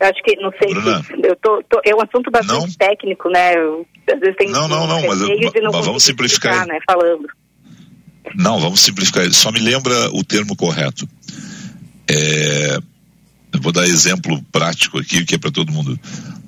Eu 0.00 0.08
acho 0.08 0.22
que, 0.22 0.36
não 0.36 0.50
sei 0.62 0.74
Bruna, 0.74 1.02
se. 1.02 1.12
Eu 1.12 1.36
tô, 1.36 1.62
tô, 1.68 1.80
é 1.84 1.94
um 1.94 2.00
assunto 2.00 2.30
bastante 2.30 2.66
não, 2.66 2.74
técnico, 2.74 3.28
né? 3.28 3.54
Eu, 3.54 3.86
às 4.12 4.20
vezes 4.20 4.36
tem. 4.36 4.50
Não, 4.50 4.68
não, 4.68 4.86
não, 4.86 5.06
mas, 5.06 5.20
eu, 5.20 5.28
não 5.62 5.72
mas 5.72 5.86
vamos 5.86 6.02
simplificar. 6.02 6.66
Né, 6.66 6.78
falando. 6.86 7.28
Não, 8.34 8.58
vamos 8.58 8.80
simplificar. 8.80 9.28
Só 9.32 9.50
me 9.50 9.60
lembra 9.60 9.92
o 10.12 10.22
termo 10.24 10.56
correto. 10.56 11.08
É, 12.08 12.78
vou 13.60 13.72
dar 13.72 13.86
exemplo 13.86 14.42
prático 14.50 14.98
aqui, 14.98 15.24
que 15.24 15.34
é 15.34 15.38
para 15.38 15.50
todo 15.50 15.72
mundo. 15.72 15.98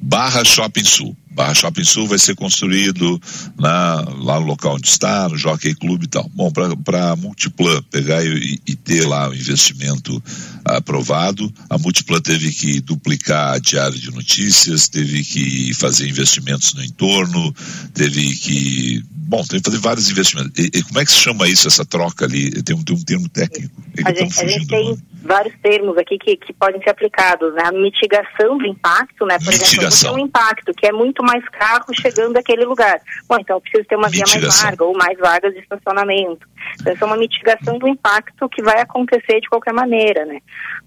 Barra 0.00 0.44
Shopping 0.44 0.84
Sul. 0.84 1.16
Barra 1.30 1.54
Shopping 1.54 1.84
Sul 1.84 2.08
vai 2.08 2.18
ser 2.18 2.34
construído 2.34 3.20
na, 3.56 4.04
lá 4.18 4.38
no 4.38 4.46
local 4.46 4.74
onde 4.74 4.88
está, 4.88 5.28
no 5.28 5.38
Jockey 5.38 5.74
Club 5.74 6.02
e 6.02 6.08
tal. 6.08 6.28
Bom, 6.34 6.50
para 6.50 7.12
a 7.12 7.16
Multiplan 7.16 7.82
pegar 7.90 8.22
e, 8.24 8.60
e, 8.66 8.74
ter 8.74 9.06
lá 9.06 9.30
o 9.30 9.34
investimento 9.34 10.22
aprovado, 10.64 11.52
a 11.70 11.78
Multiplan 11.78 12.20
teve 12.20 12.50
que 12.52 12.80
duplicar 12.80 13.54
a 13.54 13.58
diária 13.58 13.98
de 13.98 14.10
notícias, 14.10 14.88
teve 14.88 15.24
que 15.24 15.72
fazer 15.74 16.08
investimentos 16.08 16.74
no 16.74 16.84
entorno, 16.84 17.54
teve 17.94 18.34
que. 18.36 19.04
Bom, 19.32 19.42
teve 19.44 19.62
que 19.62 19.70
fazer 19.70 19.80
vários 19.80 20.10
investimentos. 20.10 20.52
E, 20.58 20.66
e 20.78 20.82
como 20.82 21.00
é 21.00 21.04
que 21.06 21.10
se 21.10 21.16
chama 21.16 21.48
isso, 21.48 21.66
essa 21.66 21.86
troca 21.86 22.26
ali? 22.26 22.62
Tem 22.62 22.76
um, 22.76 22.84
tem 22.84 22.94
um 22.94 23.02
termo 23.02 23.30
técnico. 23.30 23.74
É 23.96 24.10
a, 24.10 24.14
gente, 24.14 24.38
a 24.38 24.46
gente 24.46 24.66
tem 24.66 24.94
vários 25.22 25.54
termos 25.62 25.96
aqui 25.96 26.18
que, 26.18 26.36
que 26.36 26.52
podem 26.52 26.82
ser 26.82 26.90
aplicados, 26.90 27.54
né? 27.54 27.62
A 27.64 27.72
mitigação 27.72 28.58
do 28.58 28.66
impacto, 28.66 29.24
né? 29.24 29.38
Por 29.38 29.46
mitigação. 29.46 30.10
exemplo, 30.10 30.14
um 30.16 30.26
impacto 30.26 30.74
que 30.74 30.86
é 30.86 30.92
muito 30.92 31.24
mais 31.24 31.42
carro 31.48 31.86
chegando 31.98 32.34
daquele 32.34 32.66
lugar. 32.66 33.00
Bom, 33.26 33.36
então 33.40 33.56
eu 33.56 33.60
preciso 33.62 33.88
ter 33.88 33.96
uma 33.96 34.10
mitigação. 34.10 34.38
via 34.38 34.48
mais 34.48 34.62
larga 34.62 34.84
ou 34.84 34.96
mais 34.98 35.18
vagas 35.18 35.54
de 35.54 35.60
estacionamento. 35.60 36.46
Então, 36.78 36.92
isso 36.92 37.02
é 37.02 37.06
uma 37.06 37.16
mitigação 37.16 37.78
do 37.78 37.88
impacto 37.88 38.48
que 38.50 38.62
vai 38.62 38.82
acontecer 38.82 39.40
de 39.40 39.48
qualquer 39.48 39.72
maneira, 39.72 40.26
né? 40.26 40.40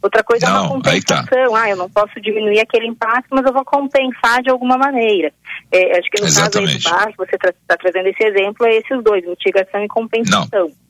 Outra 0.04 0.24
coisa 0.24 0.46
não, 0.46 0.56
é 0.56 0.60
uma 0.60 0.68
tá. 0.68 0.76
compensação. 0.76 1.26
Tá. 1.26 1.62
Ah, 1.64 1.70
eu 1.70 1.78
não 1.78 1.90
posso 1.90 2.22
diminuir 2.22 2.60
aquele 2.60 2.86
impacto, 2.86 3.30
mas 3.32 3.44
eu 3.44 3.54
vou 3.54 3.66
compensar 3.66 4.44
de 4.44 4.52
alguma 4.52 4.78
maneira. 4.78 5.34
É, 5.72 6.00
acho 6.00 6.10
que 6.10 6.22
no 6.22 6.28
Exatamente. 6.28 6.84
caso 6.84 7.06
aí 7.06 7.12
do 7.12 7.18
você 7.18 7.36
está 7.36 7.54
tra 7.68 7.78
trazendo 7.78 8.08
esse 8.08 8.24
exemplo, 8.24 8.66
é 8.66 8.78
esses 8.78 9.04
dois, 9.04 9.26
mitigação 9.26 9.84
e 9.84 9.88
compensação. 9.88 10.50
Não. 10.52 10.86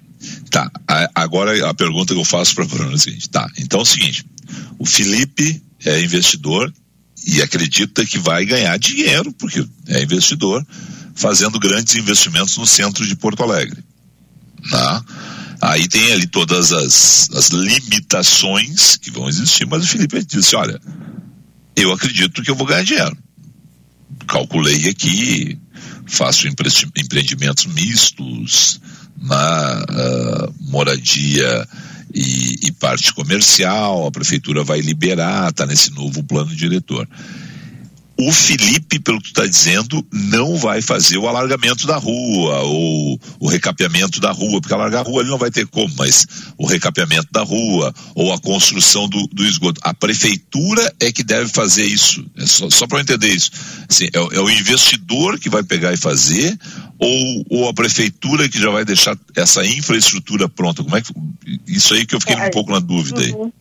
Tá, 0.50 0.72
agora 1.14 1.70
a 1.70 1.74
pergunta 1.74 2.14
que 2.14 2.20
eu 2.20 2.26
faço 2.26 2.56
para 2.56 2.64
a 2.64 2.68
Bruna 2.68 2.92
é 2.92 2.96
a 2.96 2.98
seguinte, 2.98 3.30
tá, 3.30 3.48
então 3.60 3.80
é 3.80 3.84
o 3.84 3.86
seguinte, 3.86 4.26
o 4.80 4.86
Felipe 4.86 5.62
é 5.86 6.00
investidor 6.02 6.72
e 7.28 7.42
acredita 7.42 8.06
que 8.06 8.18
vai 8.18 8.46
ganhar 8.46 8.78
dinheiro, 8.78 9.34
porque 9.34 9.66
é 9.90 10.04
investidor, 10.04 10.66
fazendo 11.16 11.60
grandes 11.60 11.96
investimentos 11.96 12.58
no 12.58 12.66
centro 12.66 13.06
de 13.06 13.16
Porto 13.16 13.44
Alegre. 13.44 13.84
Tá? 14.70 15.04
Aí 15.62 15.88
tem 15.88 16.12
ali 16.12 16.28
todas 16.28 16.72
as, 16.72 17.30
as 17.34 17.50
limitações 17.50 18.98
que 18.98 19.12
vão 19.12 19.28
existir, 19.28 19.66
mas 19.66 19.84
o 19.84 19.88
Felipe 19.88 20.24
disse, 20.24 20.56
olha, 20.56 20.80
eu 21.76 21.92
acredito 21.92 22.44
que 22.44 22.52
eu 22.52 22.56
vou 22.56 22.68
ganhar 22.68 22.84
dinheiro. 22.84 23.18
Calculei 24.28 24.90
aqui, 24.90 25.58
faço 26.08 26.48
empreendimentos 26.48 27.66
mistos 27.68 28.80
na 29.22 29.84
uh, 29.84 30.54
moradia 30.72 31.68
e, 32.14 32.68
e, 32.68 32.72
parte 32.72 33.14
comercial, 33.14 34.08
a 34.08 34.12
prefeitura 34.12 34.64
vai 34.64 34.80
liberar, 34.80 35.50
está 35.50 35.66
nesse 35.66 35.92
novo 35.92 36.24
plano 36.24 36.56
diretor. 36.56 37.08
O 38.18 38.32
Felipe, 38.32 38.98
pelo 39.00 39.20
que 39.20 39.34
tu 39.34 39.42
está 39.42 39.46
dizendo, 39.46 40.06
não 40.12 40.56
vai 40.56 40.82
fazer 40.82 41.18
o 41.18 41.28
alargamento 41.28 41.86
da 41.86 41.98
rua 41.98 42.62
ou 42.62 43.20
o 43.40 43.48
recapeamento 43.48 44.22
da 44.22 44.32
rua, 44.32 44.62
porque 44.62 44.74
alargar 44.74 45.02
a 45.02 45.10
rua 45.10 45.22
ele 45.22 45.30
não 45.30 45.38
vai 45.38 45.52
ter 45.52 45.68
como, 45.68 45.94
mas 45.98 46.26
o 46.58 46.66
recapeamento 46.66 47.28
da 47.32 47.44
rua 47.44 47.94
ou 48.16 48.32
a 48.32 48.40
construção 48.40 49.10
do, 49.10 49.28
do 49.28 49.46
esgoto. 49.46 49.82
A 49.84 49.94
prefeitura 49.94 50.94
é 51.00 51.12
que 51.12 51.24
deve 51.24 51.50
fazer 51.50 51.86
isso. 51.86 52.26
É 52.38 52.46
só, 52.46 52.70
só 52.70 52.88
para 52.88 53.00
eu 53.00 53.02
entender 53.02 53.28
isso. 53.28 53.52
Assim, 53.90 54.06
é, 54.06 54.18
é, 54.18 54.40
o 54.40 54.50
investidor 54.50 55.38
que 55.38 55.50
vai 55.50 55.64
pegar 55.64 55.94
e 55.94 55.98
fazer 55.98 56.58
ou, 56.98 57.46
ou 57.50 57.70
a 57.70 57.74
prefeitura 57.74 58.48
que 58.48 58.62
já 58.62 58.70
vai 58.70 58.86
deixar 58.86 59.18
essa 59.36 59.66
infraestrutura 59.66 60.48
pronta? 60.48 60.84
Como 60.84 60.96
é 60.96 61.02
que 61.02 61.12
isso 61.68 61.94
aí 61.94 62.06
que 62.06 62.16
eu 62.16 62.20
fiquei 62.22 62.36
é, 62.36 62.48
um 62.48 62.52
pouco 62.52 62.72
na 62.72 62.80
dúvida 62.80 63.22
aí. 63.22 63.32
Uhum. 63.32 63.52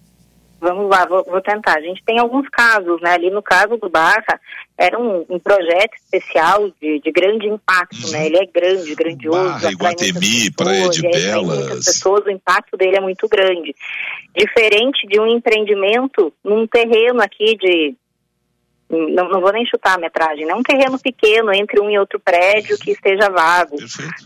Vamos 0.64 0.88
lá, 0.88 1.04
vou, 1.04 1.22
vou, 1.24 1.42
tentar. 1.42 1.76
A 1.76 1.80
gente 1.82 2.02
tem 2.04 2.18
alguns 2.18 2.48
casos, 2.48 2.98
né? 3.02 3.12
Ali 3.12 3.30
no 3.30 3.42
caso 3.42 3.76
do 3.76 3.90
Barra, 3.90 4.40
era 4.78 4.98
um, 4.98 5.26
um 5.28 5.38
projeto 5.38 5.94
especial 5.96 6.70
de, 6.80 7.00
de 7.00 7.12
grande 7.12 7.46
impacto, 7.46 8.06
uhum. 8.06 8.12
né? 8.12 8.26
Ele 8.26 8.38
é 8.38 8.46
grande, 8.46 8.94
grandioso. 8.94 9.38
Barra, 9.38 9.70
Iguatemi, 9.70 10.50
Praia 10.56 10.88
de 10.88 11.02
Belas. 11.02 11.84
pessoas, 11.84 12.24
o 12.24 12.30
impacto 12.30 12.78
dele 12.78 12.96
é 12.96 13.00
muito 13.00 13.28
grande. 13.28 13.74
Diferente 14.34 15.06
de 15.06 15.20
um 15.20 15.26
empreendimento 15.26 16.32
num 16.42 16.66
terreno 16.66 17.20
aqui 17.20 17.56
de 17.58 17.94
não, 18.88 19.28
não 19.28 19.40
vou 19.40 19.52
nem 19.52 19.66
chutar 19.66 19.96
a 19.96 20.00
metragem, 20.00 20.46
né? 20.46 20.54
Um 20.54 20.62
terreno 20.62 20.98
pequeno 20.98 21.52
entre 21.52 21.80
um 21.80 21.90
e 21.90 21.98
outro 21.98 22.18
prédio 22.20 22.78
que 22.78 22.92
esteja 22.92 23.28
vago. 23.28 23.76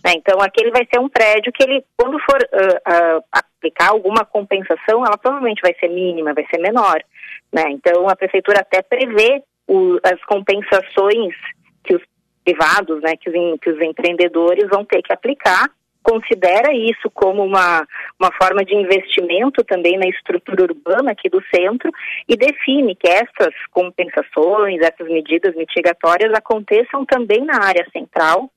Né? 0.05 0.13
Então, 0.17 0.41
aquele 0.41 0.71
vai 0.71 0.87
ser 0.87 1.01
um 1.01 1.09
prédio 1.09 1.53
que 1.53 1.63
ele, 1.63 1.85
quando 1.97 2.19
for 2.21 2.39
uh, 2.41 3.19
uh, 3.19 3.25
aplicar 3.69 3.91
alguma 3.91 4.25
compensação, 4.25 5.05
ela 5.05 5.19
provavelmente 5.19 5.61
vai 5.63 5.75
ser 5.79 5.89
mínima, 5.89 6.35
vai 6.35 6.47
ser 6.51 6.59
menor. 6.59 7.03
Né? 7.53 7.65
Então, 7.71 8.09
a 8.09 8.17
prefeitura 8.17 8.61
até 8.61 8.83
prevê 8.83 9.43
o, 9.67 9.99
as 10.03 10.23
compensações 10.25 11.35
que 11.85 11.95
os 11.95 12.03
privados, 12.45 13.01
né, 13.03 13.15
que 13.17 13.29
os, 13.29 13.61
que 13.61 13.71
os 13.71 13.81
empreendedores 13.81 14.69
vão 14.71 14.85
ter 14.85 15.03
que 15.03 15.13
aplicar 15.13 15.67
considera 16.03 16.73
isso 16.73 17.11
como 17.13 17.45
uma, 17.45 17.87
uma 18.19 18.33
forma 18.41 18.65
de 18.65 18.75
investimento 18.75 19.63
também 19.65 19.99
na 19.99 20.09
estrutura 20.09 20.63
urbana 20.63 21.11
aqui 21.11 21.29
do 21.29 21.43
centro 21.55 21.91
e 22.27 22.35
define 22.35 22.95
que 22.95 23.07
essas 23.07 23.53
compensações, 23.71 24.81
essas 24.81 25.07
medidas 25.07 25.55
mitigatórias 25.55 26.33
aconteçam 26.33 27.05
também 27.05 27.45
na 27.45 27.63
área 27.63 27.87
central, 27.93 28.51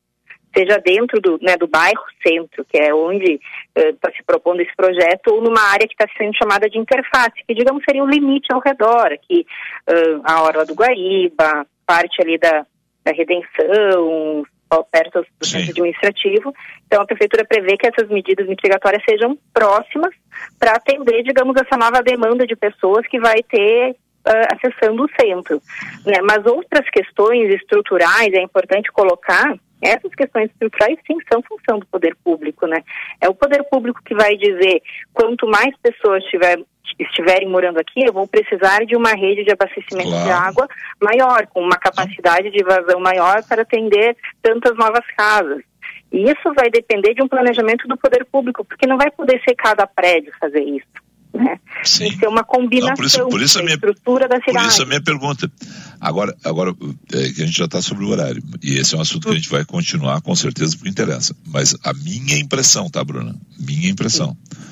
seja 0.54 0.78
dentro 0.80 1.20
do, 1.22 1.40
né, 1.42 1.56
do 1.58 1.68
bairro 1.68 2.04
centro, 2.26 2.66
que 2.66 2.78
é 2.78 2.94
onde 2.94 3.40
está 3.76 4.10
eh, 4.10 4.14
se 4.16 4.24
propondo 4.24 4.62
esse 4.62 4.76
projeto, 4.76 5.28
ou 5.28 5.42
numa 5.42 5.62
área 5.72 5.88
que 5.88 5.94
está 5.94 6.06
sendo 6.18 6.36
chamada 6.38 6.70
de 6.70 6.78
interface, 6.78 7.44
que 7.48 7.54
digamos 7.54 7.84
seria 7.84 8.04
o 8.04 8.10
limite 8.10 8.52
ao 8.52 8.60
redor, 8.60 9.12
aqui 9.14 9.46
uh, 9.90 10.22
a 10.24 10.44
Orla 10.44 10.66
do 10.66 10.74
Guaíba, 10.74 11.66
parte 11.86 12.22
ali 12.22 12.38
da, 12.38 12.66
da 13.04 13.12
Redenção, 13.12 14.46
perto 14.92 15.26
do 15.40 15.46
Sim. 15.46 15.60
centro 15.60 15.72
administrativo. 15.72 16.54
Então, 16.88 17.02
a 17.02 17.06
prefeitura 17.06 17.44
prevê 17.44 17.76
que 17.76 17.88
essas 17.88 18.08
medidas 18.10 18.48
mitigatórias 18.48 19.04
sejam 19.08 19.38
próximas 19.54 20.14
para 20.58 20.74
atender, 20.74 21.24
digamos, 21.24 21.56
essa 21.58 21.78
nova 21.78 22.02
demanda 22.02 22.48
de 22.48 22.56
pessoas 22.56 23.06
que 23.08 23.20
vai 23.20 23.44
ter 23.44 23.92
uh, 23.92 24.56
acessando 24.56 25.04
o 25.04 25.10
centro. 25.20 25.62
Né? 26.06 26.22
Mas 26.22 26.46
outras 26.46 26.90
questões 26.90 27.54
estruturais, 27.54 28.34
é 28.34 28.42
importante 28.42 28.92
colocar, 28.92 29.56
essas 29.82 30.14
questões 30.14 30.50
estruturais 30.52 30.98
sim 31.08 31.18
são 31.32 31.42
função 31.42 31.80
do 31.80 31.86
poder 31.88 32.16
público, 32.24 32.68
né? 32.68 32.84
É 33.20 33.28
o 33.28 33.34
poder 33.34 33.64
público 33.64 34.02
que 34.04 34.14
vai 34.14 34.36
dizer 34.38 34.82
quanto 35.14 35.48
mais 35.48 35.76
pessoas 35.78 36.24
tiver, 36.26 36.60
estiverem 37.00 37.50
morando 37.50 37.80
aqui, 37.80 38.06
eu 38.06 38.14
vou 38.14 38.28
precisar 38.28 38.86
de 38.86 38.96
uma 38.96 39.14
rede 39.14 39.44
de 39.44 39.52
abastecimento 39.52 40.10
claro. 40.10 40.26
de 40.26 40.32
água 40.32 40.68
maior, 41.02 41.48
com 41.48 41.62
uma 41.62 41.78
capacidade 41.78 42.52
de 42.52 42.64
vazão 42.64 43.00
maior 43.00 43.44
para 43.48 43.64
atender 43.64 44.16
tantas 44.42 44.76
novas 44.78 45.06
casas. 45.18 45.64
E 46.12 46.24
isso 46.30 46.54
vai 46.54 46.70
depender 46.70 47.14
de 47.14 47.24
um 47.24 47.28
planejamento 47.28 47.88
do 47.88 47.98
poder 47.98 48.26
público, 48.26 48.66
porque 48.66 48.86
não 48.86 48.98
vai 48.98 49.10
poder 49.10 49.42
ser 49.48 49.56
cada 49.56 49.88
prédio 49.88 50.34
fazer 50.40 50.62
isso. 50.62 51.11
Né? 51.34 51.60
Sim. 51.84 52.00
Tem 52.00 52.12
que 52.12 52.18
ser 52.20 52.28
uma 52.28 52.44
combinação 52.44 52.90
não, 52.90 52.96
por 52.96 53.06
isso, 53.06 53.30
por 53.30 53.42
isso 53.42 53.60
a 53.60 53.64
minha, 53.64 53.76
estrutura 53.76 54.28
da 54.28 54.40
cidade. 54.40 54.66
Por 54.66 54.72
isso 54.72 54.84
a 54.84 54.86
minha 54.86 55.02
pergunta. 55.02 55.52
Agora, 56.00 56.36
agora 56.44 56.76
é 57.14 57.30
que 57.30 57.42
a 57.42 57.46
gente 57.46 57.58
já 57.58 57.66
está 57.66 57.82
sobre 57.82 58.04
o 58.04 58.10
horário, 58.10 58.44
e 58.62 58.78
esse 58.78 58.96
é 58.96 58.98
um 58.98 59.02
assunto 59.02 59.28
que 59.28 59.34
a 59.34 59.38
gente 59.38 59.50
vai 59.50 59.64
continuar 59.64 60.22
com 60.22 60.36
certeza 60.36 60.76
porque 60.76 60.90
interessa. 60.90 61.36
Mas 61.48 61.76
a 61.84 61.94
minha 61.94 62.38
impressão, 62.38 62.90
tá, 62.90 63.04
Bruna? 63.04 63.36
Minha 63.60 63.90
impressão. 63.90 64.38
Sim 64.52 64.72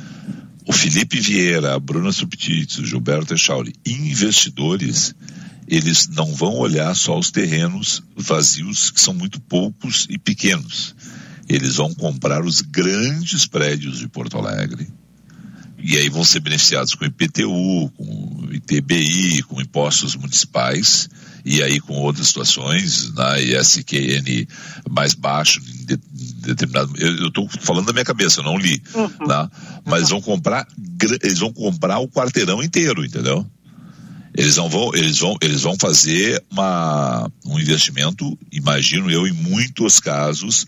o 0.70 0.72
Felipe 0.72 1.20
Vieira, 1.20 1.74
a 1.74 1.80
Bruna 1.80 2.12
Subtits, 2.12 2.78
o 2.78 2.86
Gilberto 2.86 3.34
Echauri, 3.34 3.74
investidores, 3.84 5.16
eles 5.68 6.08
não 6.08 6.32
vão 6.36 6.58
olhar 6.58 6.96
só 6.96 7.18
os 7.18 7.32
terrenos 7.32 8.04
vazios, 8.16 8.92
que 8.92 9.02
são 9.02 9.12
muito 9.12 9.42
poucos 9.42 10.06
e 10.12 10.20
pequenos. 10.20 10.96
Eles 11.50 11.78
vão 11.78 11.92
comprar 11.96 12.46
os 12.46 12.62
grandes 12.62 13.48
prédios 13.48 13.98
de 13.98 14.08
Porto 14.08 14.38
Alegre. 14.38 14.88
E 15.82 15.98
aí 15.98 16.10
vão 16.10 16.24
ser 16.24 16.42
beneficiados 16.42 16.94
com 16.94 17.06
IPTU, 17.06 17.92
com 17.96 18.50
ITBI, 18.52 19.44
com 19.44 19.62
impostos 19.62 20.16
municipais, 20.16 21.10
e 21.46 21.64
aí 21.64 21.80
com 21.80 21.94
outras 21.96 22.28
situações, 22.28 23.14
na 23.14 23.34
né, 23.34 23.44
ISQN 23.44 24.46
mais 24.90 25.14
baixo, 25.14 25.62
em 25.62 25.86
de, 25.86 25.98
determinado. 26.42 26.94
Eu 26.98 27.28
estou 27.28 27.48
falando 27.62 27.86
da 27.86 27.94
minha 27.94 28.06
cabeça, 28.06 28.42
eu 28.42 28.44
não 28.44 28.58
li. 28.58 28.82
Uhum. 28.94 29.28
Né? 29.28 29.50
Mas 29.86 30.10
vão 30.10 30.22
comprar, 30.22 30.68
eles 31.24 31.40
vão 31.40 31.54
comprar 31.54 32.00
o 32.00 32.10
quarteirão 32.10 32.62
inteiro, 32.62 33.06
entendeu? 33.06 33.46
Eles 34.36 34.58
não 34.58 34.70
vão, 34.70 34.94
eles 34.94 35.20
vão, 35.20 35.38
eles 35.42 35.62
vão 35.62 35.76
fazer 35.80 36.44
uma, 36.52 37.32
um 37.46 37.60
investimento, 37.60 38.38
imagino 38.52 39.10
eu, 39.10 39.28
em 39.28 39.34
muitos 39.34 40.00
casos 40.00 40.68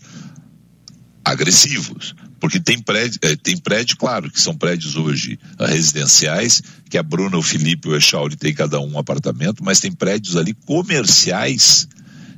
agressivos. 1.24 2.14
Porque 2.42 2.58
tem 2.58 2.78
prédio, 2.82 3.20
é, 3.22 3.36
tem 3.36 3.56
prédio, 3.56 3.96
claro, 3.96 4.28
que 4.28 4.40
são 4.40 4.52
prédios 4.52 4.96
hoje 4.96 5.38
uh, 5.60 5.64
residenciais, 5.64 6.60
que 6.90 6.98
a 6.98 7.02
Bruna, 7.02 7.38
o 7.38 7.42
Felipe 7.42 7.88
e 7.88 7.92
o 7.92 7.96
Echauri 7.96 8.34
tem 8.34 8.52
cada 8.52 8.80
um 8.80 8.92
um 8.92 8.98
apartamento, 8.98 9.62
mas 9.64 9.78
tem 9.78 9.92
prédios 9.92 10.36
ali 10.36 10.52
comerciais 10.52 11.88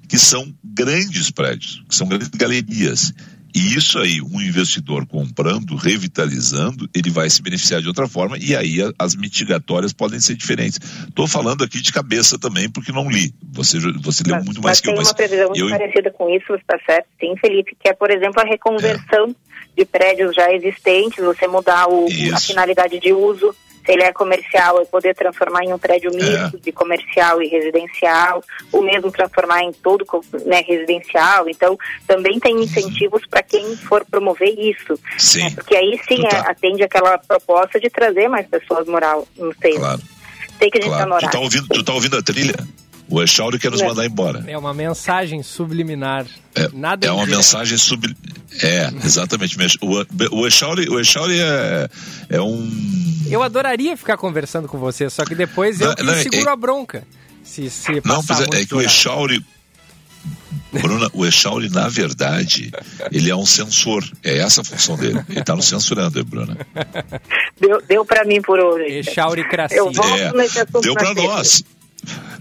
que 0.07 0.19
são 0.19 0.55
grandes 0.63 1.31
prédios, 1.31 1.83
que 1.89 1.95
são 1.95 2.07
grandes 2.07 2.29
galerias. 2.29 3.15
E 3.55 3.75
isso 3.75 3.99
aí, 3.99 4.21
um 4.21 4.43
investidor 4.43 5.07
comprando, 5.07 5.75
revitalizando, 5.75 6.87
ele 6.95 7.09
vai 7.09 7.31
se 7.31 7.41
beneficiar 7.41 7.81
de 7.81 7.89
outra 7.89 8.07
forma 8.07 8.37
e 8.37 8.55
aí 8.55 8.81
as 8.99 9.15
mitigatórias 9.15 9.95
podem 9.95 10.21
ser 10.21 10.35
diferentes. 10.35 10.79
Estou 11.09 11.27
falando 11.27 11.65
aqui 11.65 11.81
de 11.81 11.93
cabeça 11.93 12.39
também, 12.39 12.69
porque 12.69 12.93
não 12.93 13.09
li. 13.09 13.33
Você, 13.53 13.79
você 14.03 14.23
leu 14.27 14.45
muito 14.45 14.61
mais 14.61 14.81
que 14.81 14.91
eu. 14.91 14.97
Mas 14.97 15.13
tem 15.13 15.13
uma 15.13 15.15
previsão 15.15 15.49
muito 15.49 15.65
eu... 15.65 15.71
parecida 15.71 16.11
com 16.11 16.29
isso, 16.29 16.47
você 16.49 16.61
está 16.61 16.79
certo, 16.85 17.07
sim, 17.19 17.35
Felipe, 17.41 17.75
que 17.81 17.89
é, 17.89 17.95
por 17.95 18.11
exemplo, 18.11 18.43
a 18.43 18.45
reconversão 18.45 19.31
é. 19.31 19.54
De 19.77 19.85
prédios 19.85 20.35
já 20.35 20.53
existentes, 20.53 21.25
você 21.25 21.47
mudar 21.47 21.89
o, 21.89 22.07
a 22.33 22.41
finalidade 22.41 22.99
de 22.99 23.12
uso 23.12 23.55
se 23.85 23.93
ele 23.93 24.03
é 24.03 24.12
comercial, 24.12 24.81
é 24.81 24.85
poder 24.87 25.14
transformar 25.14 25.62
em 25.62 25.72
um 25.72 25.79
prédio 25.79 26.11
é. 26.11 26.16
misto 26.16 26.57
é. 26.57 26.61
de 26.61 26.72
comercial 26.72 27.43
e 27.43 27.49
residencial, 27.49 28.43
ou 28.72 28.83
mesmo 28.83 29.12
transformar 29.12 29.62
em 29.62 29.72
todo 29.72 30.07
né, 30.47 30.64
residencial. 30.66 31.49
Então, 31.49 31.79
também 32.07 32.41
tem 32.41 32.62
incentivos 32.62 33.22
para 33.27 33.43
quem 33.43 33.77
for 33.77 34.05
promover 34.07 34.59
isso. 34.59 34.99
Sim. 35.18 35.45
Né, 35.45 35.51
porque 35.55 35.77
aí 35.77 36.01
sim 36.09 36.22
tá. 36.22 36.37
é, 36.37 36.51
atende 36.51 36.83
aquela 36.83 37.18
proposta 37.18 37.79
de 37.79 37.91
trazer 37.91 38.29
mais 38.29 38.47
pessoas 38.47 38.87
morar 38.87 39.16
no 39.37 39.53
centro. 39.55 39.81
Claro. 39.81 40.03
Sei 40.59 40.70
que 40.70 40.79
a 40.79 40.81
gente 40.81 40.93
está 40.93 41.07
claro. 41.07 41.22
no 41.22 41.29
Tu 41.29 41.33
tá 41.33 41.41
ouvindo, 41.41 41.68
tu 41.68 41.85
tá 41.85 41.93
ouvindo 41.93 42.16
a 42.16 42.22
trilha? 42.22 42.55
O 43.09 43.23
Echauri 43.23 43.59
quer 43.59 43.71
nos 43.71 43.81
é. 43.81 43.87
mandar 43.87 44.07
embora. 44.07 44.45
É 44.47 44.57
uma 44.57 44.73
mensagem 44.73 45.43
subliminar. 45.43 46.27
É, 46.55 46.69
Nada 46.73 47.07
é 47.07 47.13
uma 47.13 47.27
mensagem 47.27 47.77
sub. 47.77 48.15
É, 48.63 48.91
exatamente. 49.05 49.57
O, 49.81 50.41
o 50.41 50.47
Echauri, 50.47 50.89
o 50.89 50.99
Echauri 50.99 51.39
é, 51.39 51.89
é 52.31 52.41
um. 52.41 52.71
Eu 53.29 53.43
adoraria 53.43 53.97
ficar 53.97 54.17
conversando 54.17 54.69
com 54.69 54.79
você, 54.79 55.11
só 55.11 55.25
que 55.25 55.35
depois 55.35 55.81
eu 55.81 55.95
não, 55.99 56.05
não, 56.07 56.15
seguro 56.15 56.49
é, 56.49 56.53
a 56.53 56.57
bronca. 56.57 57.07
Se, 57.43 57.69
se 57.69 58.03
não, 58.05 58.21
é, 58.21 58.63
é 58.63 58.67
que 58.67 58.75
o 58.75 58.81
Echauri. 58.81 59.45
Bruna, 60.73 61.09
o 61.13 61.25
Echauri, 61.25 61.69
na 61.69 61.89
verdade, 61.89 62.73
ele 63.13 63.31
é 63.31 63.37
um 63.37 63.47
censor. 63.47 64.03
É 64.25 64.39
essa 64.39 64.63
a 64.63 64.65
função 64.65 64.97
dele. 64.97 65.23
Ele 65.29 65.39
está 65.39 65.55
nos 65.55 65.69
censurando, 65.69 66.25
Bruna. 66.25 66.57
Deu, 67.61 67.81
deu 67.87 68.05
para 68.05 68.25
mim 68.25 68.43
por 68.43 68.59
hoje. 68.59 68.97
Echauri 68.97 69.49
Cracinho. 69.49 69.79
Eu 69.79 69.93
volto 69.93 70.17
é, 70.17 70.33
nesse 70.33 70.59
assunto 70.59 70.81
deu 70.81 70.95
para 70.95 71.15
nós. 71.15 71.63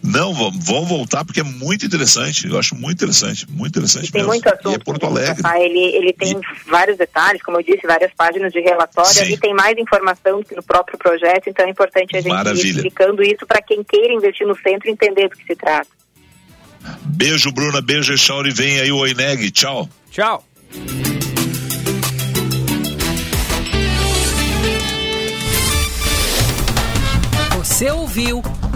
Não, 0.04 0.34
vão 0.34 0.86
voltar 0.86 1.24
porque 1.24 1.40
é 1.40 1.44
muito 1.44 1.86
interessante. 1.86 2.48
Eu 2.48 2.58
acho 2.60 2.76
muito 2.76 2.98
interessante, 2.98 3.50
muito 3.50 3.72
interessante 3.72 4.10
e 4.10 4.12
tem 4.12 4.22
mesmo. 4.22 4.34
muito 4.34 4.48
assunto. 4.48 4.72
E 4.72 4.76
é 4.76 4.80
Porto 4.80 5.06
Alegre. 5.06 5.42
Ele, 5.60 5.96
ele 5.96 6.14
tem 6.14 6.34
e... 6.34 6.70
vários 6.70 6.98
detalhes, 6.98 7.42
como 7.42 7.58
eu 7.58 7.64
disse, 7.64 7.86
várias 7.86 8.12
páginas 8.14 8.52
de 8.52 8.60
relatório. 8.60 9.24
E 9.30 9.38
tem 9.38 9.54
mais 9.54 9.78
informação 9.78 10.44
no 10.56 10.64
próprio 10.64 10.98
projeto, 10.98 11.50
então 11.50 11.66
é 11.66 11.70
importante 11.70 12.16
a 12.18 12.22
gente 12.22 12.32
Maravilha. 12.32 12.66
ir 12.66 12.76
explicando 12.76 13.24
isso 13.24 13.46
para 13.48 13.62
quem 13.62 13.84
queira 13.84 14.14
investir 14.14 14.46
no 14.48 14.56
centro 14.58 14.90
e 14.90 14.92
entender 14.92 15.30
do 15.30 15.36
que 15.36 15.46
se 15.46 15.56
trata. 15.56 15.88
Beijo, 17.06 17.52
Bruna. 17.52 17.82
Beijo, 17.82 18.14
Echauri. 18.14 18.52
Vem 18.52 18.80
aí 18.80 18.92
o 18.92 18.98
Oineg. 18.98 19.52
Tchau. 19.52 19.90
Tchau. 20.12 20.44
Você 27.64 27.90
ouviu 27.90 28.42